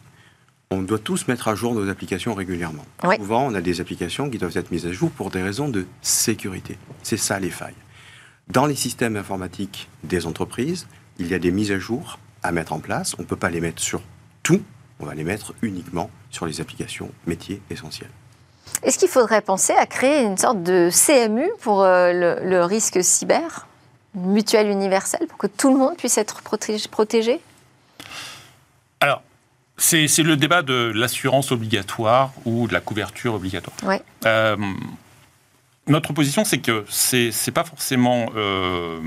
On 0.72 0.82
doit 0.82 1.00
tous 1.00 1.28
mettre 1.28 1.48
à 1.48 1.56
jour 1.56 1.74
nos 1.74 1.90
applications 1.90 2.34
régulièrement. 2.34 2.86
Souvent, 3.18 3.46
on 3.46 3.54
a 3.54 3.62
des 3.62 3.82
applications 3.82 4.30
qui 4.30 4.38
doivent 4.38 4.56
être 4.56 4.72
mises 4.72 4.86
à 4.86 4.92
jour 4.92 5.12
pour 5.12 5.30
des 5.30 5.42
raisons 5.42 5.70
de 5.70 5.86
sécurité. 6.02 6.78
C'est 7.04 7.18
ça 7.18 7.40
les 7.40 7.50
failles. 7.50 7.76
Dans 8.50 8.66
les 8.66 8.76
systèmes 8.76 9.16
informatiques 9.16 9.90
des 10.04 10.26
entreprises, 10.26 10.88
il 11.20 11.28
y 11.28 11.34
a 11.34 11.40
des 11.40 11.52
mises 11.52 11.72
à 11.72 11.80
jour 11.80 12.20
à 12.44 12.52
mettre 12.52 12.74
en 12.74 12.80
place. 12.80 13.16
On 13.18 13.22
ne 13.22 13.28
peut 13.28 13.36
pas 13.36 13.50
les 13.50 13.62
mettre 13.62 13.82
sur 13.82 14.02
tout, 14.44 14.62
on 15.00 15.06
va 15.06 15.14
les 15.14 15.24
mettre 15.24 15.54
uniquement 15.62 16.10
sur 16.30 16.46
les 16.46 16.62
applications 16.62 17.12
métiers 17.28 17.62
essentiels. 17.70 18.10
Est-ce 18.84 18.98
qu'il 18.98 19.08
faudrait 19.08 19.42
penser 19.42 19.74
à 19.74 19.86
créer 19.86 20.24
une 20.24 20.38
sorte 20.38 20.64
de 20.64 20.90
CMU 20.90 21.50
pour 21.62 21.84
euh, 21.84 22.40
le, 22.42 22.64
risque 22.64 23.04
cyber, 23.04 23.68
une 24.16 24.32
mutuelle 24.32 24.70
universelle, 24.70 25.28
pour 25.28 25.38
que 25.38 25.48
tout 25.48 25.72
le 25.72 25.78
monde 25.78 25.98
puisse 25.98 26.18
être 26.18 26.42
protégé, 26.42 27.42
Alors, 29.00 29.22
c'est 29.78 30.08
le 30.20 30.36
débat 30.36 30.62
de 30.62 30.92
l'assurance 30.94 31.52
obligatoire 31.52 32.32
ou 32.46 32.68
de 32.68 32.74
la 32.74 32.82
couverture 32.82 33.34
obligatoire. 33.34 33.76
Euh, 34.26 34.56
notre 35.88 36.14
position, 36.14 36.46
c'est 36.46 36.60
que 36.60 36.86
ce 36.88 37.28
n'est 37.28 37.54
pas 37.54 37.64
forcément 37.64 38.28
euh, 38.36 39.00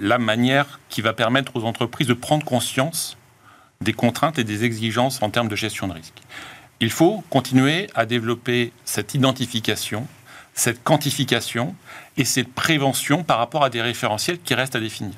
la 0.00 0.18
manière 0.18 0.80
qui 0.88 1.00
va 1.00 1.12
permettre 1.12 1.56
aux 1.56 1.64
entreprises 1.64 2.06
de 2.06 2.14
prendre 2.14 2.44
conscience 2.44 3.16
des 3.80 3.92
contraintes 3.92 4.38
et 4.38 4.44
des 4.44 4.64
exigences 4.64 5.20
en 5.22 5.30
termes 5.30 5.48
de 5.48 5.56
gestion 5.56 5.88
de 5.88 5.94
risque. 5.94 6.22
Il 6.80 6.90
faut 6.90 7.22
continuer 7.30 7.88
à 7.94 8.06
développer 8.06 8.72
cette 8.84 9.14
identification, 9.14 10.06
cette 10.54 10.82
quantification 10.82 11.74
et 12.16 12.24
cette 12.24 12.52
prévention 12.52 13.24
par 13.24 13.38
rapport 13.38 13.64
à 13.64 13.70
des 13.70 13.82
référentiels 13.82 14.38
qui 14.40 14.54
restent 14.54 14.76
à 14.76 14.80
définir. 14.80 15.14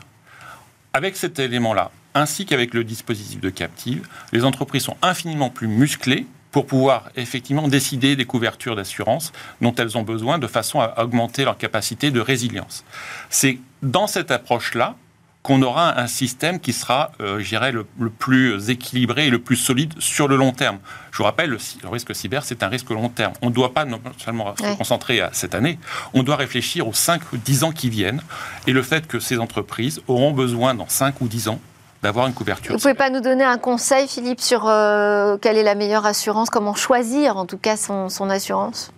Avec 0.93 1.17
cet 1.17 1.39
élément-là, 1.39 1.91
ainsi 2.15 2.47
qu'avec 2.47 2.75
le 2.75 2.85
dispositif 2.85 3.41
de 3.41 3.51
captive, 3.51 4.07
les 4.33 4.45
entreprises 4.45 4.85
sont 4.85 4.97
infiniment 5.03 5.51
plus 5.51 5.67
musclées 5.67 6.27
pour 6.53 6.67
pouvoir 6.67 7.11
effectivement 7.17 7.67
décider 7.67 8.15
des 8.15 8.27
couvertures 8.27 8.77
d'assurance 8.77 9.33
dont 9.61 9.75
elles 9.75 9.99
ont 9.99 10.05
besoin 10.05 10.39
de 10.39 10.47
façon 10.47 10.81
à 10.81 11.03
augmenter 11.03 11.45
leur 11.45 11.59
capacité 11.59 12.13
de 12.13 12.21
résilience. 12.21 12.85
C'est 13.29 13.59
dans 13.83 14.07
cette 14.07 14.31
approche-là 14.31 14.95
qu'on 15.45 15.61
aura 15.61 16.01
un 16.01 16.07
système 16.07 16.59
qui 16.59 16.73
sera, 16.73 17.13
euh, 17.21 17.39
je 17.39 17.51
dirais, 17.51 17.71
le, 17.71 17.85
plus 18.09 18.71
équilibré 18.71 19.27
et 19.27 19.31
le 19.31 19.39
plus 19.39 19.57
solide 19.57 19.93
sur 19.99 20.27
le 20.27 20.37
long 20.37 20.53
terme. 20.53 20.79
Je 21.13 21.19
vous 21.19 21.25
rappelle, 21.25 21.51
le, 21.51 21.59
risque 21.89 22.15
cyber, 22.15 22.43
c'est 22.45 22.63
un 22.63 22.69
risque 22.69 22.89
long 22.89 23.11
terme. 23.11 23.35
On 23.43 23.51
ne 23.51 23.55
doit 23.55 23.75
pas 23.75 23.85
seulement 24.17 24.55
se 24.57 24.77
concentrer 24.79 25.21
à 25.21 25.29
cette 25.35 25.55
année, 25.55 25.79
on 26.15 26.23
doit 26.23 26.37
réfléchir 26.37 26.89
aux 26.89 26.95
5 26.95 27.35
ou 27.35 27.37
10 27.37 27.65
ans 27.65 27.73
qui 27.73 27.91
viennent 27.91 28.23
et 28.67 28.73
le 28.73 28.83
fait 28.83 29.07
que 29.07 29.21
ces 29.21 29.39
entreprises 29.39 30.01
auront 30.09 30.33
besoin 30.33 30.75
dans 30.75 30.89
5 30.89 31.21
ou 31.21 31.29
10 31.29 31.49
ans 31.49 31.61
d'avoir 32.03 32.27
une 32.27 32.33
couverture. 32.33 32.71
Vous 32.71 32.79
ne 32.79 32.81
pouvez 32.81 32.95
pas 32.95 33.11
nous 33.11 33.21
donner 33.21 33.45
un 33.45 33.59
conseil, 33.59 34.09
Philippe, 34.09 34.41
sur 34.41 34.67
euh, 34.67 35.37
quelle 35.37 35.59
est 35.59 35.63
la 35.63 35.75
meilleure 35.75 36.07
assurance, 36.07 36.49
comment 36.49 36.75
choisir 36.75 37.37
en 37.37 37.45
tout 37.45 37.59
cas 37.59 37.77
son, 37.77 38.09
son 38.09 38.31
assurance? 38.31 38.93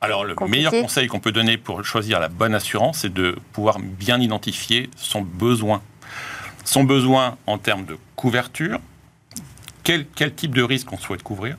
Alors, 0.00 0.24
le 0.24 0.34
meilleur 0.46 0.72
conseil 0.72 1.08
qu'on 1.08 1.20
peut 1.20 1.32
donner 1.32 1.56
pour 1.56 1.82
choisir 1.84 2.20
la 2.20 2.28
bonne 2.28 2.54
assurance, 2.54 2.98
c'est 2.98 3.12
de 3.12 3.36
pouvoir 3.52 3.78
bien 3.78 4.20
identifier 4.20 4.90
son 4.96 5.22
besoin. 5.22 5.82
Son 6.64 6.84
besoin 6.84 7.36
en 7.46 7.58
termes 7.58 7.86
de 7.86 7.96
couverture, 8.14 8.80
quel, 9.84 10.06
quel 10.06 10.34
type 10.34 10.54
de 10.54 10.62
risque 10.62 10.92
on 10.92 10.98
souhaite 10.98 11.22
couvrir, 11.22 11.56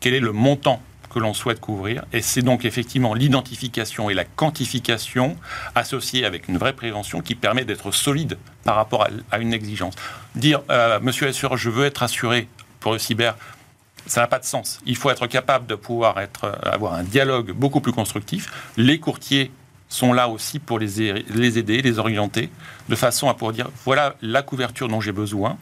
quel 0.00 0.14
est 0.14 0.20
le 0.20 0.32
montant 0.32 0.82
que 1.10 1.18
l'on 1.18 1.32
souhaite 1.32 1.60
couvrir. 1.60 2.04
Et 2.12 2.22
c'est 2.22 2.42
donc 2.42 2.64
effectivement 2.64 3.14
l'identification 3.14 4.10
et 4.10 4.14
la 4.14 4.24
quantification 4.24 5.36
associée 5.74 6.24
avec 6.24 6.48
une 6.48 6.58
vraie 6.58 6.72
prévention 6.72 7.20
qui 7.20 7.34
permet 7.34 7.64
d'être 7.64 7.92
solide 7.92 8.36
par 8.64 8.76
rapport 8.76 9.06
à, 9.30 9.38
une 9.38 9.54
exigence. 9.54 9.94
Dire, 10.34 10.60
euh, 10.70 11.00
monsieur 11.00 11.26
l'assureur, 11.26 11.56
je 11.56 11.70
veux 11.70 11.86
être 11.86 12.02
assuré 12.02 12.48
pour 12.80 12.92
le 12.92 12.98
cyber, 12.98 13.36
ça 14.06 14.20
n'a 14.20 14.26
pas 14.26 14.38
de 14.38 14.44
sens. 14.44 14.80
Il 14.86 14.96
faut 14.96 15.10
être 15.10 15.26
capable 15.26 15.66
de 15.66 15.74
pouvoir 15.74 16.18
être, 16.18 16.44
euh, 16.44 16.70
avoir 16.70 16.94
un 16.94 17.02
dialogue 17.02 17.52
beaucoup 17.52 17.80
plus 17.80 17.92
constructif. 17.92 18.50
Les 18.76 18.98
courtiers 18.98 19.50
sont 19.88 20.12
là 20.12 20.28
aussi 20.28 20.58
pour 20.58 20.78
les, 20.78 21.12
les 21.28 21.58
aider, 21.58 21.82
les 21.82 21.98
orienter, 21.98 22.50
de 22.88 22.96
façon 22.96 23.28
à 23.28 23.34
pouvoir 23.34 23.52
dire 23.52 23.70
voilà 23.84 24.14
la 24.20 24.42
couverture 24.42 24.88
dont 24.88 25.00
j'ai 25.00 25.12
besoin 25.12 25.56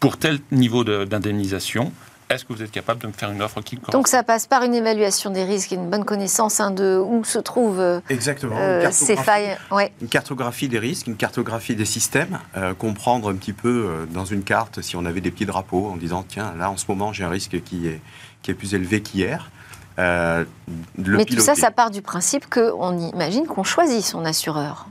pour 0.00 0.18
tel 0.18 0.40
niveau 0.52 0.84
d'indemnisation 0.84 1.92
est-ce 2.28 2.44
que 2.44 2.52
vous 2.52 2.62
êtes 2.62 2.72
capable 2.72 3.00
de 3.00 3.06
me 3.06 3.12
faire 3.12 3.30
une 3.30 3.40
offre 3.40 3.60
qui 3.60 3.76
correspond 3.76 3.98
Donc 3.98 4.08
ça 4.08 4.22
passe 4.24 4.46
par 4.46 4.64
une 4.64 4.74
évaluation 4.74 5.30
des 5.30 5.44
risques 5.44 5.72
et 5.72 5.76
une 5.76 5.88
bonne 5.88 6.04
connaissance 6.04 6.58
hein, 6.58 6.72
de 6.72 6.98
où 6.98 7.22
se 7.24 7.38
trouvent 7.38 7.80
euh, 7.80 8.00
Exactement. 8.10 8.56
Euh, 8.58 8.88
ces 8.90 9.16
failles. 9.16 9.56
Une 10.00 10.08
cartographie 10.08 10.68
des 10.68 10.78
risques, 10.78 11.06
une 11.06 11.16
cartographie 11.16 11.76
des 11.76 11.84
systèmes, 11.84 12.38
euh, 12.56 12.74
comprendre 12.74 13.30
un 13.30 13.36
petit 13.36 13.52
peu 13.52 14.06
dans 14.12 14.24
une 14.24 14.42
carte 14.42 14.82
si 14.82 14.96
on 14.96 15.04
avait 15.04 15.20
des 15.20 15.30
petits 15.30 15.46
drapeaux 15.46 15.88
en 15.88 15.96
disant 15.96 16.24
tiens 16.26 16.54
là 16.58 16.70
en 16.70 16.76
ce 16.76 16.84
moment 16.88 17.12
j'ai 17.12 17.24
un 17.24 17.28
risque 17.28 17.62
qui 17.62 17.86
est, 17.86 18.00
qui 18.42 18.50
est 18.50 18.54
plus 18.54 18.74
élevé 18.74 19.02
qu'hier. 19.02 19.50
Mais 19.98 21.24
tout 21.24 21.40
ça, 21.40 21.54
ça 21.54 21.70
part 21.70 21.90
du 21.90 22.02
principe 22.02 22.50
qu'on 22.50 22.98
imagine 22.98 23.46
qu'on 23.46 23.64
choisit 23.64 24.02
son 24.02 24.24
assureur. 24.24 24.88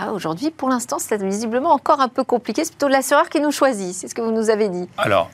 Ah, 0.00 0.12
aujourd'hui, 0.12 0.50
pour 0.50 0.68
l'instant, 0.68 0.98
c'est 0.98 1.22
visiblement 1.22 1.72
encore 1.72 2.00
un 2.00 2.08
peu 2.08 2.24
compliqué. 2.24 2.64
C'est 2.64 2.72
plutôt 2.72 2.88
l'assureur 2.88 3.28
qui 3.28 3.40
nous 3.40 3.50
choisit, 3.50 3.94
c'est 3.94 4.08
ce 4.08 4.14
que 4.14 4.20
vous 4.20 4.32
nous 4.32 4.50
avez 4.50 4.68
dit. 4.68 4.88
Alors, 4.96 5.30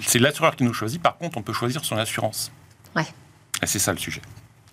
c'est 0.00 0.18
l'assureur 0.18 0.56
qui 0.56 0.64
nous 0.64 0.72
choisit. 0.72 1.02
Par 1.02 1.18
contre, 1.18 1.38
on 1.38 1.42
peut 1.42 1.52
choisir 1.52 1.84
son 1.84 1.96
assurance. 1.96 2.50
Ouais. 2.94 3.06
Et 3.62 3.66
c'est 3.66 3.78
ça 3.78 3.92
le 3.92 3.98
sujet. 3.98 4.22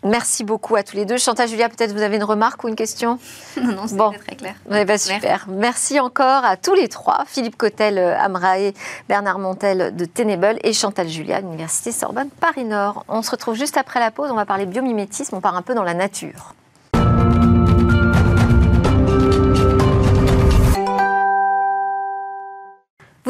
Merci 0.03 0.43
beaucoup 0.43 0.75
à 0.75 0.83
tous 0.83 0.97
les 0.97 1.05
deux. 1.05 1.17
Chantal, 1.17 1.47
Julia, 1.47 1.69
peut-être 1.69 1.93
vous 1.93 2.01
avez 2.01 2.17
une 2.17 2.25
remarque 2.25 2.63
ou 2.63 2.67
une 2.67 2.75
question? 2.75 3.19
Non, 3.61 3.73
non, 3.73 3.87
c'est 3.87 4.19
très 4.19 4.35
clair. 4.35 4.55
bah, 4.67 4.97
super. 4.97 5.45
Merci 5.47 5.99
encore 5.99 6.43
à 6.43 6.57
tous 6.57 6.73
les 6.73 6.89
trois, 6.89 7.23
Philippe 7.27 7.55
Cotel, 7.55 7.97
euh, 7.97 8.19
Amrae, 8.19 8.73
Bernard 9.07 9.39
Montel 9.39 9.95
de 9.95 10.05
Tenable 10.05 10.59
et 10.63 10.73
Chantal 10.73 11.07
Julia, 11.07 11.39
l'Université 11.39 11.91
Sorbonne 11.91 12.29
Paris-Nord. 12.29 13.05
On 13.07 13.21
se 13.21 13.31
retrouve 13.31 13.55
juste 13.55 13.77
après 13.77 13.99
la 14.01 14.11
pause, 14.11 14.31
on 14.31 14.35
va 14.35 14.45
parler 14.45 14.65
biomimétisme, 14.65 15.35
on 15.35 15.41
part 15.41 15.55
un 15.55 15.61
peu 15.61 15.75
dans 15.75 15.83
la 15.83 15.93
nature. 15.93 16.53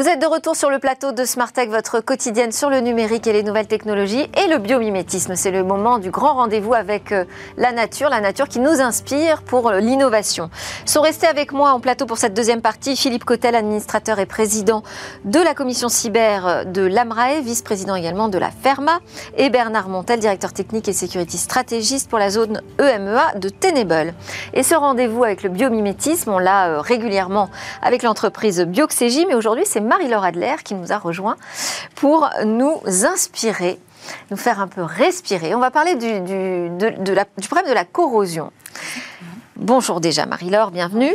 Vous 0.04 0.10
êtes 0.10 0.20
de 0.20 0.26
retour 0.26 0.54
sur 0.54 0.68
le 0.68 0.78
plateau 0.78 1.12
de 1.12 1.24
Smartech, 1.24 1.70
votre 1.70 2.00
quotidienne 2.00 2.52
sur 2.52 2.68
le 2.68 2.80
numérique 2.80 3.26
et 3.26 3.32
les 3.32 3.42
nouvelles 3.42 3.66
technologies 3.66 4.28
et 4.36 4.48
le 4.48 4.58
biomimétisme. 4.58 5.34
C'est 5.34 5.50
le 5.50 5.64
moment 5.64 5.98
du 5.98 6.10
grand 6.10 6.34
rendez-vous 6.34 6.74
avec 6.74 7.10
euh, 7.10 7.24
la 7.56 7.72
nature, 7.72 8.10
la 8.10 8.20
nature 8.20 8.48
qui 8.48 8.58
nous 8.58 8.82
inspire 8.82 9.40
pour 9.40 9.70
euh, 9.70 9.80
l'innovation. 9.80 10.50
Sont 10.84 11.00
restés 11.00 11.26
avec 11.26 11.52
moi 11.52 11.70
en 11.70 11.80
plateau 11.80 12.04
pour 12.04 12.18
cette 12.18 12.34
deuxième 12.34 12.60
partie 12.60 12.96
Philippe 12.96 13.24
Cotel, 13.24 13.54
administrateur 13.54 14.18
et 14.18 14.26
président 14.26 14.82
de 15.24 15.40
la 15.40 15.54
commission 15.54 15.88
cyber 15.88 16.66
de 16.66 16.82
l'AMRAE, 16.82 17.40
vice-président 17.40 17.94
également 17.94 18.28
de 18.28 18.36
la 18.36 18.50
FERMA, 18.50 18.98
et 19.38 19.48
Bernard 19.48 19.88
Montel, 19.88 20.20
directeur 20.20 20.52
technique 20.52 20.86
et 20.86 20.92
sécurité 20.92 21.38
stratégiste 21.38 22.10
pour 22.10 22.18
la 22.18 22.28
zone 22.28 22.60
EMEA 22.78 23.38
de 23.38 23.48
Tenable. 23.48 24.12
Et 24.52 24.64
ce 24.64 24.74
rendez-vous 24.74 25.24
avec 25.24 25.42
le 25.42 25.48
biomimétisme, 25.48 26.30
on 26.30 26.38
l'a 26.38 26.68
euh, 26.68 26.80
régulièrement 26.82 27.48
avec 27.80 28.02
l'entreprise 28.02 28.60
Bioxégie, 28.60 29.24
mais 29.24 29.34
aujourd'hui 29.34 29.64
c'est 29.64 29.93
Marie-Laure 29.94 30.24
Adler 30.24 30.56
qui 30.64 30.74
nous 30.74 30.90
a 30.90 30.98
rejoint 30.98 31.36
pour 31.94 32.28
nous 32.44 32.80
inspirer, 32.84 33.78
nous 34.32 34.36
faire 34.36 34.58
un 34.58 34.66
peu 34.66 34.82
respirer. 34.82 35.54
On 35.54 35.60
va 35.60 35.70
parler 35.70 35.94
du, 35.94 36.20
du, 36.20 37.46
problème 37.48 37.68
de 37.68 37.72
la 37.72 37.84
corrosion. 37.84 38.50
Bonjour 39.54 40.00
déjà 40.00 40.26
Marie-Laure, 40.26 40.72
bienvenue. 40.72 41.14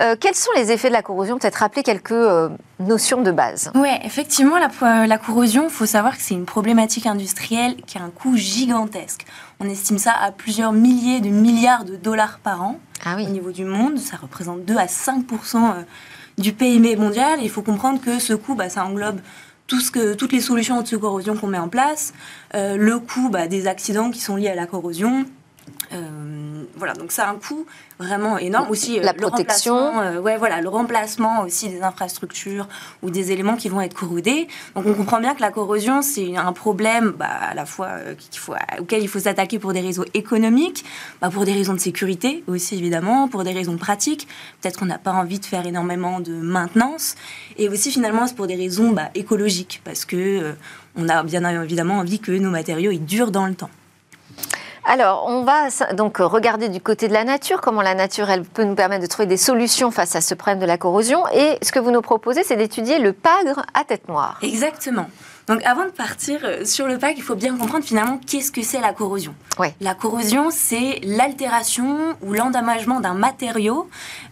Euh, 0.00 0.16
quels 0.18 0.34
sont 0.34 0.50
les 0.56 0.72
effets 0.72 0.88
de 0.88 0.94
la 0.94 1.02
corrosion? 1.02 1.38
Peut-être 1.38 1.56
rappeler 1.56 1.82
quelques 1.82 2.12
euh, 2.12 2.48
notions 2.80 3.20
de 3.20 3.30
base. 3.30 3.70
Oui, 3.74 3.90
effectivement, 4.04 4.56
la, 4.56 5.06
la 5.06 5.18
corrosion, 5.18 5.64
il 5.64 5.70
faut 5.70 5.84
savoir 5.84 6.16
que 6.16 6.22
c'est 6.22 6.32
une 6.32 6.46
problématique 6.46 7.04
industrielle 7.04 7.76
qui 7.86 7.98
a 7.98 8.02
un 8.02 8.08
coût 8.08 8.38
gigantesque. 8.38 9.26
On 9.60 9.68
estime 9.68 9.98
ça 9.98 10.12
à 10.18 10.32
plusieurs 10.32 10.72
milliers 10.72 11.20
de 11.20 11.28
milliards 11.28 11.84
de 11.84 11.96
dollars 11.96 12.38
par 12.42 12.62
an 12.62 12.80
ah 13.04 13.16
au 13.16 13.28
niveau 13.28 13.52
du 13.52 13.66
monde. 13.66 13.98
Ça 13.98 14.16
représente 14.16 14.64
2 14.64 14.78
à 14.78 14.88
5 14.88 15.26
du 16.38 16.52
PIB 16.52 16.96
mondial. 16.96 17.38
il 17.42 17.50
faut 17.50 17.62
comprendre 17.62 18.00
que 18.00 18.18
ce 18.18 18.32
coût, 18.34 18.54
bah, 18.54 18.68
ça 18.68 18.84
englobe 18.84 19.20
tout 19.66 19.80
ce 19.80 19.90
que, 19.90 20.14
toutes 20.14 20.32
les 20.32 20.40
solutions 20.40 20.78
anti-corrosion 20.78 21.36
qu'on 21.36 21.46
met 21.46 21.58
en 21.58 21.68
place, 21.68 22.12
euh, 22.54 22.76
le 22.76 22.98
coût 22.98 23.30
bah, 23.30 23.46
des 23.46 23.66
accidents 23.66 24.10
qui 24.10 24.20
sont 24.20 24.36
liés 24.36 24.48
à 24.48 24.54
la 24.54 24.66
corrosion, 24.66 25.24
euh, 25.92 26.64
voilà, 26.76 26.94
donc 26.94 27.12
ça 27.12 27.28
a 27.28 27.30
un 27.30 27.36
coût 27.36 27.66
vraiment 27.98 28.38
énorme. 28.38 28.70
Aussi, 28.70 28.98
euh, 28.98 29.02
la 29.02 29.14
protection. 29.14 30.00
Le 30.00 30.20
ouais, 30.20 30.36
voilà, 30.36 30.60
le 30.60 30.68
remplacement 30.68 31.42
aussi 31.42 31.68
des 31.68 31.82
infrastructures 31.82 32.68
ou 33.02 33.10
des 33.10 33.32
éléments 33.32 33.56
qui 33.56 33.68
vont 33.68 33.80
être 33.80 33.94
corrodés. 33.94 34.48
Donc 34.74 34.86
on 34.86 34.94
comprend 34.94 35.20
bien 35.20 35.34
que 35.34 35.40
la 35.40 35.50
corrosion, 35.50 36.02
c'est 36.02 36.36
un 36.36 36.52
problème 36.52 37.12
bah, 37.16 37.26
à 37.26 37.54
la 37.54 37.66
fois 37.66 37.92
faut, 38.32 38.54
auquel 38.80 39.02
il 39.02 39.08
faut 39.08 39.20
s'attaquer 39.20 39.58
pour 39.58 39.72
des 39.72 39.80
réseaux 39.80 40.04
économiques, 40.14 40.84
bah, 41.20 41.30
pour 41.30 41.44
des 41.44 41.52
raisons 41.52 41.74
de 41.74 41.80
sécurité 41.80 42.42
aussi 42.46 42.76
évidemment, 42.76 43.28
pour 43.28 43.44
des 43.44 43.52
raisons 43.52 43.76
pratiques. 43.76 44.26
Peut-être 44.60 44.78
qu'on 44.78 44.86
n'a 44.86 44.98
pas 44.98 45.12
envie 45.12 45.38
de 45.38 45.46
faire 45.46 45.66
énormément 45.66 46.20
de 46.20 46.32
maintenance. 46.32 47.14
Et 47.56 47.68
aussi 47.68 47.90
finalement, 47.90 48.26
c'est 48.26 48.34
pour 48.34 48.46
des 48.46 48.56
raisons 48.56 48.90
bah, 48.90 49.10
écologiques, 49.14 49.80
parce 49.84 50.04
que 50.04 50.54
on 50.96 51.08
a 51.08 51.22
bien 51.22 51.62
évidemment 51.62 51.98
envie 51.98 52.20
que 52.20 52.32
nos 52.32 52.50
matériaux 52.50 52.90
ils 52.90 53.04
durent 53.04 53.30
dans 53.30 53.46
le 53.46 53.54
temps. 53.54 53.70
Alors, 54.86 55.24
on 55.26 55.44
va 55.44 55.68
donc 55.94 56.18
regarder 56.18 56.68
du 56.68 56.80
côté 56.80 57.08
de 57.08 57.14
la 57.14 57.24
nature, 57.24 57.60
comment 57.62 57.80
la 57.80 57.94
nature, 57.94 58.28
elle 58.28 58.42
peut 58.42 58.64
nous 58.64 58.74
permettre 58.74 59.02
de 59.02 59.06
trouver 59.08 59.26
des 59.26 59.38
solutions 59.38 59.90
face 59.90 60.14
à 60.14 60.20
ce 60.20 60.34
problème 60.34 60.60
de 60.60 60.66
la 60.66 60.76
corrosion. 60.76 61.26
Et 61.28 61.56
ce 61.62 61.72
que 61.72 61.78
vous 61.78 61.90
nous 61.90 62.02
proposez, 62.02 62.42
c'est 62.44 62.56
d'étudier 62.56 62.98
le 62.98 63.12
pagre 63.14 63.64
à 63.72 63.84
tête 63.84 64.08
noire. 64.08 64.38
Exactement. 64.42 65.06
Donc 65.46 65.62
avant 65.64 65.84
de 65.84 65.90
partir 65.90 66.40
euh, 66.44 66.64
sur 66.64 66.86
le 66.86 66.98
pagre, 66.98 67.14
il 67.18 67.22
faut 67.22 67.34
bien 67.34 67.56
comprendre 67.56 67.84
finalement 67.84 68.18
qu'est-ce 68.26 68.50
que 68.50 68.62
c'est 68.62 68.80
la 68.80 68.92
corrosion. 68.92 69.34
Ouais. 69.58 69.74
La 69.80 69.94
corrosion, 69.94 70.48
c'est 70.50 71.00
l'altération 71.02 72.16
ou 72.22 72.32
l'endommagement 72.32 73.00
d'un 73.00 73.14
matériau, 73.14 73.88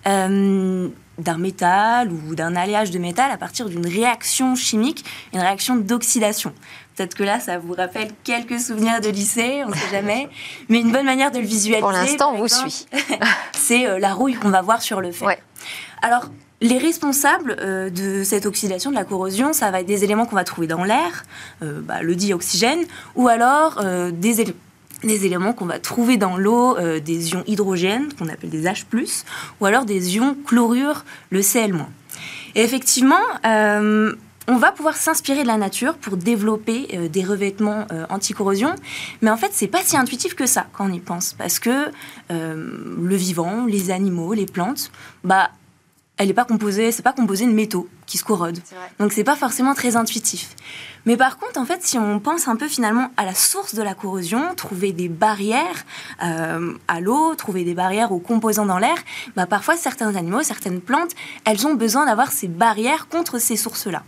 euh, 0.06 0.88
d'un 1.18 1.38
métal 1.38 2.10
ou 2.10 2.34
d'un 2.34 2.56
alliage 2.56 2.90
de 2.90 2.98
métal 2.98 3.30
à 3.30 3.36
partir 3.36 3.68
d'une 3.68 3.86
réaction 3.86 4.54
chimique, 4.54 5.04
une 5.34 5.40
réaction 5.40 5.76
d'oxydation. 5.76 6.52
Peut-être 6.96 7.14
que 7.14 7.22
là, 7.22 7.40
ça 7.40 7.58
vous 7.58 7.72
rappelle 7.72 8.10
quelques 8.22 8.60
souvenirs 8.60 9.00
de 9.00 9.08
lycée, 9.08 9.62
on 9.64 9.70
ne 9.70 9.74
sait 9.74 9.90
jamais. 9.90 10.28
Mais 10.68 10.80
une 10.80 10.92
bonne 10.92 11.06
manière 11.06 11.30
de 11.30 11.38
le 11.38 11.46
visualiser. 11.46 11.80
Pour 11.80 11.92
l'instant, 11.92 12.32
on 12.34 12.38
vous 12.38 12.48
suit. 12.48 12.86
c'est 13.52 13.86
euh, 13.86 13.98
la 13.98 14.12
rouille 14.12 14.34
qu'on 14.34 14.50
va 14.50 14.60
voir 14.60 14.82
sur 14.82 15.00
le 15.00 15.10
fer. 15.10 15.36
Alors, 16.02 16.26
les 16.60 16.78
responsables 16.78 17.56
euh, 17.60 17.88
de 17.88 18.22
cette 18.24 18.44
oxydation, 18.44 18.90
de 18.90 18.96
la 18.96 19.04
corrosion, 19.04 19.54
ça 19.54 19.70
va 19.70 19.80
être 19.80 19.86
des 19.86 20.04
éléments 20.04 20.26
qu'on 20.26 20.36
va 20.36 20.44
trouver 20.44 20.66
dans 20.66 20.84
l'air, 20.84 21.24
euh, 21.62 21.80
bah, 21.80 22.02
le 22.02 22.14
dioxygène, 22.14 22.84
ou 23.16 23.28
alors 23.28 23.82
des, 24.12 24.54
des 25.02 25.26
éléments 25.26 25.54
qu'on 25.54 25.66
va 25.66 25.78
trouver 25.78 26.18
dans 26.18 26.36
l'eau, 26.36 26.76
des 27.00 27.30
ions 27.30 27.42
hydrogène, 27.46 28.12
qu'on 28.18 28.28
appelle 28.28 28.50
des 28.50 28.64
H+, 28.64 28.84
ou 29.60 29.66
alors 29.66 29.86
des 29.86 30.16
ions 30.16 30.36
chlorure, 30.46 31.04
le 31.30 31.40
Cl-. 31.40 31.86
Et 32.54 32.62
effectivement, 32.62 33.16
on 34.52 34.58
va 34.58 34.70
pouvoir 34.70 34.96
s'inspirer 34.96 35.44
de 35.44 35.46
la 35.46 35.56
nature 35.56 35.96
pour 35.96 36.18
développer 36.18 36.86
euh, 36.92 37.08
des 37.08 37.24
revêtements 37.24 37.86
euh, 37.90 38.04
anti-corrosion, 38.10 38.74
mais 39.22 39.30
en 39.30 39.36
fait, 39.38 39.50
c'est 39.52 39.66
pas 39.66 39.82
si 39.82 39.96
intuitif 39.96 40.34
que 40.34 40.44
ça 40.44 40.66
quand 40.74 40.90
on 40.90 40.92
y 40.92 41.00
pense, 41.00 41.32
parce 41.32 41.58
que 41.58 41.90
euh, 42.30 42.94
le 43.00 43.16
vivant, 43.16 43.64
les 43.64 43.90
animaux, 43.90 44.34
les 44.34 44.44
plantes, 44.44 44.92
bah, 45.24 45.50
elle 46.18 46.26
n'est 46.26 46.34
pas 46.34 46.44
composée, 46.44 46.92
c'est 46.92 47.02
pas 47.02 47.14
composé 47.14 47.46
de 47.46 47.52
métaux 47.52 47.88
qui 48.12 48.18
se 48.18 48.24
corrodent. 48.24 48.58
Donc 48.98 49.10
c'est 49.14 49.24
pas 49.24 49.36
forcément 49.36 49.72
très 49.72 49.96
intuitif. 49.96 50.54
Mais 51.06 51.16
par 51.16 51.38
contre, 51.38 51.58
en 51.58 51.64
fait, 51.64 51.80
si 51.82 51.98
on 51.98 52.20
pense 52.20 52.46
un 52.46 52.56
peu 52.56 52.68
finalement 52.68 53.10
à 53.16 53.24
la 53.24 53.34
source 53.34 53.74
de 53.74 53.82
la 53.82 53.94
corrosion, 53.94 54.54
trouver 54.54 54.92
des 54.92 55.08
barrières 55.08 55.84
euh, 56.22 56.74
à 56.88 57.00
l'eau, 57.00 57.34
trouver 57.34 57.64
des 57.64 57.74
barrières 57.74 58.12
aux 58.12 58.18
composants 58.18 58.66
dans 58.66 58.78
l'air, 58.78 58.96
bah 59.34 59.46
parfois 59.46 59.76
certains 59.76 60.14
animaux, 60.14 60.42
certaines 60.42 60.80
plantes, 60.80 61.12
elles 61.44 61.66
ont 61.66 61.74
besoin 61.74 62.06
d'avoir 62.06 62.30
ces 62.30 62.48
barrières 62.48 63.08
contre 63.08 63.38
ces 63.40 63.56
sources-là. 63.56 64.02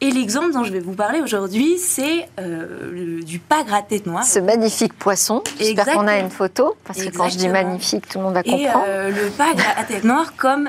Et 0.00 0.12
l'exemple 0.12 0.52
dont 0.52 0.62
je 0.62 0.72
vais 0.72 0.78
vous 0.78 0.92
parler 0.92 1.20
aujourd'hui, 1.20 1.76
c'est 1.78 2.28
euh, 2.38 3.20
du 3.22 3.40
pagre 3.40 3.74
à 3.74 3.82
tête 3.82 4.06
noire. 4.06 4.24
Ce 4.24 4.38
magnifique 4.38 4.92
poisson. 4.92 5.42
J'espère 5.58 5.86
qu'on 5.86 6.06
a 6.06 6.18
une 6.18 6.30
photo, 6.30 6.76
parce 6.84 7.02
que 7.02 7.08
quand 7.08 7.28
je 7.28 7.38
dis 7.38 7.48
magnifique, 7.48 8.08
tout 8.08 8.18
le 8.18 8.24
monde 8.24 8.34
va 8.34 8.44
comprendre. 8.44 8.84
Et 8.86 8.88
euh, 8.88 9.10
le 9.10 9.30
pagre 9.30 9.64
à 9.76 9.82
tête 9.82 10.04
noire, 10.04 10.34
comme 10.36 10.68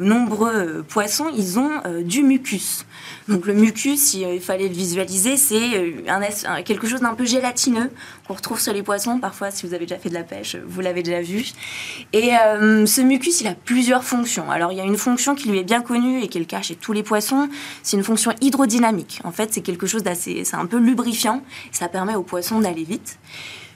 nombreux 0.00 0.84
poissons, 0.88 1.30
ils 1.34 1.58
ont 1.58 1.70
du 2.02 2.22
mucus. 2.22 2.84
Donc 3.28 3.46
le 3.46 3.54
mucus, 3.54 4.14
il 4.14 4.40
fallait 4.40 4.68
le 4.68 4.74
visualiser, 4.74 5.36
c'est 5.36 5.76
euh, 5.76 6.62
quelque 6.64 6.88
chose 6.88 7.00
d'un 7.00 7.14
peu 7.14 7.24
gélatineux 7.24 7.90
qu'on 8.26 8.34
retrouve 8.34 8.60
sur 8.60 8.72
les 8.72 8.82
poissons. 8.82 9.18
Parfois, 9.18 9.50
si 9.50 9.66
vous 9.66 9.74
avez 9.74 9.86
déjà 9.86 9.98
fait 10.00 10.08
de 10.08 10.14
la 10.14 10.24
pêche, 10.24 10.56
vous 10.66 10.80
l'avez 10.80 11.02
déjà 11.02 11.20
vu. 11.20 11.46
Et 12.12 12.32
euh, 12.34 12.86
ce 12.86 13.00
mucus, 13.00 13.40
il 13.40 13.46
a 13.46 13.54
plusieurs 13.54 14.04
fonctions. 14.04 14.50
Alors 14.50 14.72
il 14.72 14.78
y 14.78 14.80
a 14.80 14.84
une 14.84 14.96
fonction 14.96 15.34
qui 15.34 15.48
lui 15.48 15.58
est 15.58 15.64
bien 15.64 15.80
connue 15.80 16.22
et 16.22 16.28
qui 16.28 16.38
est 16.38 16.40
le 16.40 16.46
cas 16.46 16.62
chez 16.62 16.74
tous 16.74 16.92
les 16.92 17.02
poissons. 17.02 17.48
C'est 17.82 17.96
une 17.96 18.04
fonction 18.04 18.32
hydrodynamique. 18.40 19.20
En 19.24 19.32
fait, 19.32 19.54
c'est 19.54 19.62
quelque 19.62 19.86
chose 19.86 20.02
d'assez, 20.02 20.44
c'est 20.44 20.56
un 20.56 20.66
peu 20.66 20.78
lubrifiant. 20.78 21.42
Ça 21.72 21.88
permet 21.88 22.16
aux 22.16 22.24
poissons 22.24 22.60
d'aller 22.60 22.84
vite. 22.84 23.18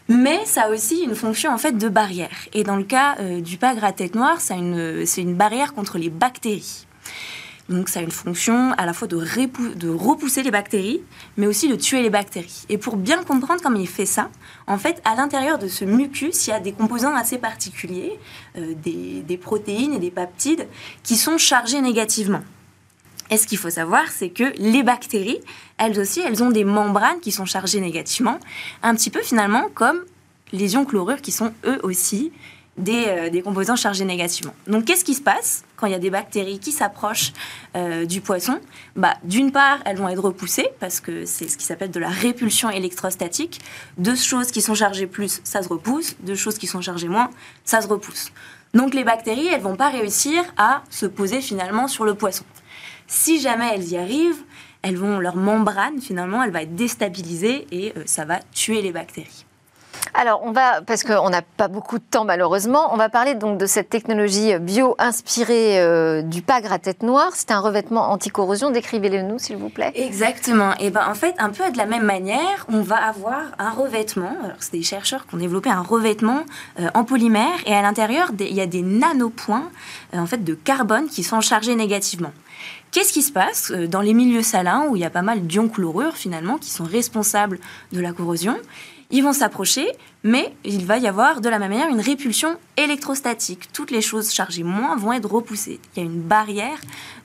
Mais 0.09 0.45
ça 0.45 0.65
a 0.65 0.69
aussi 0.71 1.03
une 1.03 1.15
fonction 1.15 1.53
en 1.53 1.59
fait 1.59 1.79
de 1.79 1.89
barrière. 1.89 2.37
Et 2.53 2.63
dans 2.63 2.77
le 2.77 2.85
cas 2.85 3.17
euh, 3.21 3.41
du 3.41 3.57
pagre 3.57 3.85
à 3.85 3.93
tête 3.93 4.15
noire, 4.15 4.41
c'est 4.41 4.57
une 4.57 5.35
barrière 5.35 5.75
contre 5.75 5.97
les 5.97 6.11
bactéries. 6.11 6.87
Donc 7.69 7.89
ça 7.89 8.01
a 8.01 8.03
une 8.03 8.11
fonction 8.11 8.73
à 8.73 8.85
la 8.85 8.93
fois 8.93 9.09
de, 9.09 9.17
repousser 9.89 10.43
les 10.43 10.51
bactéries, 10.51 11.01
mais 11.37 11.47
aussi 11.47 11.69
de 11.69 11.77
tuer 11.77 12.03
les 12.03 12.11
bactéries. 12.11 12.65
Et 12.69 12.77
pour 12.77 12.97
bien 12.97 13.23
comprendre 13.25 13.63
comment 13.63 13.79
il 13.79 13.89
fait 13.89 14.07
ça, 14.07 14.31
en 14.67 14.77
fait, 14.77 15.01
à 15.05 15.15
l'intérieur 15.15 15.59
de 15.59 15.69
ce 15.69 15.85
mucus, 15.85 16.47
il 16.47 16.51
y 16.51 16.53
a 16.53 16.61
des 16.61 16.73
composants 16.73 17.15
assez 17.15 17.39
particuliers, 17.39 18.19
euh, 18.59 18.75
des, 18.83 19.23
des, 19.23 19.37
protéines 19.39 19.95
et 19.95 19.99
des 19.99 20.11
peptides, 20.11 20.67
qui 21.03 21.17
sont 21.17 21.39
chargés 21.39 21.81
négativement. 21.81 22.43
Et 23.31 23.39
ce 23.39 23.47
qu'il 23.47 23.57
faut 23.57 23.71
savoir, 23.71 24.09
c'est 24.11 24.29
que 24.29 24.53
les 24.59 24.83
bactéries, 24.83 25.41
elles 25.79 25.99
aussi, 25.99 26.21
elles 26.21 26.43
ont 26.43 26.51
des 26.51 26.65
membranes 26.65 27.21
qui 27.21 27.33
sont 27.33 27.47
chargées 27.47 27.81
négativement, 27.81 28.39
un 28.83 28.95
petit 28.95 29.11
peu 29.11 29.23
finalement 29.23 29.69
comme 29.75 30.05
les 30.53 30.75
ions 30.75 30.85
chlorures 30.85 31.23
qui 31.23 31.33
sont 31.33 31.53
eux 31.65 31.81
aussi 31.83 32.31
euh, 32.77 33.31
des, 33.31 33.43
composants 33.43 33.77
chargés 33.77 34.05
négativement. 34.05 34.53
Donc 34.67 34.85
qu'est-ce 34.85 35.05
qui 35.05 35.15
se 35.15 35.21
passe 35.21 35.65
quand 35.77 35.87
il 35.87 35.93
y 35.93 35.95
a 35.95 36.01
des 36.01 36.11
bactéries 36.11 36.59
qui 36.59 36.73
s'approchent 36.73 37.33
euh, 37.77 38.05
du 38.05 38.21
poisson? 38.21 38.59
Bah, 38.97 39.15
D'une 39.23 39.53
part, 39.53 39.79
elles 39.85 39.97
vont 39.97 40.09
être 40.09 40.23
repoussées 40.23 40.69
parce 40.81 40.99
que 41.01 41.25
c'est 41.25 41.49
ce 41.49 41.57
qui 41.57 41.65
s'appelle 41.65 41.93
de 41.93 42.01
la 42.01 42.09
répulsion 42.09 42.71
électrostatique. 42.71 43.61
Deux 43.97 44.17
choses 44.17 44.51
qui 44.51 44.61
sont 44.61 44.75
chargées 44.75 45.07
plus, 45.07 45.41
ça 45.45 45.63
se 45.63 45.69
repousse. 45.69 46.17
Deux 46.21 46.35
choses 46.35 46.59
qui 46.59 46.67
sont 46.67 46.81
chargées 46.81 47.09
moins, 47.09 47.31
ça 47.65 47.81
se 47.81 47.87
repousse. 47.87 48.33
Donc 48.75 48.93
les 48.93 49.05
bactéries, 49.05 49.47
elles 49.47 49.61
vont 49.63 49.77
pas 49.77 49.91
réussir 49.91 50.43
à 50.57 50.83
se 50.91 51.07
poser 51.07 51.41
finalement 51.41 51.87
sur 51.87 52.05
le 52.05 52.15
poisson. 52.15 52.45
Si 53.07 53.41
jamais 53.41 53.71
elles 53.73 53.89
y 53.89 53.97
arrivent, 53.97 54.43
elles 54.83 54.97
vont 54.97 55.21
leur 55.21 55.37
membrane 55.37 56.01
finalement, 56.01 56.43
elle 56.43 56.51
va 56.51 56.63
être 56.63 56.75
déstabilisée 56.75 57.67
et 57.71 57.93
euh, 57.97 58.03
ça 58.05 58.25
va 58.25 58.41
tuer 58.53 58.83
les 58.83 58.93
bactéries. 58.93 59.44
Alors, 60.13 60.43
on 60.45 60.53
va, 60.53 60.83
parce 60.83 61.03
qu'on 61.03 61.31
n'a 61.31 61.43
pas 61.43 61.69
beaucoup 61.69 61.99
de 61.99 62.05
temps 62.05 62.25
malheureusement, 62.25 62.93
on 62.93 62.97
va 62.97 63.09
parler 63.09 63.35
donc 63.35 63.59
de 63.59 63.67
cette 63.67 63.89
technologie 63.89 64.57
bio 64.59 64.95
inspirée 64.99 65.81
euh, 65.81 66.23
du 66.23 66.43
pagre 66.43 66.73
à 66.73 66.79
tête 66.79 67.03
noire. 67.03 67.31
C'est 67.35 67.51
un 67.51 67.61
revêtement 67.61 68.11
anti-corrosion. 68.11 68.71
Décrivez-le 68.71 69.23
nous, 69.23 69.39
s'il 69.39 69.57
vous 69.57 69.71
plaît. 69.71 69.93
Exactement. 69.95 70.75
Et 70.79 70.91
ben 70.91 71.07
en 71.09 71.15
fait, 71.15 71.35
un 71.39 71.51
peu 71.51 71.71
de 71.71 71.79
la 71.79 71.87
même 71.87 72.05
manière, 72.05 72.67
on 72.73 72.83
va 72.83 72.97
avoir 72.97 73.43
un 73.59 73.71
revêtement. 73.71 74.37
Alors, 74.45 74.57
c'est 74.61 74.73
des 74.73 74.83
chercheurs 74.83 75.27
qui 75.27 75.35
ont 75.35 75.39
développé 75.39 75.71
un 75.71 75.83
revêtement 75.83 76.43
euh, 76.79 76.89
en 76.95 77.05
polymère 77.05 77.59
et 77.67 77.75
à 77.75 77.83
l'intérieur, 77.83 78.31
il 78.39 78.55
y 78.55 78.61
a 78.61 78.67
des 78.67 78.83
nanopoints 78.83 79.71
euh, 80.15 80.19
en 80.19 80.27
fait 80.27 80.45
de 80.45 80.55
carbone 80.55 81.07
qui 81.09 81.23
sont 81.23 81.41
chargés 81.41 81.75
négativement. 81.75 82.33
Qu'est-ce 82.93 83.13
qui 83.13 83.23
se 83.23 83.33
passe 83.33 83.73
dans 83.73 84.01
les 84.01 84.15
milieux 84.15 84.45
salins 84.45 84.87
où 84.89 84.95
il 84.95 85.03
y 85.03 85.05
a 85.05 85.11
pas 85.11 85.23
mal 85.23 85.45
d'ions 85.49 85.69
chlorure 85.69 86.17
finalement 86.17 86.59
qui 86.59 86.71
sont 86.71 86.85
responsables 86.85 87.59
de 87.91 88.01
la 88.01 88.13
corrosion? 88.13 88.57
Ils 89.11 89.23
vont 89.23 89.33
s'approcher, 89.33 89.87
mais 90.23 90.53
il 90.65 90.87
va 90.87 90.99
y 90.99 91.07
avoir 91.07 91.41
de 91.41 91.49
la 91.49 91.59
même 91.59 91.71
manière 91.71 91.89
une 91.89 92.01
répulsion 92.01 92.57
électrostatique. 92.77 93.73
Toutes 93.73 93.91
les 93.91 94.01
choses 94.01 94.33
chargées 94.33 94.63
moins 94.63 94.97
vont 94.97 95.13
être 95.13 95.31
repoussées. 95.31 95.81
Il 95.95 96.03
y 96.03 96.03
a 96.03 96.07
une 96.07 96.21
barrière 96.21 96.79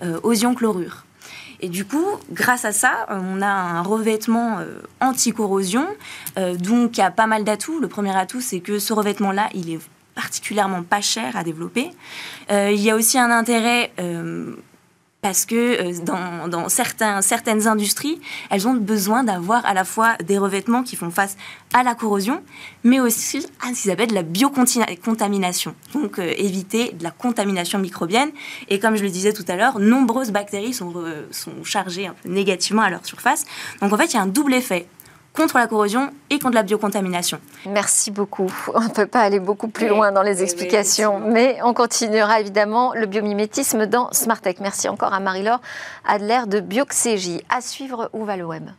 euh, 0.03 0.19
aux 0.23 0.33
ions 0.33 0.53
chlorure. 0.53 1.05
Et 1.61 1.67
du 1.67 1.85
coup, 1.85 2.05
grâce 2.31 2.63
à 2.63 2.71
ça, 2.71 3.05
on 3.09 3.41
a 3.41 3.47
un 3.47 3.81
revêtement 3.81 4.59
euh, 4.59 4.79
anti-corrosion, 5.01 5.85
euh, 6.37 6.55
donc 6.55 6.97
il 6.97 7.01
y 7.01 7.03
a 7.03 7.11
pas 7.11 7.27
mal 7.27 7.43
d'atouts. 7.43 7.79
Le 7.79 7.87
premier 7.87 8.15
atout, 8.15 8.39
c'est 8.39 8.61
que 8.61 8.79
ce 8.79 8.93
revêtement-là, 8.93 9.49
il 9.53 9.69
est 9.69 9.79
particulièrement 10.15 10.83
pas 10.83 11.01
cher 11.01 11.35
à 11.37 11.43
développer. 11.43 11.91
il 12.49 12.81
y 12.81 12.89
a 12.89 12.95
aussi 12.95 13.17
un 13.17 13.31
intérêt 13.31 13.93
parce 15.21 15.45
que 15.45 15.55
euh, 15.55 16.47
dans, 16.47 16.69
certains, 16.69 17.21
certaines 17.21 17.67
industries, 17.67 18.19
elles 18.49 18.67
ont 18.67 18.73
besoin 18.73 19.23
d'avoir 19.23 19.65
à 19.65 19.73
la 19.73 19.83
fois 19.83 20.15
des 20.25 20.37
revêtements 20.37 20.83
qui 20.83 20.95
font 20.95 21.11
face 21.11 21.35
à 21.73 21.83
la 21.83 21.93
corrosion, 21.95 22.41
mais 22.83 22.99
aussi 22.99 23.45
à 23.61 23.73
ce 23.73 23.81
qu'ils 23.81 23.91
appellent 23.91 24.13
la 24.13 24.23
biocontamination. 24.23 25.75
Donc 25.93 26.19
euh, 26.19 26.33
éviter 26.37 26.93
de 26.93 27.03
la 27.03 27.11
contamination 27.11 27.79
microbienne. 27.79 28.31
Et 28.69 28.79
comme 28.79 28.95
je 28.95 29.03
le 29.03 29.09
disais 29.09 29.33
tout 29.33 29.45
à 29.47 29.55
l'heure, 29.55 29.79
nombreuses 29.79 30.31
bactéries 30.31 30.73
sont, 30.73 30.93
sont 31.31 31.63
chargées 31.63 32.07
un 32.07 32.13
peu 32.13 32.29
négativement 32.29 32.81
à 32.81 32.89
leur 32.89 33.05
surface. 33.05 33.45
Donc 33.81 33.91
en 33.91 33.97
fait, 33.97 34.13
il 34.13 34.13
y 34.13 34.17
a 34.17 34.21
un 34.21 34.27
double 34.27 34.53
effet 34.53 34.87
contre 35.33 35.57
la 35.57 35.67
corrosion 35.67 36.09
et 36.29 36.39
contre 36.39 36.55
la 36.55 36.63
biocontamination. 36.63 37.39
Merci 37.65 38.11
beaucoup. 38.11 38.51
On 38.73 38.81
ne 38.81 38.89
peut 38.89 39.05
pas 39.05 39.21
aller 39.21 39.39
beaucoup 39.39 39.67
plus 39.67 39.87
loin 39.87 40.11
dans 40.11 40.23
les 40.23 40.43
explications, 40.43 41.19
mais 41.19 41.57
on 41.63 41.73
continuera 41.73 42.39
évidemment 42.39 42.93
le 42.93 43.05
biomimétisme 43.05 43.85
dans 43.85 44.11
Smartech. 44.11 44.59
Merci 44.59 44.89
encore 44.89 45.13
à 45.13 45.19
Marie-Laure 45.19 45.61
Adler 46.05 46.41
de 46.47 46.59
Bioxégie. 46.59 47.41
À 47.49 47.61
suivre, 47.61 48.09
où 48.13 48.25
va 48.25 48.37
le 48.37 48.45
web? 48.45 48.69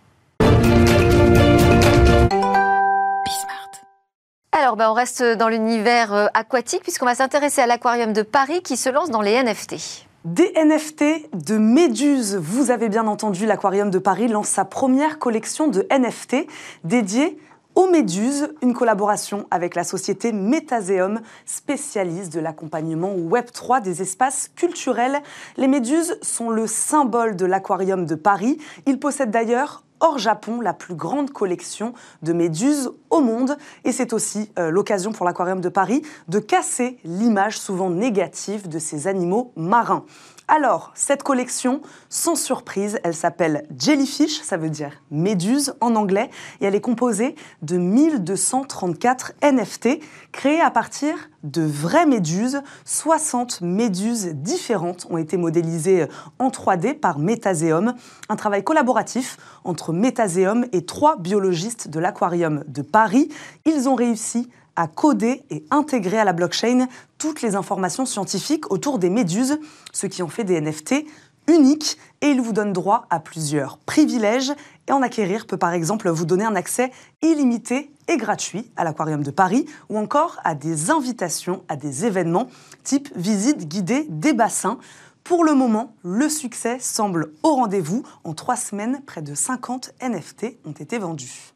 Alors, 4.53 4.77
ben, 4.77 4.91
on 4.91 4.95
reste 4.95 5.23
dans 5.23 5.49
l'univers 5.49 6.13
euh, 6.13 6.27
aquatique 6.35 6.83
puisqu'on 6.83 7.07
va 7.07 7.15
s'intéresser 7.15 7.63
à 7.63 7.67
l'aquarium 7.67 8.13
de 8.13 8.23
Paris 8.23 8.63
qui 8.63 8.77
se 8.77 8.91
lance 8.91 9.09
dans 9.09 9.23
les 9.23 9.43
NFT. 9.43 10.07
Des 10.27 10.53
NFT 10.55 11.31
de 11.33 11.57
méduses. 11.57 12.37
Vous 12.37 12.71
avez 12.71 12.91
bien 12.91 13.07
entendu, 13.07 13.47
l'Aquarium 13.47 13.89
de 13.89 13.99
Paris 13.99 14.29
lance 14.29 14.49
sa 14.49 14.67
première 14.67 15.19
collection 15.19 15.67
de 15.67 15.87
NFT 15.91 16.47
dédiée 16.85 17.39
aux 17.75 17.87
méduses, 17.89 18.53
une 18.61 18.75
collaboration 18.75 19.47
avec 19.51 19.75
la 19.75 19.83
société 19.83 20.33
Metaseum, 20.33 21.23
spécialiste 21.47 22.35
de 22.35 22.41
l'accompagnement 22.41 23.15
Web3 23.15 23.81
des 23.81 24.03
espaces 24.03 24.51
culturels. 24.55 25.23
Les 25.57 25.69
méduses 25.69 26.19
sont 26.21 26.51
le 26.51 26.67
symbole 26.67 27.35
de 27.35 27.47
l'Aquarium 27.47 28.05
de 28.05 28.15
Paris. 28.15 28.59
Ils 28.85 29.01
possèdent 29.01 29.31
d'ailleurs 29.31 29.85
hors 30.01 30.19
Japon 30.19 30.61
la 30.61 30.75
plus 30.75 30.95
grande 30.95 31.31
collection 31.31 31.95
de 32.23 32.33
méduses 32.33 32.91
au 33.11 33.21
monde. 33.21 33.57
Et 33.85 33.93
c'est 33.93 34.13
aussi 34.13 34.51
euh, 34.59 34.71
l'occasion 34.71 35.13
pour 35.13 35.27
l'Aquarium 35.27 35.61
de 35.61 35.69
Paris 35.69 36.03
de 36.29 36.39
casser 36.39 36.99
l'image 37.05 37.59
souvent 37.59 37.91
négative 37.91 38.69
de 38.69 38.79
ces 38.79 39.07
animaux 39.07 39.53
marins. 39.57 40.05
Alors, 40.53 40.91
cette 40.97 41.23
collection, 41.23 41.81
sans 42.09 42.35
surprise, 42.35 42.99
elle 43.05 43.15
s'appelle 43.15 43.69
Jellyfish, 43.79 44.43
ça 44.43 44.57
veut 44.57 44.69
dire 44.69 44.91
méduse 45.13 45.75
en 45.81 45.95
anglais, 45.95 46.29
et 46.61 46.65
elle 46.65 46.75
est 46.75 46.81
composée 46.81 47.37
de 47.63 47.77
1234 47.77 49.35
NFT 49.45 50.01
créés 50.33 50.61
à 50.61 50.73
partir 50.73 51.15
de 51.45 51.63
vraies 51.63 52.05
méduses. 52.05 52.63
60 52.85 53.61
méduses 53.61 54.27
différentes 54.35 55.07
ont 55.09 55.19
été 55.19 55.37
modélisées 55.37 56.07
en 56.41 56.49
3D 56.49 56.95
par 56.95 57.21
Metaseum, 57.21 57.95
un 58.29 58.37
travail 58.37 58.65
collaboratif 58.65 59.37
entre 59.63 59.93
Metaseum 59.93 60.67
et 60.73 60.85
trois 60.85 61.17
biologistes 61.17 61.87
de 61.87 62.01
l'aquarium 62.01 62.65
de 62.67 62.83
Paris. 62.83 63.29
Ils 63.67 63.89
ont 63.89 63.95
réussi 63.95 64.51
à 64.77 64.87
coder 64.87 65.43
et 65.51 65.65
intégrer 65.71 66.19
à 66.19 66.25
la 66.25 66.33
blockchain 66.33 66.87
toutes 67.19 67.43
les 67.43 67.55
informations 67.55 68.07
scientifiques 68.07 68.71
autour 68.71 68.99
des 68.99 69.11
méduses, 69.11 69.59
ce 69.93 70.07
qui 70.07 70.23
en 70.23 70.29
fait 70.29 70.45
des 70.45 70.61
NFT 70.61 71.05
uniques 71.49 71.99
et 72.21 72.29
il 72.29 72.41
vous 72.41 72.53
donne 72.53 72.73
droit 72.73 73.07
à 73.11 73.21
plusieurs 73.21 73.79
privilèges 73.79 74.53
et 74.89 74.93
en 74.93 75.03
acquérir 75.03 75.47
peut 75.47 75.57
par 75.57 75.73
exemple 75.73 76.09
vous 76.09 76.25
donner 76.25 76.45
un 76.45 76.55
accès 76.55 76.91
illimité 77.23 77.91
et 78.09 78.17
gratuit 78.17 78.71
à 78.77 78.85
l'aquarium 78.85 79.23
de 79.23 79.31
Paris 79.31 79.67
ou 79.89 79.99
encore 79.99 80.39
à 80.45 80.55
des 80.55 80.91
invitations 80.91 81.63
à 81.69 81.77
des 81.77 82.07
événements 82.07 82.49
type 82.85 83.09
visite 83.17 83.69
guidée 83.69 84.07
des 84.09 84.33
bassins. 84.33 84.79
Pour 85.25 85.45
le 85.45 85.55
moment, 85.55 85.95
le 86.03 86.29
succès 86.29 86.79
semble 86.81 87.33
au 87.43 87.55
rendez-vous. 87.55 88.03
En 88.25 88.33
trois 88.33 88.57
semaines, 88.57 89.03
près 89.07 89.23
de 89.23 89.35
50 89.35 89.93
NFT 90.03 90.59
ont 90.65 90.73
été 90.73 90.99
vendus. 90.99 91.53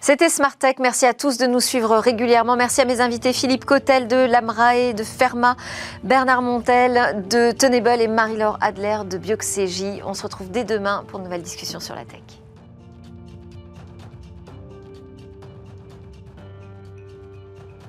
C'était 0.00 0.28
Smart 0.28 0.56
Tech. 0.56 0.76
Merci 0.80 1.06
à 1.06 1.14
tous 1.14 1.38
de 1.38 1.46
nous 1.46 1.60
suivre 1.60 1.96
régulièrement. 1.96 2.56
Merci 2.56 2.80
à 2.80 2.84
mes 2.84 3.00
invités 3.00 3.32
Philippe 3.32 3.64
Cotel 3.64 4.08
de 4.08 4.16
l'Amrae, 4.16 4.92
de 4.94 5.04
Ferma, 5.04 5.56
Bernard 6.02 6.42
Montel 6.42 7.26
de 7.28 7.52
Tenable 7.52 8.00
et 8.00 8.08
Marie-Laure 8.08 8.58
Adler 8.60 8.98
de 9.08 9.18
Bioxégie. 9.18 10.00
On 10.04 10.14
se 10.14 10.22
retrouve 10.22 10.50
dès 10.50 10.64
demain 10.64 11.04
pour 11.08 11.18
une 11.18 11.24
nouvelle 11.24 11.42
discussion 11.42 11.80
sur 11.80 11.94
la 11.94 12.04
tech. 12.04 12.41